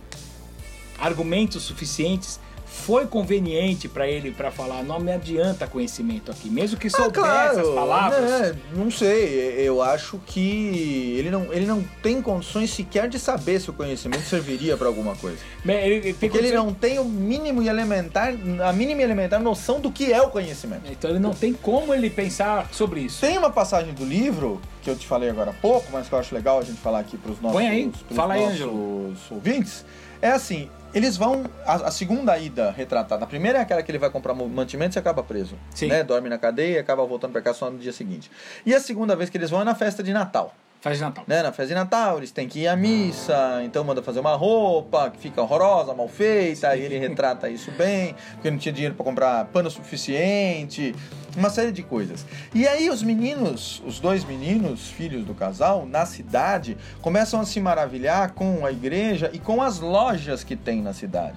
argumentos 0.98 1.62
suficientes, 1.62 2.38
foi 2.72 3.04
conveniente 3.06 3.88
pra 3.88 4.06
ele 4.08 4.30
pra 4.30 4.50
falar, 4.50 4.82
não 4.84 5.00
me 5.00 5.10
adianta 5.12 5.66
conhecimento 5.66 6.30
aqui, 6.30 6.48
mesmo 6.48 6.78
que 6.78 6.88
soubesse 6.88 7.58
as 7.60 7.68
palavras. 7.68 8.30
né, 8.30 8.56
não 8.74 8.90
sei, 8.90 9.54
eu 9.58 9.82
acho 9.82 10.20
que 10.24 11.14
ele 11.18 11.30
não, 11.30 11.52
ele 11.52 11.66
não 11.66 11.82
tem 12.02 12.22
condições 12.22 12.70
sequer 12.70 13.08
de 13.08 13.18
saber 13.18 13.60
se 13.60 13.68
o 13.70 13.72
conhecimento 13.72 14.22
serviria 14.22 14.76
para 14.76 14.86
alguma 14.86 15.16
coisa. 15.16 15.38
Ele, 15.66 15.76
ele 15.76 16.12
Porque 16.14 16.26
ele 16.26 16.32
condições- 16.52 16.54
não 16.54 16.72
tem 16.72 16.98
o 17.00 17.04
mínimo 17.04 17.60
e 17.62 17.68
elementar, 17.68 18.32
a 18.64 18.72
mínima 18.72 19.00
e 19.00 19.04
elementar 19.04 19.40
noção 19.40 19.80
do 19.80 19.90
que 19.90 20.12
é 20.12 20.22
o 20.22 20.28
conhecimento. 20.30 20.82
Então 20.90 21.10
ele 21.10 21.18
não 21.18 21.34
tem 21.34 21.52
como 21.52 21.92
ele 21.92 22.08
pensar 22.08 22.68
sobre 22.72 23.00
isso. 23.00 23.20
Tem 23.20 23.36
uma 23.36 23.50
passagem 23.50 23.92
do 23.94 24.04
livro 24.04 24.60
que 24.82 24.88
eu 24.88 24.96
te 24.96 25.06
falei 25.06 25.28
agora 25.28 25.50
há 25.50 25.54
pouco, 25.54 25.86
mas 25.92 26.08
que 26.08 26.14
eu 26.14 26.18
acho 26.18 26.34
legal 26.34 26.58
a 26.60 26.62
gente 26.62 26.78
falar 26.80 27.00
aqui 27.00 27.16
para 27.18 27.32
os 27.32 27.40
nossos, 27.40 27.56
Põe 27.58 27.68
aí, 27.68 27.88
pros 28.06 28.16
fala 28.16 28.34
aí, 28.34 28.40
nossos 28.60 29.30
ouvintes. 29.30 29.84
É 30.22 30.30
assim, 30.30 30.68
eles 30.94 31.16
vão. 31.16 31.44
A, 31.64 31.74
a 31.88 31.90
segunda 31.90 32.36
ida 32.38 32.70
retratada. 32.70 33.24
A 33.24 33.26
primeira 33.26 33.58
é 33.58 33.62
aquela 33.62 33.82
que 33.82 33.90
ele 33.90 33.98
vai 33.98 34.10
comprar 34.10 34.34
mantimentos 34.34 34.96
e 34.96 34.98
acaba 34.98 35.22
preso. 35.22 35.56
Sim. 35.74 35.88
Né? 35.88 36.02
Dorme 36.02 36.28
na 36.28 36.38
cadeia 36.38 36.76
e 36.76 36.78
acaba 36.78 37.04
voltando 37.04 37.32
para 37.32 37.42
cá 37.42 37.54
só 37.54 37.70
no 37.70 37.78
dia 37.78 37.92
seguinte. 37.92 38.30
E 38.64 38.74
a 38.74 38.80
segunda 38.80 39.14
vez 39.16 39.30
que 39.30 39.38
eles 39.38 39.50
vão 39.50 39.60
é 39.60 39.64
na 39.64 39.74
festa 39.74 40.02
de 40.02 40.12
Natal. 40.12 40.54
Faz 40.80 40.96
de 40.96 41.04
Natal. 41.04 41.24
Né? 41.26 41.42
Na 41.42 41.52
festa 41.52 41.66
de 41.66 41.74
Natal, 41.74 42.16
eles 42.16 42.30
têm 42.30 42.48
que 42.48 42.60
ir 42.60 42.68
à 42.68 42.74
missa, 42.74 43.60
então 43.62 43.84
manda 43.84 44.02
fazer 44.02 44.18
uma 44.20 44.34
roupa 44.34 45.10
que 45.10 45.18
fica 45.18 45.42
horrorosa, 45.42 45.92
mal 45.92 46.08
feita, 46.08 46.68
aí 46.68 46.82
ele 46.82 46.98
retrata 46.98 47.50
isso 47.50 47.70
bem, 47.72 48.14
porque 48.32 48.50
não 48.50 48.56
tinha 48.56 48.72
dinheiro 48.72 48.94
para 48.94 49.04
comprar 49.04 49.44
pano 49.46 49.70
suficiente, 49.70 50.94
uma 51.36 51.50
série 51.50 51.70
de 51.70 51.82
coisas. 51.82 52.24
E 52.54 52.66
aí 52.66 52.88
os 52.88 53.02
meninos, 53.02 53.82
os 53.86 54.00
dois 54.00 54.24
meninos, 54.24 54.88
filhos 54.88 55.22
do 55.26 55.34
casal, 55.34 55.84
na 55.84 56.06
cidade, 56.06 56.78
começam 57.02 57.38
a 57.40 57.44
se 57.44 57.60
maravilhar 57.60 58.32
com 58.32 58.64
a 58.64 58.72
igreja 58.72 59.30
e 59.34 59.38
com 59.38 59.60
as 59.60 59.80
lojas 59.80 60.42
que 60.42 60.56
tem 60.56 60.80
na 60.80 60.94
cidade. 60.94 61.36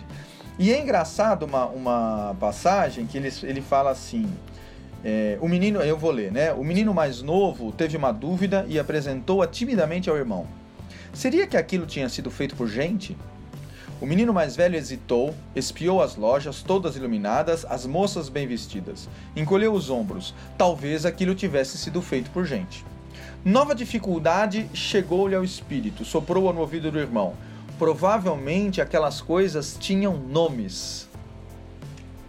E 0.57 0.71
é 0.71 0.79
engraçado 0.79 1.43
uma, 1.43 1.65
uma 1.65 2.35
passagem 2.39 3.05
que 3.05 3.17
ele, 3.17 3.29
ele 3.43 3.61
fala 3.61 3.91
assim: 3.91 4.25
É, 5.03 5.37
o 5.41 5.49
menino, 5.49 5.79
eu 5.81 5.97
vou 5.97 6.11
ler, 6.11 6.31
né? 6.31 6.53
O 6.53 6.63
menino 6.63 6.93
mais 6.93 7.21
novo 7.21 7.71
teve 7.71 7.97
uma 7.97 8.11
dúvida 8.11 8.65
e 8.69 8.79
apresentou-a 8.79 9.45
timidamente 9.45 10.09
ao 10.09 10.15
irmão. 10.15 10.47
Seria 11.13 11.45
que 11.45 11.57
aquilo 11.57 11.85
tinha 11.85 12.07
sido 12.07 12.31
feito 12.31 12.55
por 12.55 12.67
gente? 12.67 13.17
O 13.99 14.05
menino 14.05 14.33
mais 14.33 14.55
velho 14.55 14.75
hesitou, 14.75 15.33
espiou 15.55 16.01
as 16.01 16.15
lojas, 16.15 16.61
todas 16.61 16.95
iluminadas, 16.95 17.65
as 17.65 17.85
moças 17.85 18.29
bem 18.29 18.47
vestidas. 18.47 19.07
Encolheu 19.35 19.73
os 19.73 19.89
ombros. 19.89 20.33
Talvez 20.57 21.05
aquilo 21.05 21.35
tivesse 21.35 21.77
sido 21.77 22.01
feito 22.01 22.29
por 22.31 22.45
gente. 22.45 22.85
Nova 23.45 23.75
dificuldade 23.75 24.69
chegou-lhe 24.73 25.35
ao 25.35 25.43
espírito, 25.43 26.03
soprou 26.03 26.51
no 26.53 26.61
ouvido 26.61 26.91
do 26.91 26.99
irmão. 26.99 27.33
Provavelmente 27.77 28.81
aquelas 28.81 29.21
coisas 29.21 29.77
tinham 29.79 30.17
nomes. 30.17 31.09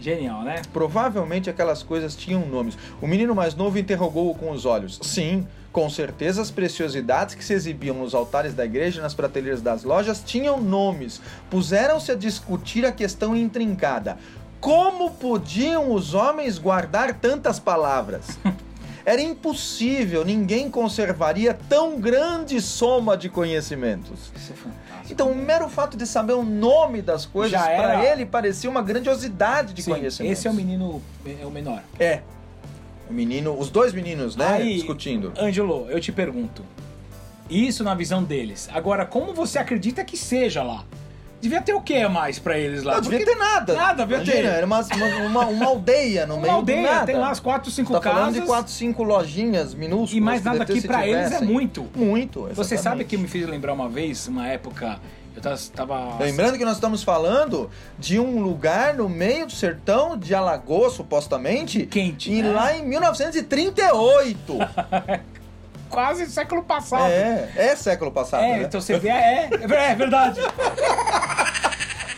Genial, 0.05 0.43
né? 0.43 0.61
Provavelmente 0.71 1.49
aquelas 1.49 1.83
coisas 1.83 2.15
tinham 2.15 2.45
nomes. 2.45 2.77
O 3.01 3.07
menino 3.07 3.35
mais 3.35 3.55
novo 3.55 3.79
interrogou-o 3.79 4.35
com 4.35 4.51
os 4.51 4.67
olhos. 4.67 5.01
Sim, 5.03 5.47
com 5.73 5.89
certeza 5.89 6.43
as 6.43 6.51
preciosidades 6.51 7.35
que 7.35 7.43
se 7.43 7.55
exibiam 7.55 7.97
nos 7.97 8.15
altares 8.15 8.53
da 8.53 8.67
igreja 8.67 8.99
e 8.99 9.03
nas 9.03 9.15
prateleiras 9.15 9.63
das 9.63 9.83
lojas 9.83 10.23
tinham 10.23 10.61
nomes. 10.61 11.23
Puseram-se 11.49 12.13
a 12.13 12.15
discutir 12.15 12.85
a 12.85 12.93
questão 12.93 13.35
intrincada. 13.35 14.19
Como 14.61 15.11
podiam 15.13 15.91
os 15.91 16.13
homens 16.13 16.59
guardar 16.59 17.15
tantas 17.15 17.59
palavras? 17.59 18.39
Era 19.07 19.21
impossível, 19.21 20.25
ninguém 20.25 20.71
conservaria 20.71 21.53
tão 21.53 22.01
grande 22.01 22.61
soma 22.61 23.17
de 23.17 23.29
conhecimentos. 23.29 24.33
Isso 24.35 24.53
é 24.53 24.57
fantástico. 24.57 25.13
Então, 25.13 25.31
o 25.31 25.35
mero 25.35 25.69
fato 25.69 25.97
de 25.97 26.07
saber 26.07 26.33
o 26.33 26.43
nome 26.43 27.03
das 27.03 27.27
coisas, 27.27 27.61
para 27.61 28.05
ele 28.11 28.25
parecia 28.25 28.71
uma 28.71 28.81
grandiosidade 28.81 29.75
de 29.75 29.83
Sim, 29.83 29.91
conhecimento. 29.93 30.33
esse 30.33 30.49
é 30.49 30.51
o 30.51 30.55
menino, 30.55 31.03
é 31.27 31.45
o 31.45 31.51
menor. 31.51 31.83
É. 31.99 32.23
O 33.09 33.13
menino, 33.13 33.59
os 33.59 33.69
dois 33.69 33.93
meninos, 33.93 34.35
né, 34.37 34.47
Aí, 34.47 34.75
discutindo. 34.75 35.35
Ângelo, 35.39 35.87
eu 35.91 36.01
te 36.01 36.11
pergunto. 36.11 36.65
Isso 37.51 37.85
na 37.85 37.95
visão 37.95 38.25
deles. 38.25 38.71
Agora, 38.73 39.05
como 39.05 39.35
você 39.35 39.59
acredita 39.59 40.03
que 40.03 40.17
seja 40.17 40.63
lá? 40.63 40.83
Devia 41.45 41.61
ter 41.63 41.75
o 41.75 41.81
que 41.81 41.95
a 41.97 42.09
mais 42.09 42.39
pra 42.39 42.59
eles 42.59 42.83
lá? 42.83 42.95
Não 42.95 43.01
devia 43.03 43.19
Porque 43.19 43.33
ter 43.33 43.39
nada. 43.39 43.75
Nada, 43.75 44.03
devia 44.07 44.17
Imagina, 44.17 44.37
ter. 44.37 44.45
Era 44.57 44.67
uma, 44.67 44.81
uma, 45.29 45.47
uma- 45.47 45.67
aldeia 45.67 46.27
no 46.27 46.35
Uma 46.35 46.43
meio 46.43 46.55
aldeia, 46.55 46.81
do 46.81 46.93
nada. 46.95 47.07
tem 47.07 47.17
lá 47.17 47.31
as 47.31 47.39
quatro, 47.39 47.71
cinco 47.71 47.93
tá 47.93 48.01
casas. 48.01 48.19
falando 48.19 48.35
de 48.35 48.41
quatro, 48.43 48.73
cinco 48.73 49.03
lojinhas 49.03 49.75
minúsculas. 49.75 50.13
E 50.15 50.21
mais 50.21 50.43
nada 50.43 50.63
aqui 50.63 50.81
pra 50.81 51.07
eles 51.07 51.21
é 51.21 51.25
tivessem. 51.27 51.47
muito. 51.49 51.87
Muito, 51.95 52.41
Você 52.55 52.75
exatamente. 52.75 52.83
sabe 52.83 53.05
que 53.05 53.17
me 53.19 53.29
fez 53.29 53.47
lembrar 53.47 53.75
uma 53.75 53.89
vez, 53.89 54.27
uma 54.27 54.47
época, 54.49 54.99
eu 55.37 55.43
tava... 55.43 55.57
tava 55.75 56.25
Lembrando 56.25 56.57
que 56.57 56.65
nós 56.65 56.75
estamos 56.77 57.03
falando 57.03 57.69
de 57.99 58.19
um 58.19 58.41
lugar 58.41 58.95
no 58.95 59.09
meio 59.09 59.45
do 59.47 59.53
sertão 59.53 60.17
de 60.17 60.35
Alagoas, 60.35 60.95
supostamente. 60.95 61.85
Quente, 61.87 62.33
E 62.33 62.43
né? 62.43 62.51
lá 62.53 62.75
em 62.75 62.87
1938. 62.89 64.57
quase 65.95 66.27
século 66.27 66.63
passado. 66.63 67.11
é, 67.11 67.51
é 67.57 67.77
século 67.77 68.11
passado, 68.11 68.43
É, 68.45 68.59
né? 68.59 68.63
então 68.65 68.81
você 68.81 68.99
vê, 68.99 69.09
é, 69.09 69.49
é, 69.51 69.91
é 69.91 69.95
verdade. 69.95 70.41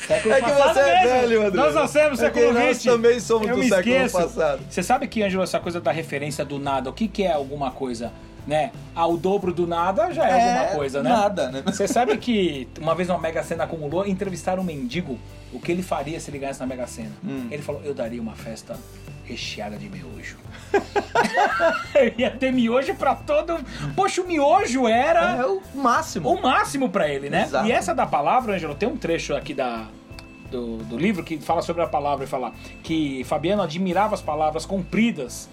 século 0.07 0.35
É 0.35 0.41
que 0.41 0.51
você 0.51 0.81
é 0.81 1.05
mesmo. 1.05 1.09
velho, 1.21 1.47
André. 1.47 1.61
Nós 1.63 1.75
nascemos 1.75 2.21
É 2.23 2.31
que 2.31 2.39
século 2.41 2.53
nós 2.59 2.77
XX. 2.77 2.85
também 2.85 3.21
somos 3.21 3.49
Eu 3.49 3.57
do 3.57 3.63
século 3.63 3.79
esqueço. 3.95 4.19
passado. 4.19 4.61
Você 4.71 4.83
sabe 4.83 5.07
que, 5.09 5.23
Ângelo, 5.23 5.43
essa 5.43 5.59
coisa 5.61 5.81
da 5.81 5.91
referência 5.91 6.45
do 6.45 6.59
nada, 6.59 6.91
o 6.91 6.93
que, 6.93 7.09
que 7.09 7.25
é 7.25 7.33
alguma 7.33 7.71
coisa, 7.71 8.13
né? 8.47 8.71
Ah, 8.95 9.07
o 9.07 9.17
dobro 9.17 9.53
do 9.53 9.67
nada 9.67 10.13
já 10.13 10.29
é, 10.29 10.59
alguma 10.59 10.77
coisa, 10.77 11.03
né? 11.03 11.11
Nada, 11.11 11.51
né? 11.51 11.63
Você 11.67 11.89
sabe 11.89 12.17
que 12.19 12.69
uma 12.81 12.95
vez 12.95 13.09
uma 13.09 13.19
Mega 13.19 13.43
Sena 13.43 13.65
acumulou, 13.65 14.07
entrevistaram 14.07 14.63
um 14.63 14.67
mendigo 14.67 15.19
o 15.53 15.61
que 15.61 15.73
ele 15.73 15.83
faria 15.83 16.21
se 16.21 16.31
ele 16.31 16.39
ganhasse 16.39 16.61
na 16.61 16.67
Mega 16.67 16.87
Sena. 16.87 17.13
Hum. 17.25 17.49
Ele 17.51 17.63
falou, 17.63 17.83
eu 17.85 17.95
daria 17.95 18.21
uma 18.21 18.35
festa 18.35 18.79
recheada 19.25 19.77
de 19.77 19.89
miojo. 19.89 20.37
Eu 21.95 22.13
ia 22.19 22.31
ter 22.31 22.53
miojo 22.53 22.95
pra 22.95 23.15
todo... 23.15 23.59
Poxa, 23.95 24.23
o 24.23 24.27
miojo 24.27 24.87
era 24.87 25.37
É 25.39 25.47
o 25.47 25.61
máximo. 25.75 26.33
o 26.33 26.41
máximo 26.41 26.89
pra 26.89 27.09
ele, 27.09 27.29
né? 27.29 27.43
Exato. 27.45 27.67
E 27.67 27.73
essa 27.73 27.95
da 27.95 28.07
palavra, 28.07 28.55
Ângelo, 28.55 28.75
tem 28.75 28.89
um 28.89 28.97
trecho 28.97 29.35
aqui 29.35 29.53
da, 29.55 29.87
do, 30.51 30.79
do 30.79 30.97
livro 30.97 31.25
que 31.25 31.39
fala 31.39 31.63
sobre 31.63 31.83
a 31.83 31.87
palavra 31.87 32.25
e 32.25 32.29
fala 32.29 32.53
que 32.83 33.25
Fabiano 33.25 33.63
admirava 33.63 34.15
as 34.15 34.23
palavras 34.23 34.65
compridas 34.65 35.49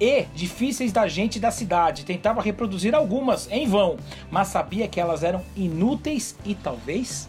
e 0.00 0.22
difíceis 0.34 0.92
da 0.92 1.06
gente 1.08 1.38
da 1.38 1.50
cidade. 1.50 2.04
Tentava 2.04 2.42
reproduzir 2.42 2.94
algumas 2.94 3.50
em 3.50 3.66
vão, 3.66 3.96
mas 4.30 4.48
sabia 4.48 4.88
que 4.88 5.00
elas 5.00 5.22
eram 5.22 5.42
inúteis 5.56 6.36
e 6.44 6.54
talvez 6.54 7.28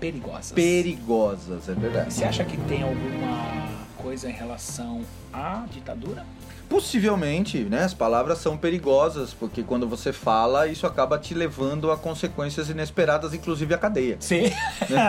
perigosas. 0.00 0.52
Perigosas, 0.52 1.68
é 1.68 1.74
verdade. 1.74 2.12
Você 2.12 2.24
acha 2.24 2.44
que 2.44 2.56
tem 2.56 2.82
alguma 2.82 3.68
coisa 3.96 4.28
em 4.28 4.32
relação 4.32 5.02
à 5.32 5.64
ditadura? 5.70 6.26
Possivelmente, 6.68 7.58
né? 7.58 7.84
As 7.84 7.94
palavras 7.94 8.38
são 8.38 8.56
perigosas, 8.56 9.34
porque 9.34 9.62
quando 9.62 9.86
você 9.86 10.12
fala, 10.12 10.66
isso 10.66 10.86
acaba 10.86 11.18
te 11.18 11.34
levando 11.34 11.92
a 11.92 11.96
consequências 11.96 12.68
inesperadas, 12.68 13.34
inclusive 13.34 13.74
a 13.74 13.78
cadeia. 13.78 14.16
Sim. 14.18 14.44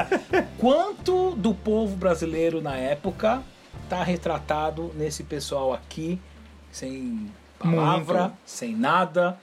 Quanto 0.60 1.32
do 1.38 1.56
povo 1.56 1.96
brasileiro 1.96 2.62
na 2.62 2.76
época 2.76 3.42
tá 3.90 4.04
retratado 4.04 4.92
nesse 4.96 5.24
pessoal 5.24 5.74
aqui, 5.74 6.20
sem 6.74 7.32
palavra, 7.60 8.20
Muito. 8.24 8.36
sem 8.46 8.76
nada, 8.76 9.38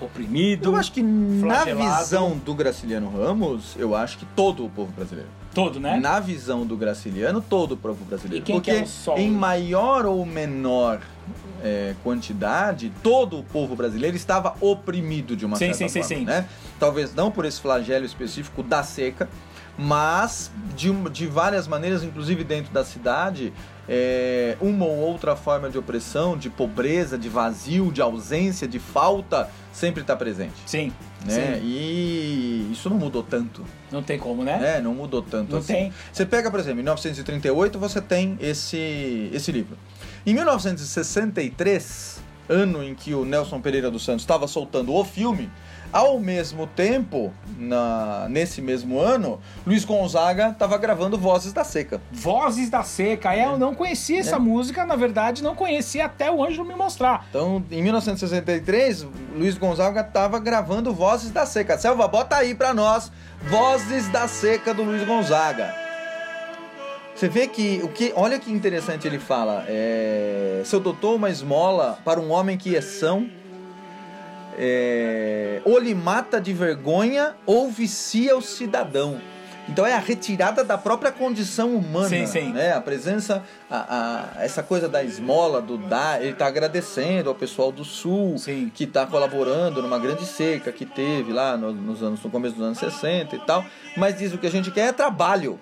oprimido, 0.00 0.70
Eu 0.70 0.76
acho 0.76 0.90
que 0.92 1.02
na 1.02 1.40
flagelado. 1.60 1.98
visão 2.00 2.36
do 2.38 2.54
Graciliano 2.54 3.10
Ramos, 3.10 3.76
eu 3.78 3.94
acho 3.94 4.18
que 4.18 4.24
todo 4.34 4.64
o 4.64 4.70
povo 4.70 4.90
brasileiro. 4.92 5.28
todo, 5.54 5.78
né? 5.78 5.98
Na 6.00 6.18
visão 6.18 6.64
do 6.66 6.76
Graciliano, 6.76 7.40
todo 7.40 7.72
o 7.72 7.76
povo 7.76 8.04
brasileiro. 8.04 8.42
E 8.42 8.44
quem 8.44 8.56
Porque 8.56 8.72
que 8.72 8.78
é 8.78 8.82
o 8.82 8.86
sol? 8.86 9.18
em 9.18 9.30
maior 9.30 10.06
ou 10.06 10.24
menor 10.24 11.00
é, 11.62 11.94
quantidade, 12.02 12.90
todo 13.02 13.38
o 13.38 13.42
povo 13.44 13.76
brasileiro 13.76 14.16
estava 14.16 14.54
oprimido 14.60 15.36
de 15.36 15.44
uma 15.44 15.56
Sim, 15.58 15.74
certa 15.74 15.78
sim, 15.78 15.88
sim, 15.88 16.02
forma, 16.02 16.18
sim. 16.18 16.24
né? 16.24 16.48
Talvez 16.78 17.14
não 17.14 17.30
por 17.30 17.44
esse 17.44 17.60
flagelo 17.60 18.06
específico 18.06 18.62
da 18.62 18.82
seca, 18.82 19.28
mas 19.76 20.50
de, 20.76 20.90
de 21.10 21.26
várias 21.26 21.68
maneiras, 21.68 22.02
inclusive 22.02 22.42
dentro 22.42 22.72
da 22.72 22.84
cidade, 22.84 23.52
é, 23.92 24.56
uma 24.60 24.84
ou 24.84 24.96
outra 24.98 25.34
forma 25.34 25.68
de 25.68 25.76
opressão, 25.76 26.36
de 26.38 26.48
pobreza, 26.48 27.18
de 27.18 27.28
vazio, 27.28 27.90
de 27.90 28.00
ausência, 28.00 28.68
de 28.68 28.78
falta, 28.78 29.50
sempre 29.72 30.02
está 30.02 30.14
presente. 30.14 30.54
Sim, 30.64 30.92
Né? 31.26 31.56
sim. 31.58 31.60
E 31.64 32.68
isso 32.72 32.88
não 32.88 32.96
mudou 32.96 33.24
tanto. 33.24 33.64
Não 33.90 34.00
tem 34.00 34.16
como, 34.16 34.44
né? 34.44 34.58
né? 34.58 34.80
Não 34.80 34.94
mudou 34.94 35.20
tanto 35.20 35.50
Não 35.50 35.58
assim. 35.58 35.72
tem. 35.72 35.92
Você 36.12 36.24
pega, 36.24 36.48
por 36.52 36.60
exemplo, 36.60 36.78
em 36.80 36.84
1938 36.84 37.78
você 37.80 38.00
tem 38.00 38.38
esse, 38.40 39.28
esse 39.32 39.50
livro. 39.50 39.76
Em 40.24 40.34
1963, 40.34 42.20
ano 42.48 42.82
em 42.84 42.94
que 42.94 43.12
o 43.14 43.24
Nelson 43.24 43.60
Pereira 43.60 43.90
dos 43.90 44.04
Santos 44.04 44.22
estava 44.22 44.46
soltando 44.46 44.94
o 44.94 45.04
filme, 45.04 45.50
ao 45.92 46.18
mesmo 46.18 46.66
tempo, 46.66 47.32
na, 47.58 48.26
nesse 48.28 48.62
mesmo 48.62 48.98
ano, 48.98 49.40
Luiz 49.66 49.84
Gonzaga 49.84 50.50
estava 50.50 50.78
gravando 50.78 51.18
Vozes 51.18 51.52
da 51.52 51.64
Seca. 51.64 52.00
Vozes 52.12 52.70
da 52.70 52.82
Seca. 52.82 53.34
É, 53.34 53.46
eu 53.46 53.58
não 53.58 53.74
conhecia 53.74 54.20
essa 54.20 54.38
música, 54.38 54.84
na 54.84 54.96
verdade, 54.96 55.42
não 55.42 55.54
conhecia 55.54 56.04
até 56.04 56.30
o 56.30 56.44
Ângelo 56.44 56.66
me 56.66 56.74
mostrar. 56.74 57.26
Então, 57.28 57.64
em 57.70 57.82
1963, 57.82 59.06
Luiz 59.34 59.58
Gonzaga 59.58 60.00
estava 60.00 60.38
gravando 60.38 60.94
Vozes 60.94 61.30
da 61.30 61.44
Seca. 61.44 61.76
Selva, 61.76 62.06
bota 62.06 62.36
aí 62.36 62.54
pra 62.54 62.72
nós 62.72 63.10
Vozes 63.48 64.08
da 64.08 64.28
Seca 64.28 64.72
do 64.72 64.82
Luiz 64.82 65.04
Gonzaga. 65.04 65.74
Você 67.14 67.28
vê 67.28 67.46
que 67.46 67.80
o 67.82 67.88
que, 67.88 68.12
olha 68.16 68.38
que 68.38 68.50
interessante 68.50 69.06
ele 69.06 69.18
fala. 69.18 69.64
É, 69.68 70.62
se 70.64 70.74
eu 70.74 70.80
doutor 70.80 71.16
uma 71.16 71.28
esmola 71.28 71.98
para 72.02 72.18
um 72.18 72.30
homem 72.30 72.56
que 72.56 72.74
é 72.74 72.80
são, 72.80 73.28
é, 74.62 75.62
ou 75.64 75.78
lhe 75.78 75.94
mata 75.94 76.38
de 76.40 76.52
vergonha 76.52 77.34
ou 77.46 77.70
vicia 77.70 78.36
o 78.36 78.42
cidadão. 78.42 79.18
Então 79.68 79.86
é 79.86 79.94
a 79.94 79.98
retirada 79.98 80.64
da 80.64 80.76
própria 80.76 81.12
condição 81.12 81.74
humana, 81.76 82.08
Sim, 82.08 82.26
sim. 82.26 82.52
né? 82.52 82.72
A 82.72 82.80
presença, 82.80 83.42
a, 83.70 84.34
a- 84.38 84.44
essa 84.44 84.62
coisa 84.62 84.88
da 84.88 85.02
esmola, 85.04 85.62
do 85.62 85.78
dar, 85.78 86.20
ele 86.20 86.32
está 86.32 86.46
agradecendo 86.46 87.28
ao 87.28 87.34
pessoal 87.36 87.70
do 87.70 87.84
Sul 87.84 88.36
Sim. 88.36 88.70
que 88.74 88.84
está 88.84 89.06
colaborando 89.06 89.80
numa 89.80 89.98
grande 89.98 90.26
seca 90.26 90.72
que 90.72 90.84
teve 90.84 91.32
lá 91.32 91.56
no, 91.56 91.72
nos 91.72 92.02
anos, 92.02 92.20
no 92.22 92.30
começo 92.30 92.56
dos 92.56 92.64
anos 92.64 92.78
60 92.78 93.36
e 93.36 93.38
tal. 93.40 93.64
Mas 93.96 94.18
diz 94.18 94.32
o 94.34 94.38
que 94.38 94.46
a 94.46 94.50
gente 94.50 94.70
quer 94.72 94.88
é 94.88 94.92
trabalho. 94.92 95.52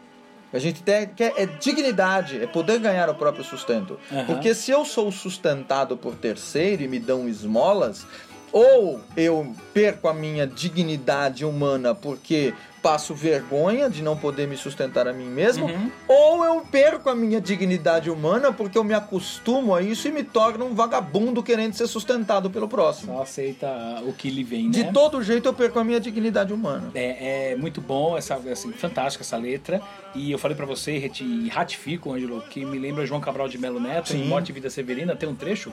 O 0.47 0.51
que 0.53 0.57
a 0.57 0.61
gente 0.61 0.83
te- 0.83 1.11
quer 1.15 1.35
é 1.37 1.45
dignidade, 1.45 2.43
é 2.43 2.47
poder 2.47 2.79
ganhar 2.79 3.11
o 3.11 3.15
próprio 3.15 3.45
sustento. 3.45 3.99
Aham. 4.11 4.25
Porque 4.25 4.55
se 4.55 4.71
eu 4.71 4.87
sou 4.87 5.13
sustentado 5.13 5.95
por 5.99 6.15
terceiro 6.15 6.83
e 6.83 6.89
me 6.89 6.99
dão 6.99 7.29
esmolas, 7.29 8.07
ou 8.53 9.01
eu 9.17 9.55
perco 9.73 10.09
a 10.09 10.15
minha 10.15 10.47
dignidade 10.47 11.45
humana 11.45 11.95
porque 11.95 12.55
passo 12.83 13.15
vergonha 13.15 13.89
de 13.91 14.03
não 14.03 14.17
poder 14.17 14.47
me 14.47 14.57
sustentar 14.57 15.07
a 15.09 15.13
mim 15.13 15.27
mesmo, 15.29 15.67
Uhum. 15.67 15.91
ou 16.07 16.45
eu 16.45 16.61
perco 16.63 17.09
a 17.11 17.15
minha 17.15 17.41
dignidade 17.41 18.11
humana 18.11 18.53
porque 18.53 18.79
eu 18.79 18.85
me 18.85 18.95
acostumo 18.95 19.75
a 19.75 19.83
isso 19.83 20.09
e 20.09 20.13
me 20.13 20.23
torno 20.23 20.65
um 20.67 20.75
vagabundo 20.75 21.43
querendo 21.43 21.75
ser 21.75 21.87
sustentado 21.87 22.51
pelo 22.51 22.69
próximo. 22.69 23.15
Só 23.15 23.23
aceita 23.23 23.67
o 24.07 24.13
que 24.13 24.31
lhe 24.31 24.45
vem, 24.45 24.65
né? 24.67 24.71
De 24.71 24.93
todo 24.93 25.23
jeito 25.23 25.49
eu 25.49 25.53
perco 25.55 25.79
a 25.79 25.85
minha 25.85 26.01
dignidade 26.01 26.53
humana. 26.53 26.91
É, 26.95 27.53
é 27.53 27.57
muito 27.57 27.81
bom, 27.81 28.17
essa, 28.17 28.35
assim, 28.37 28.73
fantástica 28.73 29.23
essa 29.25 29.37
letra. 29.37 29.81
E 30.15 30.31
eu 30.33 30.39
falei 30.39 30.57
pra 30.57 30.67
você 30.67 31.11
e 31.21 31.49
ratifico, 31.49 32.13
Ângelo, 32.13 32.41
que 32.49 32.65
me 32.65 32.79
lembra 32.79 33.05
João 33.07 33.21
Cabral 33.21 33.49
de 33.49 33.59
Melo 33.59 33.79
Neto, 33.81 34.15
em 34.15 34.23
Sim. 34.23 34.25
Morte 34.29 34.51
e 34.51 34.53
Vida 34.53 34.71
Severina, 34.71 35.15
tem 35.17 35.29
um 35.29 35.35
trecho 35.35 35.73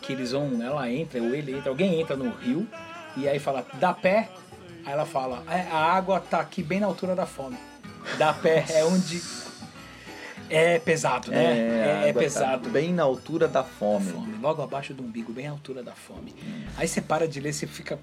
que 0.00 0.12
eles 0.12 0.32
vão, 0.32 0.62
ela 0.62 0.90
entra, 0.90 1.20
ou 1.22 1.34
ele 1.34 1.52
entra, 1.56 1.70
alguém 1.70 2.00
entra 2.00 2.14
no 2.16 2.30
rio, 2.30 2.66
e 3.16 3.28
aí 3.28 3.38
fala, 3.38 3.64
dá 3.74 3.92
pé, 3.92 4.28
aí 4.84 4.92
ela 4.92 5.06
fala, 5.06 5.42
"É, 5.50 5.60
a 5.70 5.76
água 5.76 6.20
tá 6.20 6.40
aqui 6.40 6.62
bem 6.62 6.80
na 6.80 6.86
altura 6.86 7.14
da 7.14 7.26
fome. 7.26 7.56
Dá 8.18 8.32
pé 8.32 8.64
é 8.70 8.84
onde... 8.84 9.20
É 10.50 10.78
pesado, 10.78 11.30
né? 11.30 11.46
a 11.46 11.50
É, 11.50 11.98
água 12.00 12.12
tá 12.12 12.18
pesado. 12.20 12.68
bem 12.68 12.92
na 12.92 13.02
altura 13.02 13.48
da 13.48 13.64
fome. 13.64 14.12
Fome, 14.12 14.34
logo 14.42 14.60
abaixo 14.62 14.92
do 14.92 15.02
umbigo, 15.02 15.32
bem 15.32 15.46
à 15.46 15.50
altura 15.50 15.82
da 15.82 15.92
fome. 15.92 16.34
Aí 16.76 16.86
você 16.86 17.00
para 17.00 17.26
de 17.26 17.40
ler, 17.40 17.52
você 17.52 17.66
fica. 17.66 17.98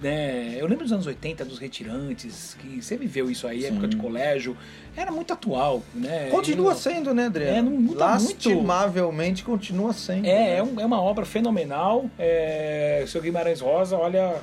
Né, 0.00 0.56
eu 0.58 0.66
lembro 0.66 0.84
dos 0.84 0.92
anos 0.92 1.06
80, 1.06 1.44
dos 1.44 1.58
retirantes, 1.58 2.56
que 2.60 2.82
você 2.82 2.96
viveu 2.96 3.30
isso 3.30 3.46
aí, 3.46 3.64
época 3.64 3.86
de 3.86 3.96
colégio. 3.96 4.56
Era 4.96 5.10
muito 5.12 5.32
atual, 5.32 5.82
né? 5.94 6.28
Continua 6.30 6.72
E- 6.72 6.76
sendo, 6.76 7.14
né, 7.14 7.26
Adriano? 7.26 7.56
É, 7.58 7.62
não 7.62 7.70
muda 7.70 8.04
Lastimavelmente 8.06 9.44
continua 9.44 9.92
sendo. 9.92 10.26
É, 10.26 10.56
é, 10.58 10.62
um- 10.62 10.78
é 10.80 10.84
uma 10.84 11.00
obra 11.00 11.24
fenomenal. 11.24 12.10
É, 12.18 13.04
seu 13.06 13.22
Guimarães 13.22 13.60
Rosa, 13.60 13.96
olha. 13.96 14.34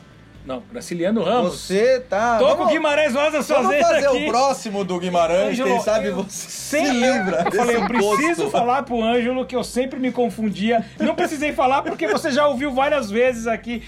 Não, 0.45 0.63
Graciliano 0.71 1.23
Ramos. 1.23 1.59
Você 1.61 1.99
tá. 2.09 2.37
Tô 2.39 2.45
com 2.47 2.51
o 2.53 2.57
vamos, 2.57 2.73
Guimarães 2.73 3.13
Rosa 3.13 3.41
vamos 3.41 3.45
sozinho 3.47 3.81
fazer 3.81 4.07
aqui. 4.07 4.25
o 4.25 4.29
próximo 4.29 4.83
do 4.83 4.99
Guimarães, 4.99 5.49
Ângelo, 5.51 5.69
quem 5.69 5.81
sabe 5.81 6.09
você 6.09 6.49
sempre- 6.49 6.87
se 6.89 6.93
livra 6.93 7.43
Eu 7.45 7.51
falei, 7.51 7.75
eu 7.77 7.85
preciso 7.87 8.49
falar 8.49 8.83
pro 8.83 9.01
Ângelo 9.03 9.45
que 9.45 9.55
eu 9.55 9.63
sempre 9.63 9.99
me 9.99 10.11
confundia. 10.11 10.83
Não 10.99 11.13
precisei 11.15 11.53
falar 11.53 11.83
porque 11.83 12.07
você 12.07 12.31
já 12.31 12.47
ouviu 12.47 12.71
várias 12.73 13.09
vezes 13.11 13.45
aqui. 13.47 13.83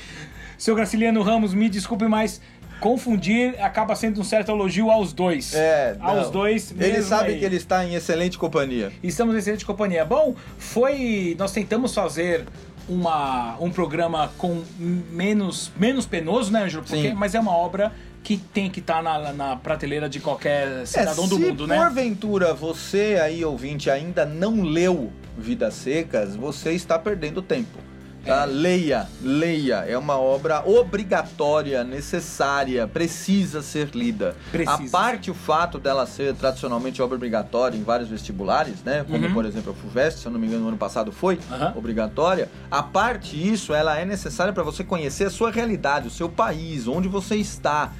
Seu 0.57 0.75
Graciliano 0.75 1.21
Ramos, 1.23 1.53
me 1.53 1.67
desculpe, 1.67 2.05
mas 2.07 2.39
confundir 2.79 3.55
acaba 3.61 3.95
sendo 3.95 4.19
um 4.21 4.23
certo 4.23 4.51
elogio 4.51 4.91
aos 4.91 5.13
dois. 5.13 5.53
É, 5.55 5.95
aos 6.01 6.23
não. 6.25 6.31
dois 6.31 6.73
Ele 6.77 7.01
sabe 7.01 7.31
aí. 7.33 7.39
que 7.39 7.45
ele 7.45 7.55
está 7.55 7.83
em 7.85 7.95
excelente 7.95 8.37
companhia. 8.37 8.91
Estamos 9.01 9.33
em 9.35 9.37
excelente 9.39 9.65
companhia. 9.65 10.03
Bom, 10.05 10.35
foi. 10.57 11.35
Nós 11.39 11.51
tentamos 11.51 11.93
fazer 11.95 12.45
uma, 12.87 13.57
um 13.59 13.71
programa 13.71 14.31
com 14.37 14.63
menos, 14.77 15.71
menos 15.77 16.05
penoso, 16.05 16.51
né, 16.51 16.63
Ângelo? 16.63 16.83
Porque, 16.83 17.09
Sim. 17.09 17.13
mas 17.13 17.35
é 17.35 17.39
uma 17.39 17.55
obra 17.55 17.91
que 18.23 18.37
tem 18.37 18.69
que 18.69 18.79
estar 18.79 19.03
na, 19.03 19.33
na 19.33 19.55
prateleira 19.55 20.07
de 20.07 20.19
qualquer 20.19 20.87
cidadão 20.87 21.25
é, 21.25 21.27
do 21.27 21.35
se 21.35 21.41
mundo, 21.41 21.67
né? 21.67 21.75
porventura 21.77 22.53
você 22.53 23.19
aí, 23.21 23.43
ouvinte, 23.43 23.89
ainda 23.89 24.25
não 24.25 24.61
leu 24.61 25.11
Vidas 25.37 25.73
Secas, 25.73 26.35
você 26.35 26.71
está 26.71 26.97
perdendo 26.97 27.41
tempo. 27.41 27.77
Tá? 28.25 28.45
Leia, 28.45 29.07
leia. 29.21 29.83
É 29.85 29.97
uma 29.97 30.17
obra 30.17 30.63
obrigatória, 30.65 31.83
necessária, 31.83 32.87
precisa 32.87 33.61
ser 33.61 33.89
lida. 33.93 34.35
Precisa 34.49 34.77
A 34.87 34.89
parte 34.89 35.29
o 35.29 35.33
fato 35.33 35.77
dela 35.77 36.05
ser 36.05 36.33
tradicionalmente 36.35 37.01
obra 37.01 37.15
obrigatória 37.17 37.77
em 37.77 37.83
vários 37.83 38.07
vestibulares, 38.09 38.81
né? 38.83 39.03
Como 39.09 39.25
Uhum. 39.27 39.33
por 39.33 39.45
exemplo 39.45 39.71
a 39.71 39.75
FUVEST, 39.75 40.19
se 40.21 40.25
eu 40.25 40.31
não 40.31 40.39
me 40.39 40.47
engano, 40.47 40.61
no 40.63 40.67
ano 40.69 40.77
passado 40.77 41.11
foi 41.11 41.37
Aham. 41.51 41.73
obrigatória. 41.75 42.49
A 42.71 42.81
parte 42.81 43.35
isso, 43.35 43.73
ela 43.73 43.97
é 43.99 44.05
necessária 44.05 44.53
para 44.53 44.63
você 44.63 44.83
conhecer 44.83 45.25
a 45.25 45.29
sua 45.29 45.51
realidade, 45.51 46.07
o 46.07 46.11
seu 46.11 46.29
país, 46.29 46.87
onde 46.87 47.09
você 47.09 47.35
está. 47.35 47.91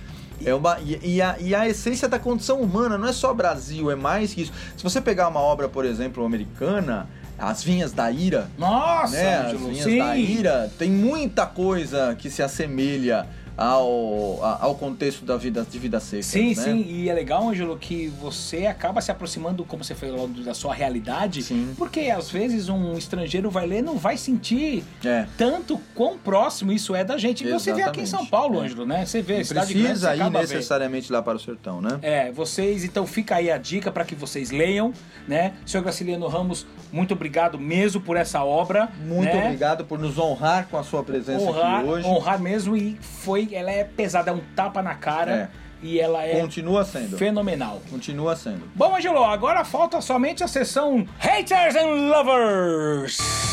É 0.45 0.53
uma, 0.53 0.77
e, 0.79 0.99
e 1.15 1.21
a, 1.21 1.35
e 1.39 1.53
a 1.55 1.67
essência 1.67 2.07
da 2.07 2.17
condição 2.19 2.59
humana 2.61 2.97
não 2.97 3.07
é 3.07 3.13
só 3.13 3.33
Brasil, 3.33 3.89
é 3.91 3.95
mais 3.95 4.33
que 4.33 4.41
isso. 4.41 4.51
Se 4.75 4.83
você 4.83 4.99
pegar 4.99 5.27
uma 5.27 5.39
obra, 5.39 5.69
por 5.69 5.85
exemplo, 5.85 6.25
americana, 6.25 7.07
As 7.37 7.63
Vinhas 7.63 7.91
da 7.91 8.11
Ira, 8.11 8.49
Nossa, 8.57 9.15
né? 9.15 9.37
As 9.37 9.59
Vinhas 9.59 9.83
sim. 9.83 9.97
da 9.97 10.17
Ira, 10.17 10.71
tem 10.77 10.89
muita 10.89 11.45
coisa 11.45 12.15
que 12.17 12.29
se 12.29 12.41
assemelha 12.41 13.25
ao, 13.55 14.43
ao 14.61 14.75
contexto 14.75 15.25
da 15.25 15.37
vida, 15.37 15.65
de 15.69 15.77
vida 15.79 15.99
seca. 15.99 16.23
Sim, 16.23 16.49
né? 16.49 16.55
sim, 16.55 16.85
e 16.87 17.09
é 17.09 17.13
legal, 17.13 17.47
Ângelo, 17.49 17.77
que 17.77 18.07
você 18.19 18.65
acaba 18.65 19.01
se 19.01 19.11
aproximando, 19.11 19.63
como 19.65 19.83
você 19.83 19.95
falou, 19.95 20.27
da 20.27 20.53
sua 20.53 20.73
realidade, 20.73 21.43
Sim. 21.43 21.73
porque 21.77 22.01
às 22.11 22.29
vezes 22.29 22.69
um 22.69 22.93
estrangeiro 22.97 23.49
vai 23.49 23.65
ler 23.65 23.79
e 23.79 23.81
não 23.81 23.97
vai 23.97 24.17
sentir 24.17 24.83
É. 25.03 25.25
tanto 25.37 25.79
quão 25.93 26.17
próximo 26.17 26.71
isso 26.71 26.95
é 26.95 27.03
da 27.03 27.17
gente. 27.17 27.45
E 27.45 27.51
você 27.51 27.73
vê 27.73 27.83
aqui 27.83 28.01
em 28.01 28.05
São 28.05 28.21
Exatamente. 28.21 28.31
Paulo, 28.31 28.61
É. 28.61 28.65
Ângelo, 28.65 28.85
né? 28.85 29.05
Você 29.05 29.21
vê, 29.21 29.37
Não 29.37 29.43
cidade 29.43 29.73
grande, 29.73 29.83
você 29.83 29.89
precisa 29.89 30.15
ir 30.15 30.21
acaba 30.21 30.39
vendo. 30.39 30.49
necessariamente 30.49 31.11
lá 31.11 31.21
para 31.21 31.37
o 31.37 31.39
sertão, 31.39 31.81
né? 31.81 31.99
É, 32.01 32.31
vocês, 32.31 32.83
então 32.83 33.05
fica 33.05 33.35
aí 33.35 33.51
a 33.51 33.57
dica 33.57 33.91
para 33.91 34.03
que 34.05 34.15
vocês 34.15 34.51
leiam, 34.51 34.93
né? 35.27 35.53
Senhor 35.65 35.83
Graciliano 35.83 36.27
Ramos, 36.27 36.65
muito 36.91 37.13
obrigado 37.13 37.59
mesmo 37.59 38.01
por 38.01 38.17
essa 38.17 38.43
obra. 38.43 38.89
Muito 39.05 39.33
né? 39.33 39.45
obrigado 39.45 39.85
por 39.85 39.99
nos 39.99 40.17
honrar 40.17 40.67
com 40.69 40.77
a 40.77 40.83
sua 40.83 41.03
presença 41.03 41.43
Honrar, 41.43 41.79
aqui 41.81 41.87
hoje. 41.89 42.07
honrar 42.07 42.39
mesmo 42.41 42.75
e 42.75 42.97
foi, 43.01 43.42
ela 43.51 43.71
é 43.71 43.83
pesada, 43.83 44.31
é 44.31 44.33
um 44.33 44.41
tapa 44.55 44.81
na 44.81 44.95
cara 44.95 45.51
e 45.81 45.99
ela 45.99 46.23
é 46.25 46.39
Continua 46.39 46.85
sendo. 46.85 47.17
fenomenal. 47.17 47.81
Continua 47.89 48.35
sendo. 48.35 48.63
Bom, 48.73 48.95
Angelo, 48.95 49.23
agora 49.23 49.65
falta 49.65 49.99
somente 50.01 50.43
a 50.43 50.47
sessão 50.47 51.05
Haters 51.19 51.75
and 51.75 52.09
Lovers. 52.09 53.52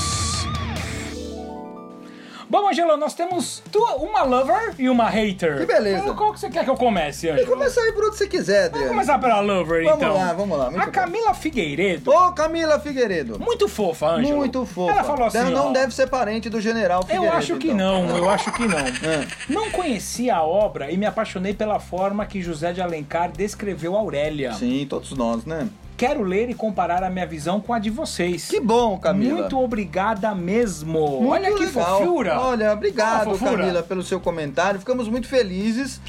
Bom, 2.50 2.68
Angelo, 2.68 2.96
nós 2.96 3.14
temos 3.14 3.62
uma 4.00 4.24
lover 4.24 4.74
e 4.76 4.88
uma 4.90 5.08
hater. 5.08 5.58
Que 5.60 5.66
beleza. 5.66 6.02
Qual, 6.02 6.16
qual 6.16 6.32
que 6.32 6.40
você 6.40 6.50
quer 6.50 6.64
que 6.64 6.70
eu 6.70 6.74
comece, 6.74 7.28
Angelo? 7.30 7.46
começa 7.46 7.80
aí 7.80 7.92
por 7.92 8.06
onde 8.06 8.16
você 8.18 8.26
quiser, 8.26 8.62
Vamos 8.62 8.74
Adriano. 8.74 8.90
começar 8.90 9.18
pela 9.20 9.40
lover, 9.40 9.84
Vamos 9.84 9.98
então. 10.02 10.14
lá, 10.16 10.32
vamos 10.32 10.58
lá, 10.58 10.64
muito 10.68 10.82
a 10.82 10.86
bom. 10.86 10.90
Camila 10.90 11.32
Figueiredo, 11.34 12.10
Ô, 12.10 12.32
Camila 12.32 12.80
Figueiredo. 12.80 13.38
muito 13.38 13.68
fofa, 13.68 14.08
Ângelo. 14.08 14.36
Muito 14.38 14.66
fofa. 14.66 14.92
Ela 14.92 15.04
falou 15.04 15.26
assim, 15.28 15.38
Ela 15.38 15.50
não 15.50 15.68
ó, 15.68 15.72
deve 15.72 15.94
ser 15.94 16.08
parente 16.08 16.50
do 16.50 16.60
general 16.60 17.02
Eu 17.02 17.06
Figueiredo. 17.06 17.36
acho 17.36 17.56
que 17.56 17.70
então. 17.70 18.04
não, 18.06 18.16
eu 18.16 18.28
acho 18.28 18.52
que 18.52 18.66
não. 18.66 18.80
É. 19.00 19.26
Não 19.48 19.70
conhecia 19.70 20.34
a 20.34 20.42
obra 20.42 20.90
e 20.90 20.96
me 20.96 21.06
apaixonei 21.06 21.54
pela 21.54 21.78
forma 21.78 22.26
que 22.26 22.42
José 22.42 22.72
de 22.72 22.80
Alencar 22.82 23.30
descreveu 23.30 23.96
Aurélia. 23.96 24.52
Sim, 24.54 24.84
todos 24.90 25.12
nós, 25.12 25.44
né? 25.44 25.68
Quero 26.00 26.22
ler 26.22 26.48
e 26.48 26.54
comparar 26.54 27.02
a 27.02 27.10
minha 27.10 27.26
visão 27.26 27.60
com 27.60 27.74
a 27.74 27.78
de 27.78 27.90
vocês. 27.90 28.48
Que 28.48 28.58
bom, 28.58 28.98
Camila. 28.98 29.40
Muito 29.40 29.60
obrigada 29.60 30.34
mesmo. 30.34 30.98
Muito 30.98 31.28
Olha 31.28 31.52
que 31.52 31.66
legal. 31.66 31.98
fofura. 31.98 32.40
Olha, 32.40 32.72
obrigado. 32.72 33.38
Camila, 33.38 33.82
pelo 33.82 34.02
seu 34.02 34.18
comentário. 34.18 34.80
Ficamos 34.80 35.08
muito 35.08 35.28
felizes 35.28 36.00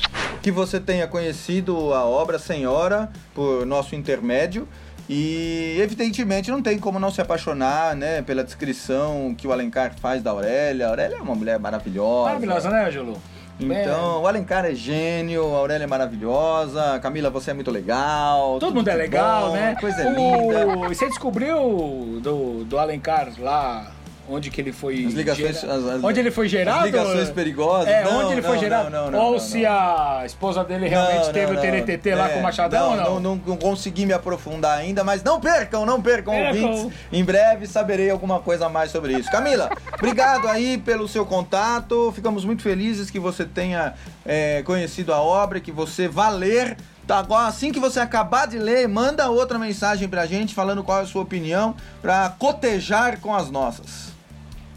que 0.41 0.49
você 0.49 0.79
tenha 0.79 1.07
conhecido 1.07 1.93
a 1.93 2.05
obra 2.05 2.39
Senhora 2.39 3.11
por 3.35 3.65
nosso 3.65 3.93
intermédio. 3.93 4.65
E 5.09 5.75
evidentemente 5.81 6.49
não 6.49 6.61
tem 6.61 6.79
como 6.79 6.97
não 6.97 7.11
se 7.11 7.19
apaixonar, 7.19 7.93
né, 7.93 8.21
pela 8.21 8.45
descrição 8.45 9.35
que 9.37 9.45
o 9.45 9.51
Alencar 9.51 9.93
faz 9.99 10.23
da 10.23 10.31
Aurélia. 10.31 10.87
A 10.87 10.89
Aurélia 10.91 11.17
é 11.17 11.21
uma 11.21 11.35
mulher 11.35 11.59
maravilhosa. 11.59 12.29
Maravilhosa, 12.29 12.69
né, 12.69 12.85
Ângelo? 12.87 13.21
Então, 13.59 14.21
o 14.23 14.27
Alencar 14.27 14.65
é 14.65 14.73
gênio, 14.73 15.55
a 15.55 15.59
Aurélia 15.59 15.83
é 15.83 15.87
maravilhosa, 15.87 16.99
Camila, 16.99 17.29
você 17.29 17.51
é 17.51 17.53
muito 17.53 17.69
legal. 17.69 18.57
Todo 18.59 18.73
mundo 18.75 18.87
é 18.87 18.95
legal, 18.95 19.47
bom, 19.49 19.53
né? 19.53 19.75
Coisa 19.79 20.07
O- 20.07 20.13
linda. 20.15 20.65
Você 20.87 21.07
descobriu 21.07 22.19
do, 22.21 22.63
do 22.65 22.79
Alencar 22.79 23.29
lá 23.37 23.91
onde 24.31 24.49
que 24.49 24.61
ele 24.61 24.71
foi. 24.71 25.05
As 25.05 25.13
ligações- 25.13 25.61
gera- 25.61 25.73
as- 25.73 25.85
as- 25.85 26.03
onde 26.03 26.19
ele 26.19 26.31
foi 26.31 26.47
gerado? 26.47 26.79
as 26.79 26.85
ligações 26.85 27.29
perigosas? 27.29 27.87
É, 27.87 28.03
Não, 28.03 28.19
onde 28.23 28.33
ele 28.33 28.41
não, 28.41 28.49
foi 28.49 28.57
gerado? 28.59 28.89
não, 28.89 29.11
não, 29.11 29.19
Ou 29.19 29.39
se 29.39 29.65
a 29.65 30.23
esposa 30.25 30.63
dele 30.63 30.87
realmente 30.87 31.31
teve 31.31 31.53
o. 31.55 31.59
TNTT 31.61 32.15
lá 32.15 32.29
É, 32.29 32.33
com 32.33 32.39
o 32.39 32.43
Machadão 32.43 32.95
não, 32.95 33.13
ou 33.13 33.19
não? 33.19 33.35
Não, 33.45 33.57
consegui 33.57 34.05
me 34.05 34.13
aprofundar 34.13 34.77
ainda, 34.77 35.03
mas 35.03 35.23
não 35.23 35.39
percam, 35.39 35.85
não 35.85 36.01
percam, 36.01 36.33
Percam. 36.33 36.69
ouvintes. 36.71 36.97
Em 37.11 37.23
breve 37.23 37.67
saberei 37.67 38.09
alguma 38.09 38.39
coisa 38.39 38.65
a 38.65 38.69
mais 38.69 38.91
sobre 38.91 39.13
isso. 39.13 39.29
Camila, 39.31 39.69
obrigado 39.93 40.47
aí 40.47 40.77
pelo 40.77 41.07
seu 41.07 41.25
contato. 41.25 42.11
Ficamos 42.15 42.45
muito 42.45 42.61
felizes 42.63 43.09
que 43.09 43.19
você 43.19 43.45
tenha 43.45 43.93
é, 44.25 44.61
conhecido 44.63 45.13
a 45.13 45.21
obra, 45.21 45.59
que 45.59 45.71
você 45.71 46.07
vá 46.07 46.29
ler. 46.29 46.77
Tá, 47.07 47.17
agora, 47.17 47.47
assim 47.47 47.71
que 47.71 47.79
você 47.79 47.99
acabar 47.99 48.45
de 48.47 48.59
ler, 48.59 48.87
manda 48.87 49.27
outra 49.29 49.57
mensagem 49.57 50.07
pra 50.07 50.25
gente 50.27 50.53
falando 50.53 50.83
qual 50.83 50.99
é 50.99 51.01
a 51.01 51.05
sua 51.05 51.23
opinião 51.23 51.75
pra 52.01 52.29
cotejar 52.37 53.19
com 53.19 53.33
as 53.35 53.49
nossas. 53.49 54.10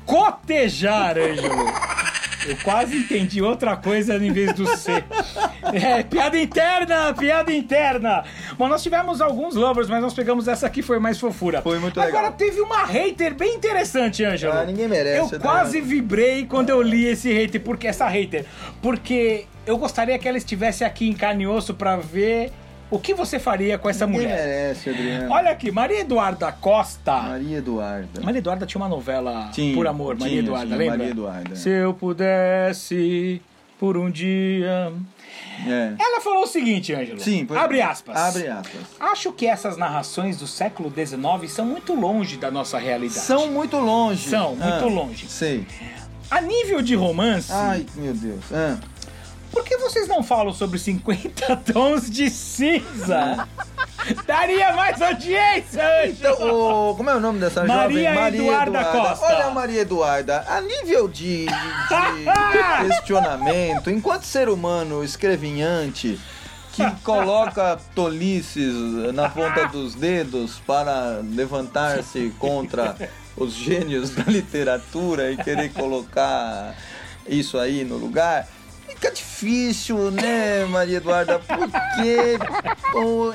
Cotejar, 0.07 1.16
Ângelo. 1.18 1.72
Eu 2.46 2.57
quase 2.62 2.98
entendi 2.98 3.40
outra 3.40 3.74
coisa 3.74 4.16
em 4.16 4.30
vez 4.30 4.52
do 4.52 4.66
C. 4.76 5.02
É, 5.72 6.02
piada 6.02 6.38
interna, 6.38 7.14
piada 7.14 7.50
interna. 7.50 8.22
Bom, 8.59 8.68
nós 8.68 8.82
tivemos 8.82 9.22
alguns 9.22 9.55
lovers, 9.55 9.88
mas 9.88 10.02
nós 10.02 10.12
pegamos 10.12 10.46
essa 10.46 10.66
aqui, 10.66 10.82
foi 10.82 10.98
mais 10.98 11.18
fofura. 11.18 11.62
Foi 11.62 11.78
muito 11.78 11.98
Agora 11.98 12.16
legal. 12.24 12.32
teve 12.34 12.61
uma 12.61 12.84
hater 12.84 13.34
bem 13.34 13.55
interessante, 13.55 14.22
Ângelo. 14.22 14.52
Ah, 14.52 14.64
ninguém 14.66 14.86
merece, 14.86 15.16
Eu 15.20 15.24
Adriano. 15.24 15.42
quase 15.44 15.80
vibrei 15.80 16.44
quando 16.44 16.68
eu 16.68 16.82
li 16.82 17.07
esse 17.07 17.32
hater, 17.32 17.62
porque 17.62 17.86
essa 17.86 18.07
hater, 18.09 18.44
porque 18.82 19.46
eu 19.66 19.78
gostaria 19.78 20.18
que 20.18 20.28
ela 20.28 20.36
estivesse 20.36 20.84
aqui 20.84 21.09
em 21.09 21.14
carne 21.14 21.44
e 21.44 21.46
osso 21.46 21.72
pra 21.72 21.96
ver 21.96 22.52
o 22.91 22.99
que 22.99 23.12
você 23.14 23.39
faria 23.39 23.76
com 23.78 23.89
essa 23.89 24.07
Ninguém 24.07 24.22
mulher. 24.22 24.37
merece, 24.37 24.91
Adriano. 24.91 25.32
Olha 25.32 25.51
aqui, 25.51 25.70
Maria 25.70 26.01
Eduarda 26.01 26.53
Costa. 26.53 27.12
Maria 27.22 27.59
Eduarda. 27.59 28.20
Maria 28.20 28.39
Eduarda 28.39 28.66
tinha 28.66 28.80
uma 28.80 28.89
novela 28.89 29.51
Tinha, 29.53 29.74
Por 29.74 29.87
Amor, 29.87 30.14
Maria 30.14 30.28
tinha, 30.28 30.41
Eduarda, 30.43 30.66
tinha, 30.66 30.78
lembra? 30.78 30.99
Maria 30.99 31.11
Eduarda. 31.12 31.57
Se 31.57 31.68
eu 31.70 31.93
pudesse 31.95 33.41
por 33.78 33.97
um 33.97 34.11
dia. 34.11 34.93
É. 35.66 35.93
Ela 35.99 36.20
falou 36.20 36.45
o 36.45 36.47
seguinte, 36.47 36.93
Ângelo. 36.95 37.20
Sim, 37.20 37.45
pois- 37.47 37.59
Abre 37.61 37.80
aspas. 37.82 38.16
Abre 38.16 38.49
aspas. 38.49 38.80
Acho 39.01 39.32
que 39.32 39.47
essas 39.47 39.76
narrações 39.76 40.37
do 40.39 40.47
século 40.47 40.93
XIX 40.93 41.51
são 41.53 41.64
muito 41.66 41.93
longe 41.95 42.37
da 42.37 42.51
nossa 42.51 42.78
realidade. 42.78 43.20
São 43.20 43.51
muito 43.51 43.76
longe. 43.78 44.28
São, 44.28 44.51
muito 44.57 44.62
Ah, 44.85 44.89
longe. 44.89 45.26
Sei. 45.28 45.66
A 46.30 46.41
nível 46.41 46.80
de 46.82 46.95
romance, 46.95 47.53
Ai, 47.53 47.85
meu 47.97 48.14
Deus. 48.14 48.41
Ah. 48.53 48.78
Por 49.55 49.64
que 49.64 49.76
vocês 49.78 50.07
não 50.09 50.22
falam 50.22 50.52
sobre 50.52 50.78
50 50.78 51.57
tons 51.72 52.11
de 52.11 52.28
cinza? 52.30 53.48
Daria 54.26 54.72
mais 54.74 55.00
audiência! 55.00 55.82
Então, 56.09 56.32
o- 56.90 56.94
como 56.94 57.09
é 57.09 57.14
o 57.16 57.20
nome 57.20 57.38
dessa 57.40 57.64
Maria 57.64 58.12
jovem? 58.14 58.40
Eduarda 58.40 58.84
Costa. 58.84 59.26
Olha 59.26 59.50
Maria 59.50 59.80
Eduarda, 59.80 60.44
a 60.48 60.61
nível 60.61 61.09
de, 61.09 61.46
de 61.46 62.84
questionamento, 62.88 63.90
enquanto 63.90 64.24
ser 64.24 64.48
humano 64.48 65.02
escrevinhante 65.02 66.20
que 66.72 66.90
coloca 67.02 67.78
tolices 67.94 68.74
na 69.14 69.28
ponta 69.30 69.68
dos 69.68 69.94
dedos 69.94 70.61
para 70.66 71.20
levantar-se 71.22 72.34
contra 72.38 72.96
os 73.36 73.52
gênios 73.55 74.11
da 74.11 74.24
literatura 74.24 75.30
e 75.30 75.36
querer 75.36 75.72
colocar 75.72 76.74
isso 77.28 77.59
aí 77.59 77.84
no 77.84 77.96
lugar, 77.96 78.46
fica 79.05 79.11
difícil, 79.12 80.11
né, 80.11 80.64
Maria 80.66 80.96
Eduarda? 80.96 81.38
Porque 81.38 82.38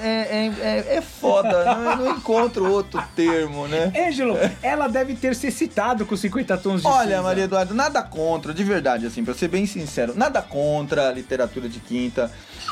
é, 0.01 0.09
é, 0.09 0.51
é, 0.61 0.95
é 0.97 1.01
foda, 1.01 1.65
não, 1.65 1.91
eu 1.91 1.97
não 1.97 2.11
encontro 2.17 2.71
outro 2.71 3.01
termo, 3.15 3.67
né? 3.67 3.91
Ângelo, 3.95 4.35
ela 4.63 4.87
deve 4.87 5.15
ter 5.15 5.35
se 5.35 5.47
excitado 5.47 6.05
com 6.05 6.15
50 6.15 6.57
tons 6.57 6.81
de 6.81 6.87
cinza. 6.87 6.95
Olha, 6.95 7.21
Maria 7.21 7.43
Eduarda, 7.43 7.73
nada 7.73 8.01
contra, 8.01 8.53
de 8.53 8.63
verdade, 8.63 9.05
assim, 9.05 9.23
pra 9.23 9.33
ser 9.33 9.47
bem 9.47 9.65
sincero, 9.65 10.13
nada 10.15 10.41
contra 10.41 11.09
a 11.09 11.11
literatura 11.11 11.69
de 11.69 11.79
quinta. 11.79 12.31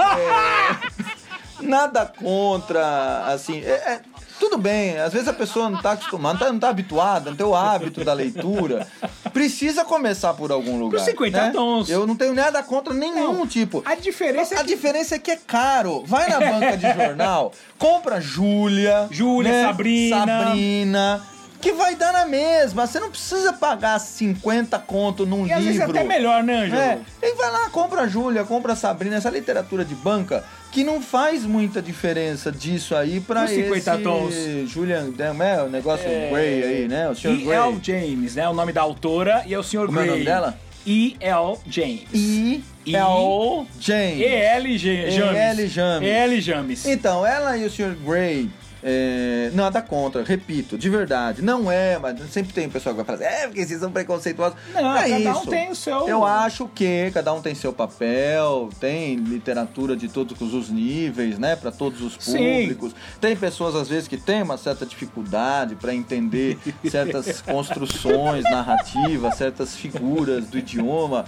é, 1.59 1.63
nada 1.63 2.05
contra, 2.05 3.25
assim. 3.27 3.59
é- 3.59 3.69
é, 3.93 4.01
tudo 4.39 4.57
bem, 4.57 4.97
às 4.99 5.13
vezes 5.13 5.27
a 5.27 5.33
pessoa 5.33 5.69
não 5.69 5.81
tá 5.81 5.93
acostumada, 5.93 6.33
não 6.33 6.39
tá, 6.39 6.53
não 6.53 6.59
tá 6.59 6.69
habituada, 6.69 7.29
não 7.29 7.37
tem 7.37 7.45
o 7.45 7.55
hábito 7.55 8.03
da 8.03 8.13
leitura. 8.13 8.87
Precisa 9.33 9.83
começar 9.83 10.33
por 10.33 10.51
algum 10.51 10.79
lugar. 10.79 11.03
50 11.03 11.41
né? 11.41 11.51
tons. 11.51 11.89
Eu 11.89 12.05
não 12.05 12.15
tenho 12.15 12.33
nada 12.33 12.61
contra 12.63 12.93
nenhum 12.93 13.33
Não, 13.33 13.47
tipo. 13.47 13.81
A 13.85 13.95
diferença 13.95 14.55
é 14.55 14.57
A 14.57 14.61
que 14.61 14.67
diferença 14.67 15.15
é 15.15 15.19
que 15.19 15.31
é 15.31 15.35
caro. 15.35 16.03
Vai 16.05 16.29
na 16.29 16.39
banca 16.39 16.77
de 16.77 16.93
jornal, 16.93 17.51
compra 17.77 18.21
Júlia. 18.21 19.07
Júlia, 19.11 19.51
né? 19.51 19.65
Sabrina. 19.65 20.25
Sabrina. 20.25 21.23
Que 21.59 21.73
vai 21.73 21.95
dar 21.95 22.13
na 22.13 22.25
mesma. 22.25 22.85
Você 22.85 22.99
não 22.99 23.09
precisa 23.09 23.51
pagar 23.51 23.99
50 23.99 24.77
conto 24.79 25.25
num 25.25 25.47
E 25.47 25.51
às 25.51 25.63
vezes 25.63 25.79
é 25.81 25.85
livro. 25.85 25.99
até 25.99 26.07
melhor, 26.07 26.43
né, 26.43 26.65
Ângelo? 26.65 26.79
É, 26.79 26.99
e 27.23 27.33
vai 27.33 27.51
lá, 27.51 27.69
compra 27.71 28.01
a 28.03 28.07
Júlia, 28.07 28.43
compra 28.43 28.73
a 28.73 28.75
Sabrina, 28.75 29.15
essa 29.15 29.29
literatura 29.31 29.83
de 29.83 29.95
banca 29.95 30.43
que 30.71 30.83
não 30.83 31.01
faz 31.01 31.43
muita 31.43 31.81
diferença 31.81 32.51
disso 32.51 32.95
aí 32.95 33.19
pra 33.19 33.45
Os 33.45 33.49
50 33.51 33.93
esse 33.93 34.03
tons. 34.03 34.69
Julian, 34.69 35.11
é, 35.17 35.63
o 35.63 35.69
negócio 35.69 36.05
É. 36.07 36.29
Grey 36.31 36.63
aí, 36.63 36.87
né? 36.87 37.09
O 37.09 37.15
Sr. 37.15 37.29
E.L. 37.29 37.75
Grey. 37.77 37.79
James, 37.83 38.35
né? 38.35 38.47
O 38.47 38.53
nome 38.53 38.71
da 38.71 38.81
autora 38.81 39.43
e 39.45 39.53
é 39.53 39.59
o 39.59 39.63
Sr. 39.63 39.85
Como 39.87 39.99
é 39.99 40.03
o 40.03 40.07
nome 40.07 40.23
dela? 40.23 40.57
E.L. 40.85 41.57
James. 41.67 42.03
E. 42.13 42.63
L. 42.85 43.67
James. 43.79 44.19
E.L. 44.19 44.77
James. 44.77 45.13
E.L. 45.15 45.67
James. 45.67 46.09
E.L. 46.09 46.41
James. 46.41 46.85
Então, 46.85 47.25
ela 47.25 47.57
e 47.57 47.65
o 47.65 47.69
Sr. 47.69 47.95
Grey. 48.05 48.49
É, 48.89 49.51
nada 49.53 49.81
contra, 49.81 50.23
repito, 50.23 50.77
de 50.77 50.89
verdade. 50.89 51.41
Não 51.41 51.69
é, 51.69 51.99
mas 51.99 52.17
sempre 52.31 52.53
tem 52.53 52.69
pessoa 52.69 52.95
que 52.95 53.03
vai 53.03 53.17
falar 53.17 53.27
assim, 53.29 53.43
é 53.43 53.47
porque 53.47 53.65
vocês 53.65 53.81
são 53.81 53.91
preconceituosos. 53.91 54.57
Não, 54.73 54.95
é 54.95 55.09
cada 55.09 55.37
um 55.37 55.41
isso. 55.41 55.49
tem 55.49 55.69
o 55.69 55.75
seu- 55.75 56.07
Eu 56.07 56.23
acho 56.23 56.69
que 56.73 57.11
cada 57.13 57.33
um 57.33 57.41
tem 57.41 57.53
seu 57.53 57.73
papel, 57.73 58.69
tem 58.79 59.17
literatura 59.17 59.93
de 59.97 60.07
todos 60.07 60.53
os 60.53 60.69
níveis, 60.69 61.37
né, 61.37 61.57
para 61.57 61.69
todos 61.69 62.01
os 62.01 62.15
Sim. 62.17 62.61
públicos. 62.61 62.95
Tem 63.19 63.35
pessoas 63.35 63.75
às 63.75 63.89
vezes 63.89 64.07
que 64.07 64.15
têm 64.15 64.41
uma 64.41 64.57
certa 64.57 64.85
dificuldade 64.85 65.75
para 65.75 65.93
entender 65.93 66.57
certas 66.89 67.41
construções 67.43 68.45
narrativas, 68.45 69.35
certas 69.35 69.75
figuras 69.75 70.45
do 70.47 70.57
idioma. 70.57 71.25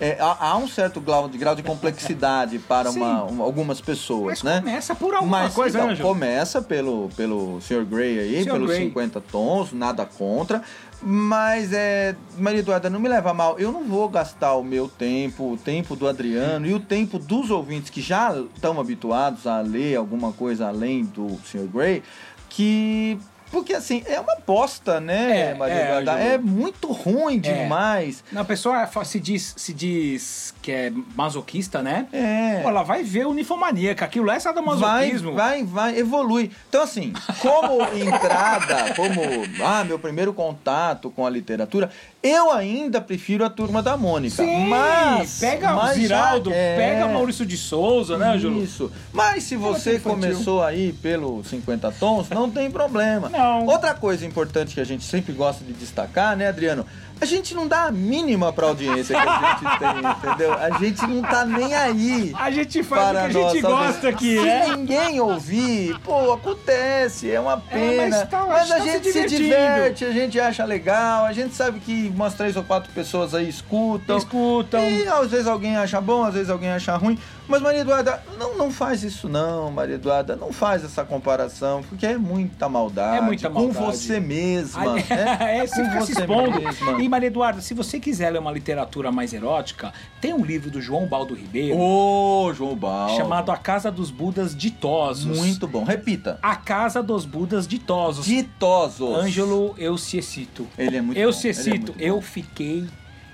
É, 0.00 0.16
há, 0.20 0.36
há 0.50 0.56
um 0.56 0.68
certo 0.68 1.00
grau 1.00 1.28
de, 1.28 1.36
grau 1.36 1.56
de 1.56 1.62
complexidade 1.62 2.58
para 2.60 2.88
uma- 2.90 3.24
um- 3.24 3.42
algumas 3.42 3.80
pessoas, 3.80 4.42
Mas 4.42 4.42
né? 4.44 4.60
começa 4.60 4.94
por 4.94 5.12
alguma 5.14 5.40
Mas, 5.42 5.54
coisa, 5.54 5.78
então, 5.78 5.90
Ângelo? 5.90 6.08
começa 6.08 6.62
pelo, 6.62 7.08
pelo 7.16 7.60
Sr. 7.60 7.84
Grey 7.84 8.18
aí, 8.20 8.44
Sr. 8.44 8.52
pelos 8.52 8.68
Grey. 8.68 8.84
50 8.86 9.20
tons, 9.20 9.72
nada 9.72 10.06
contra. 10.06 10.62
Mas, 11.02 11.72
é, 11.72 12.14
Maria 12.36 12.60
Eduarda, 12.60 12.88
não 12.90 12.98
me 13.00 13.08
leva 13.08 13.30
a 13.30 13.34
mal. 13.34 13.58
Eu 13.58 13.70
não 13.72 13.84
vou 13.84 14.08
gastar 14.08 14.54
o 14.54 14.62
meu 14.64 14.88
tempo, 14.88 15.52
o 15.52 15.56
tempo 15.56 15.94
do 15.96 16.06
Adriano 16.08 16.66
e 16.66 16.74
o 16.74 16.80
tempo 16.80 17.18
dos 17.18 17.50
ouvintes 17.50 17.90
que 17.90 18.00
já 18.00 18.34
estão 18.54 18.78
habituados 18.80 19.46
a 19.46 19.60
ler 19.60 19.96
alguma 19.96 20.32
coisa 20.32 20.68
além 20.68 21.04
do 21.04 21.38
Sr. 21.44 21.66
Grey, 21.72 22.02
que. 22.48 23.18
Porque 23.50 23.72
assim, 23.74 24.02
é 24.06 24.20
uma 24.20 24.36
bosta, 24.46 25.00
né, 25.00 25.50
É, 25.50 25.54
Maria 25.54 25.74
é. 26.20 26.34
É 26.34 26.38
muito 26.38 26.92
ruim 26.92 27.36
É. 27.36 27.38
demais. 27.38 28.22
Não, 28.30 28.42
a 28.42 28.44
pessoa 28.44 28.86
fa- 28.86 29.04
se 29.04 29.18
diz, 29.18 29.54
se 29.56 29.72
diz 29.72 30.54
que 30.62 30.70
é 30.72 30.92
masoquista, 31.14 31.82
né? 31.82 32.06
É. 32.12 32.60
Pô, 32.62 32.68
ela 32.68 32.82
vai 32.82 33.02
ver 33.02 33.26
o 33.26 33.32
ninfomaníaca. 33.32 34.04
Aquilo 34.04 34.26
lá 34.26 34.32
é 34.34 34.36
Vai, 34.36 34.40
sadomasoquismo. 34.40 35.34
vai, 35.34 35.64
vai, 35.64 35.98
evolui. 35.98 36.50
Então, 36.68 36.82
assim, 36.82 37.12
como 37.40 37.82
entrada, 37.96 38.94
como 38.94 39.20
ah, 39.64 39.84
meu 39.84 39.98
primeiro 39.98 40.32
contato 40.32 41.10
com 41.10 41.24
a 41.26 41.30
literatura, 41.30 41.90
eu 42.22 42.50
ainda 42.50 43.00
prefiro 43.00 43.44
a 43.44 43.50
turma 43.50 43.82
da 43.82 43.96
Mônica. 43.96 44.42
Sim, 44.42 44.66
mas 44.66 45.38
pega 45.38 45.72
mas 45.72 45.96
o 45.96 46.00
Ziraldo, 46.00 46.50
é, 46.52 46.76
pega 46.76 47.08
Maurício 47.08 47.46
de 47.46 47.56
Souza, 47.56 48.18
né, 48.18 48.34
Ângelo? 48.34 48.62
Isso. 48.62 48.90
Mas 49.12 49.44
se 49.44 49.56
você 49.56 49.98
começou 50.00 50.62
aí 50.62 50.92
pelo 50.92 51.44
50 51.44 51.92
tons, 51.92 52.28
não 52.30 52.50
tem 52.50 52.70
problema. 52.70 53.28
Não. 53.28 53.66
Outra 53.66 53.94
coisa 53.94 54.26
importante 54.26 54.74
que 54.74 54.80
a 54.80 54.84
gente 54.84 55.04
sempre 55.04 55.32
gosta 55.32 55.64
de 55.64 55.72
destacar, 55.72 56.36
né, 56.36 56.48
Adriano? 56.48 56.84
A 57.20 57.24
gente 57.24 57.54
não 57.54 57.66
dá 57.66 57.84
a 57.84 57.90
mínima 57.90 58.52
pra 58.52 58.66
audiência 58.68 59.16
que 59.20 59.28
a 59.28 59.50
gente 59.60 59.78
tem, 59.78 60.10
entendeu? 60.30 60.52
A 60.54 60.70
gente 60.78 61.06
não 61.06 61.22
tá 61.22 61.44
nem 61.44 61.74
aí. 61.74 62.32
A 62.38 62.50
gente 62.50 62.82
faz 62.82 63.08
o 63.08 63.12
que 63.12 63.18
a 63.18 63.28
gente 63.50 63.60
gosta 63.62 64.08
aqui, 64.08 64.38
Se 64.38 64.44
né? 64.44 64.66
ninguém 64.76 65.20
ouvir, 65.20 65.98
pô, 66.04 66.32
acontece, 66.32 67.30
é 67.30 67.40
uma 67.40 67.58
pena. 67.58 68.18
mas 68.18 68.28
tá- 68.28 68.46
mas 68.46 68.70
a 68.70 68.76
tá 68.76 68.80
se 68.82 68.90
gente 68.92 69.04
se, 69.04 69.12
divertindo. 69.12 69.42
diverte, 69.42 70.04
a 70.04 70.12
gente 70.12 70.40
acha 70.40 70.64
legal, 70.64 71.24
a 71.24 71.32
gente 71.32 71.54
sabe 71.54 71.80
que 71.80 72.12
umas 72.14 72.34
três 72.34 72.56
ou 72.56 72.62
quatro 72.62 72.90
pessoas 72.92 73.34
aí 73.34 73.48
escutam. 73.48 74.16
Escutam. 74.18 74.80
E 74.88 75.06
às 75.08 75.30
vezes 75.30 75.46
alguém 75.46 75.76
acha 75.76 76.00
bom, 76.00 76.24
às 76.24 76.34
vezes 76.34 76.50
alguém 76.50 76.70
acha 76.70 76.96
ruim. 76.96 77.18
Mas 77.48 77.62
Maria 77.62 77.80
Eduarda, 77.80 78.22
não, 78.38 78.56
não 78.58 78.70
faz 78.70 79.02
isso 79.02 79.26
não, 79.28 79.70
Maria 79.70 79.94
Eduarda. 79.94 80.36
Não 80.36 80.52
faz 80.52 80.84
essa 80.84 81.02
comparação, 81.04 81.82
porque 81.88 82.04
é 82.06 82.18
muita 82.18 82.68
maldade. 82.68 83.16
É 83.16 83.20
muita 83.22 83.48
maldade. 83.48 83.78
Com 83.78 83.84
você 83.90 84.20
mesma. 84.20 84.92
Ali- 84.92 85.04
né? 85.08 85.36
é, 85.62 85.66
você 85.66 85.82
Com 85.82 85.90
se 85.90 86.12
você 86.14 86.20
expondo. 86.20 86.60
mesma. 86.60 87.02
E, 87.02 87.08
Maria 87.08 87.28
Eduarda, 87.28 87.60
se 87.62 87.72
você 87.72 87.98
quiser 87.98 88.30
ler 88.30 88.38
uma 88.38 88.52
literatura 88.52 89.10
mais 89.10 89.32
erótica, 89.32 89.92
tem 90.20 90.34
um 90.34 90.44
livro 90.44 90.70
do 90.70 90.80
João 90.80 91.06
Baldo 91.06 91.34
Ribeiro 91.34 91.78
Ô, 91.78 92.52
João 92.54 92.76
Baldo. 92.76 93.16
chamado 93.16 93.50
A 93.50 93.56
Casa 93.56 93.90
dos 93.90 94.10
Budas 94.10 94.54
Ditosos. 94.54 95.24
Muito 95.38 95.66
bom. 95.66 95.84
Repita. 95.84 96.38
A 96.42 96.54
Casa 96.54 97.02
dos 97.02 97.24
Budas 97.24 97.66
Ditosos. 97.66 98.26
Ditosos. 98.26 99.16
Ângelo, 99.16 99.74
eu 99.78 99.96
se 99.96 100.18
excito. 100.18 100.66
Ele 100.76 100.96
é 100.98 101.00
muito 101.00 101.18
eu 101.18 101.30
bom, 101.32 101.38
é 101.42 101.48
excito. 101.48 101.92
muito 101.92 101.94
eu 101.98 102.20
fiquei. 102.20 102.84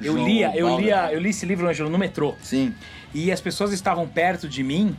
Eu 0.01 0.15
João 0.15 0.27
lia, 0.27 0.53
eu 0.57 0.67
Baldo, 0.67 0.83
lia, 0.83 1.13
eu 1.13 1.21
li 1.21 1.31
esse 1.31 1.47
livro, 1.47 1.69
Ângelo, 1.69 1.89
no 1.89 1.97
metrô. 1.99 2.35
Sim. 2.43 2.75
E 3.15 3.31
as 3.33 3.41
pessoas 3.41 3.73
estavam 3.73 4.07
perto 4.09 4.49
de 4.49 4.63
mim 4.65 4.97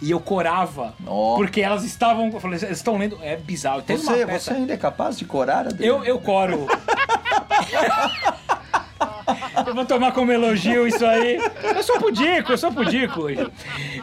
e 0.00 0.10
eu 0.10 0.20
corava. 0.20 0.94
Ó. 1.06 1.34
Porque 1.36 1.60
elas 1.60 1.84
estavam. 1.84 2.30
Eu 2.32 2.40
falei, 2.40 2.58
eles 2.62 2.78
estão 2.78 2.96
lendo. 2.96 3.18
É 3.22 3.36
bizarro. 3.36 3.82
Tem 3.82 3.96
uma 3.96 4.04
Você, 4.14 4.24
peça. 4.26 4.38
você 4.52 4.58
ainda 4.58 4.72
é 4.72 4.76
capaz 4.76 5.18
de 5.18 5.24
corar, 5.24 5.66
Adriano? 5.66 6.04
Eu, 6.04 6.04
eu 6.04 6.18
coro. 6.20 6.66
eu 9.66 9.74
vou 9.74 9.84
tomar 9.84 10.12
como 10.12 10.30
elogio 10.30 10.86
isso 10.86 11.04
aí. 11.04 11.38
Eu 11.74 11.82
sou 11.82 11.98
pudico, 11.98 12.52
eu 12.52 12.58
sou 12.58 12.70
pudico. 12.72 13.22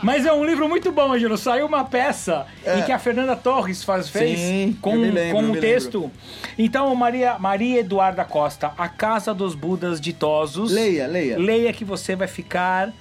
Mas 0.02 0.26
é 0.26 0.34
um 0.34 0.44
livro 0.44 0.68
muito 0.68 0.92
bom, 0.92 1.14
Angelo. 1.14 1.38
Saiu 1.38 1.66
uma 1.68 1.84
peça 1.84 2.46
É. 2.66 2.80
em 2.80 2.84
que 2.84 2.92
a 2.92 3.00
Fernanda 3.00 3.36
Torres 3.36 3.84
faz, 3.84 4.10
fez 4.10 4.40
Sim, 4.40 4.78
com, 4.82 4.96
lembro, 4.96 5.32
com 5.36 5.44
um 5.44 5.60
texto. 5.60 6.12
Então, 6.58 6.94
Maria, 6.96 7.38
Maria 7.40 7.80
Eduarda 7.80 8.26
Costa, 8.26 8.74
A 8.78 8.90
Casa 8.90 9.34
dos 9.34 9.56
Budas 9.56 10.02
Ditosos. 10.02 10.72
Leia, 10.72 11.08
leia. 11.08 11.38
Leia 11.38 11.72
que 11.74 11.86
você 11.86 12.16
vai 12.16 12.28
ficar 12.28 12.92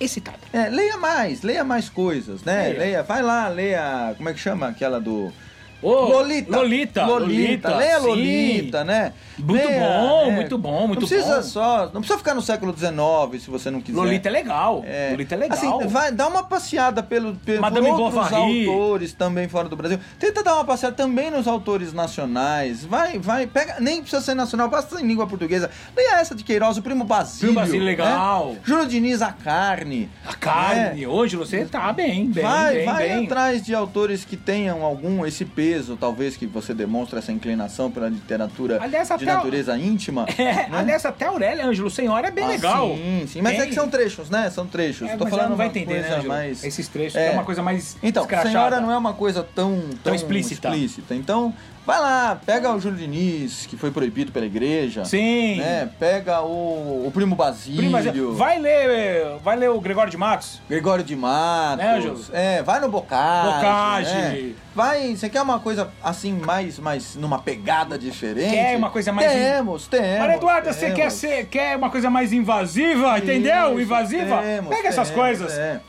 excitada. 0.00 0.38
É, 0.52 0.68
leia 0.68 0.96
mais, 0.96 1.42
leia 1.42 1.64
mais 1.64 1.88
coisas, 1.88 2.42
né? 2.42 2.68
Leia. 2.68 2.78
Leia. 2.78 3.02
vai 3.02 3.22
lá, 3.22 3.48
leia, 3.48 4.14
como 4.16 4.28
é 4.28 4.32
que 4.32 4.40
chama 4.40 4.68
aquela 4.68 5.00
do 5.00 5.32
Ô, 5.80 5.92
Lolita. 6.06 6.56
Lolita. 6.56 7.06
Lolita. 7.06 7.68
Sim. 7.70 8.06
Lolita, 8.06 8.84
né? 8.84 9.12
Muito 9.38 9.68
bom, 9.68 10.26
é. 10.26 10.30
muito 10.32 10.58
bom, 10.58 10.86
muito 10.88 11.00
não 11.00 11.08
precisa 11.08 11.36
bom. 11.36 11.42
só. 11.42 11.84
Não 11.92 12.00
precisa 12.00 12.18
ficar 12.18 12.34
no 12.34 12.42
século 12.42 12.76
XIX 12.76 13.42
se 13.42 13.48
você 13.48 13.70
não 13.70 13.80
quiser. 13.80 13.96
Lolita 13.96 14.28
é 14.28 14.32
legal. 14.32 14.82
É. 14.84 15.10
Lolita 15.12 15.34
é 15.34 15.38
legal. 15.38 15.58
Assim, 15.58 15.86
vai 15.86 16.10
dar 16.10 16.26
uma 16.26 16.42
passeada 16.42 17.02
pelo, 17.02 17.34
pelo 17.36 17.60
Madame 17.60 17.88
por 17.88 18.00
outros 18.00 18.28
Bovary. 18.28 18.66
autores 18.66 19.12
também 19.12 19.48
fora 19.48 19.68
do 19.68 19.76
Brasil. 19.76 20.00
Tenta 20.18 20.42
dar 20.42 20.54
uma 20.54 20.64
passeada 20.64 20.96
também 20.96 21.30
nos 21.30 21.46
autores 21.46 21.92
nacionais. 21.92 22.84
Vai, 22.84 23.18
vai, 23.18 23.46
pega, 23.46 23.76
nem 23.78 24.00
precisa 24.00 24.20
ser 24.20 24.34
nacional, 24.34 24.68
basta 24.68 25.00
em 25.00 25.06
língua 25.06 25.26
portuguesa. 25.26 25.70
Leia 25.96 26.16
essa 26.16 26.34
de 26.34 26.42
Queiroz, 26.42 26.76
o 26.76 26.82
Primo 26.82 27.04
Basílio. 27.04 27.52
Primo 27.52 27.60
Basílio, 27.60 27.84
legal. 27.84 28.52
Né? 28.54 28.60
Júlio 28.64 28.86
Diniz, 28.86 29.22
a 29.22 29.32
carne. 29.32 30.10
A 30.26 30.34
carne, 30.34 31.06
hoje 31.06 31.36
você 31.36 31.64
tá 31.64 31.92
bem, 31.92 32.26
bem, 32.26 32.42
vai, 32.42 32.74
bem, 32.74 32.84
vai 32.84 33.08
bem. 33.08 33.24
atrás 33.26 33.64
de 33.64 33.74
autores 33.74 34.24
que 34.24 34.36
tenham 34.36 34.82
algum 34.82 35.24
esse 35.24 35.44
peso, 35.44 35.67
talvez 35.96 36.36
que 36.36 36.46
você 36.46 36.72
demonstre 36.74 37.18
essa 37.18 37.32
inclinação 37.32 37.90
pela 37.90 38.08
literatura 38.08 38.78
Aliás, 38.82 39.08
de 39.08 39.14
até 39.14 39.24
o- 39.24 39.36
natureza 39.36 39.76
íntima. 39.78 40.26
É, 40.38 40.44
né? 40.44 40.68
aliás, 40.72 41.04
até 41.04 41.26
Aurélia 41.26 41.66
Ângelo 41.66 41.90
Senhora 41.90 42.28
é 42.28 42.30
bem 42.30 42.44
Ah, 42.44 42.48
legal. 42.48 42.94
Sim, 42.96 43.26
sim, 43.26 43.42
mas 43.42 43.58
é 43.58 43.66
que 43.66 43.74
são 43.74 43.88
trechos, 43.88 44.30
né? 44.30 44.48
São 44.50 44.66
trechos. 44.66 45.08
É, 45.08 45.16
Tô 45.16 45.26
falando 45.26 45.50
não 45.50 45.56
vai 45.56 45.66
entender, 45.66 46.00
né, 46.02 46.22
mais 46.22 46.64
Esses 46.64 46.88
trechos, 46.88 47.16
É. 47.16 47.28
é 47.28 47.30
uma 47.32 47.44
coisa 47.44 47.62
mais 47.62 47.96
Então, 48.02 48.26
senhora 48.42 48.80
não 48.80 48.90
é 48.92 48.96
uma 48.96 49.12
coisa 49.14 49.42
tão, 49.42 49.80
tão, 50.02 50.14
explícita. 50.14 50.68
explícita. 50.68 51.14
Então, 51.14 51.52
vai 51.88 52.00
lá, 52.00 52.38
pega 52.44 52.70
o 52.70 52.78
Júlio 52.78 52.98
Diniz, 52.98 53.64
que 53.64 53.74
foi 53.74 53.90
proibido 53.90 54.30
pela 54.30 54.44
igreja. 54.44 55.06
Sim. 55.06 55.56
Né? 55.56 55.88
Pega 55.98 56.42
o, 56.42 57.06
o 57.06 57.10
Primo 57.10 57.34
Basílio. 57.34 57.78
Prima, 57.78 58.34
vai 58.34 58.58
ler, 58.58 59.38
vai 59.42 59.56
ler 59.56 59.70
o 59.70 59.80
Gregório 59.80 60.10
de 60.10 60.18
Matos. 60.18 60.60
Gregório 60.68 61.02
de 61.02 61.16
Matos. 61.16 61.78
Né, 61.82 61.94
Ângelo? 61.96 62.20
é, 62.34 62.62
vai 62.62 62.78
no 62.78 62.90
Bocage. 62.90 63.54
Bocage. 63.56 64.14
né? 64.14 64.52
Vai, 64.74 65.16
você 65.16 65.30
quer 65.30 65.40
uma 65.40 65.60
coisa 65.60 65.90
assim, 66.04 66.34
mais, 66.34 66.78
mais 66.78 67.16
numa 67.16 67.38
pegada 67.38 67.98
diferente? 67.98 68.50
Quer 68.50 68.76
uma 68.76 68.90
coisa 68.90 69.10
mais- 69.10 69.32
Temos, 69.32 69.86
temos. 69.88 70.18
Maria 70.18 70.36
Eduarda, 70.36 70.72
você 70.74 70.80
temos. 70.80 70.96
quer, 70.98 71.10
ser, 71.10 71.46
quer 71.46 71.74
uma 71.74 71.88
coisa 71.88 72.10
mais 72.10 72.34
invasiva, 72.34 73.18
entendeu? 73.18 73.72
Isso, 73.72 73.80
Invasiva? 73.80 74.42
temos, 74.42 74.76
Pega 74.76 74.88
essas 74.88 75.08
temos, 75.08 75.22
coisas. 75.22 75.58
é. 75.58 75.80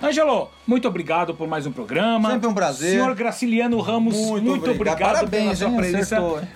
Ângelo, 0.00 0.48
muito 0.64 0.86
obrigado 0.86 1.34
por 1.34 1.48
mais 1.48 1.66
um 1.66 1.72
programa. 1.72 2.30
Sempre 2.30 2.46
um 2.46 2.54
prazer. 2.54 2.92
Senhor 2.92 3.12
Graciliano 3.16 3.80
Ramos, 3.80 4.14
muito, 4.14 4.44
Muito 4.44 4.70
obrigado, 4.70 4.94
obrigado. 4.94 5.14
Parabéns, 5.14 5.42
pela 5.42 5.56
sua 5.56 5.68
hein? 5.68 5.76
presença. 5.76 6.16
Acertou, 6.16 6.40
hein? 6.40 6.48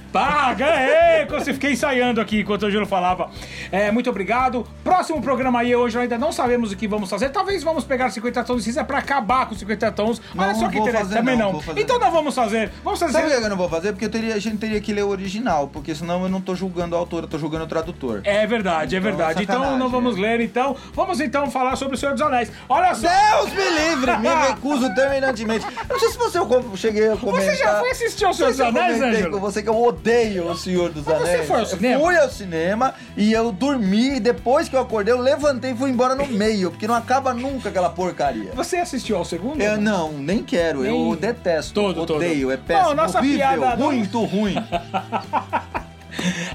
Ganhei! 0.57 1.27
Eu 1.29 1.41
fiquei 1.41 1.73
ensaiando 1.73 2.21
aqui 2.21 2.41
enquanto 2.41 2.63
o 2.63 2.67
Ângelo 2.67 2.87
falava. 2.87 3.31
É, 3.73 3.91
muito 3.91 4.09
obrigado. 4.09 4.65
Próximo 4.85 5.21
programa 5.21 5.59
aí, 5.59 5.75
hoje 5.75 5.99
ainda 5.99 6.17
não 6.19 6.31
sabemos 6.31 6.71
o 6.71 6.77
que 6.77 6.87
vamos 6.87 7.11
fazer. 7.11 7.31
Talvez 7.31 7.65
vamos 7.65 7.83
pegar 7.83 8.11
50 8.11 8.45
tons 8.45 8.59
de 8.59 8.63
cinza 8.65 8.85
pra 8.85 8.99
acabar 8.99 9.47
com 9.47 9.57
50 9.57 9.91
tons. 9.91 10.23
Olha 10.39 10.49
Não 10.49 10.55
só 10.55 10.69
que 10.69 10.79
interessante. 10.79 11.13
Também 11.15 11.37
não, 11.37 11.53
não. 11.55 11.63
Então 11.77 11.99
não. 11.99 12.13
vamos 12.13 12.37
fazer. 12.37 12.71
Vamos 12.85 13.01
fazer. 13.01 13.13
Sabe 13.13 13.27
o 13.27 13.31
que 13.41 13.45
eu 13.45 13.51
não 13.51 13.57
vou 13.57 13.69
fazer? 13.69 13.91
Porque 13.93 14.09
teria, 14.09 14.37
a 14.37 14.39
gente 14.39 14.59
teria 14.59 14.81
que 14.81 14.93
ler 14.93 15.03
o 15.03 15.09
original, 15.09 15.67
porque 15.67 15.97
senão 15.97 16.23
eu 16.23 16.29
não 16.29 16.41
tô 16.41 16.55
julgando 16.55 16.95
o 16.95 16.99
autor, 16.99 17.25
eu 17.25 17.29
tô 17.29 17.39
julgando 17.39 17.65
o 17.65 17.69
tradutor. 17.69 18.21
É 18.23 18.47
verdade, 18.47 18.95
é 18.95 18.99
Então, 19.01 19.11
verdade. 19.11 19.43
Então 19.43 19.57
sacanagem, 19.57 19.79
não 19.81 19.89
vamos 19.89 20.17
é. 20.17 20.21
ler, 20.21 20.41
então. 20.43 20.77
Vamos 20.95 21.19
então 21.19 21.51
falar 21.51 21.75
sobre 21.75 21.97
o 21.97 21.99
Senhor 21.99 22.13
dos 22.13 22.23
Anéis. 22.23 22.53
Olha 22.69 22.95
só. 22.95 23.09
Deus 23.09 23.32
me 23.55 23.71
livre, 23.71 24.17
me 24.19 24.29
recuso 24.29 24.95
terminantemente. 24.95 25.65
Eu 25.67 25.87
não 25.89 25.99
sei 25.99 26.09
se 26.11 26.19
você 26.19 26.39
eu 26.39 26.63
cheguei 26.77 27.11
a 27.11 27.17
comentar. 27.17 27.51
Você 27.51 27.57
já 27.57 27.79
foi 27.81 27.91
assistir 27.91 28.25
ao 28.25 28.35
Senhor 28.35 28.49
Não 28.49 28.53
dos 28.53 28.61
eu 28.61 28.67
Anéis, 28.83 29.03
Ângelo? 29.03 29.31
com 29.33 29.41
você 29.41 29.63
que 29.63 29.69
eu 29.69 29.83
odeio 29.83 30.47
o 30.51 30.57
Senhor 30.57 30.91
dos 30.91 31.05
Mas 31.05 31.19
você 31.19 31.31
Anéis. 31.31 31.47
foi 31.47 31.57
ao 31.57 31.63
Eu 31.63 31.67
cinema? 31.67 32.01
Fui 32.05 32.17
ao 32.19 32.29
cinema 32.31 32.95
e 33.17 33.33
eu 33.33 33.53
dormi 33.53 34.17
e 34.17 34.21
depois 34.21 34.69
que 34.69 34.77
eu 34.77 34.81
acordei 34.81 35.13
eu 35.15 35.19
levantei 35.21 35.73
e 35.73 35.75
fui 35.77 35.91
embora 35.91 36.15
no 36.15 36.27
meio, 36.27 36.71
porque 36.71 36.87
não 36.87 36.95
acaba 36.95 37.33
nunca 37.35 37.69
aquela 37.69 37.91
porcaria. 37.91 38.51
Você 38.55 38.77
assistiu 38.77 39.17
ao 39.17 39.25
segundo? 39.25 39.61
Eu 39.61 39.81
não, 39.81 40.13
nem 40.13 40.43
quero, 40.43 40.81
Nem- 40.83 41.11
eu 41.11 41.17
detesto, 41.17 41.73
Todo, 41.75 42.07
todo. 42.07 42.17
odeio, 42.17 42.51
é 42.51 42.57
péssimo, 42.57 42.89
Bom, 42.91 42.95
nossa 42.95 43.19
horrível, 43.19 43.37
piada 43.39 43.77
não- 43.77 43.93
muito 43.93 44.25
ruim. 44.25 44.55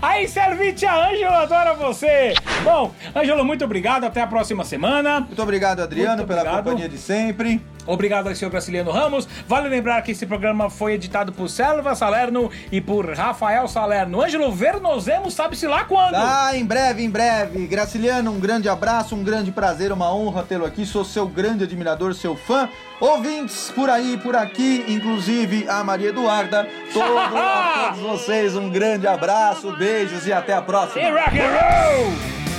Aí, 0.02 0.28
Servite, 0.28 0.86
a 0.86 1.10
Ângelo 1.10 1.34
adora 1.34 1.74
você. 1.74 2.34
Bom, 2.64 2.94
Ângelo, 3.16 3.44
muito 3.44 3.64
obrigado. 3.66 4.04
Até 4.06 4.22
a 4.22 4.28
próxima 4.28 4.64
semana. 4.64 5.22
Muito 5.22 5.42
obrigado, 5.42 5.82
Adriano, 5.82 6.18
Muito 6.18 6.28
pela 6.28 6.42
obrigado. 6.42 6.64
companhia 6.64 6.90
de 6.90 6.98
sempre. 6.98 7.62
Obrigado 7.88 8.28
ao 8.28 8.36
senhor 8.36 8.52
Graciliano 8.52 8.92
Ramos. 8.92 9.28
Vale 9.48 9.70
lembrar 9.70 10.02
que 10.02 10.12
esse 10.12 10.26
programa 10.26 10.70
foi 10.70 10.94
editado 10.94 11.32
por 11.32 11.50
Selva 11.50 11.96
Salerno 11.96 12.52
e 12.72 12.82
por 12.82 13.10
Rafael 13.14 13.68
Salerno. 13.68 14.22
Ângelo 14.22 14.52
Vernozemos, 14.52 15.34
sabe-se 15.34 15.66
lá 15.66 15.86
quando. 15.86 16.16
Ah, 16.16 16.52
em 16.54 16.66
breve, 16.66 17.04
em 17.04 17.10
breve. 17.10 17.66
Graciliano, 17.66 18.32
um 18.32 18.40
grande 18.40 18.68
abraço, 18.68 19.16
um 19.16 19.24
grande 19.24 19.52
prazer, 19.52 19.92
uma 19.92 20.14
honra 20.14 20.44
tê-lo 20.44 20.66
aqui. 20.66 20.86
Sou 20.86 21.06
seu 21.06 21.28
grande 21.28 21.64
admirador, 21.64 22.14
seu 22.14 22.36
fã. 22.36 22.70
Ouvintes 23.00 23.72
por 23.74 23.90
aí, 23.90 24.18
por 24.18 24.36
aqui, 24.36 24.84
inclusive 24.88 25.68
a 25.70 25.84
Maria 25.84 26.10
Eduarda. 26.10 26.68
Todo, 26.92 27.18
a 27.18 27.94
todos 27.94 28.02
vocês, 28.02 28.56
um 28.56 28.70
grande 28.70 29.08
abraço, 29.08 29.76
beijos 29.78 30.28
e 30.28 30.34
até 30.34 30.54
a 30.54 30.62
próxima. 30.62 31.02
E 31.02 31.12
rock 31.12 31.40
and 31.40 31.48
roll! 31.48 32.57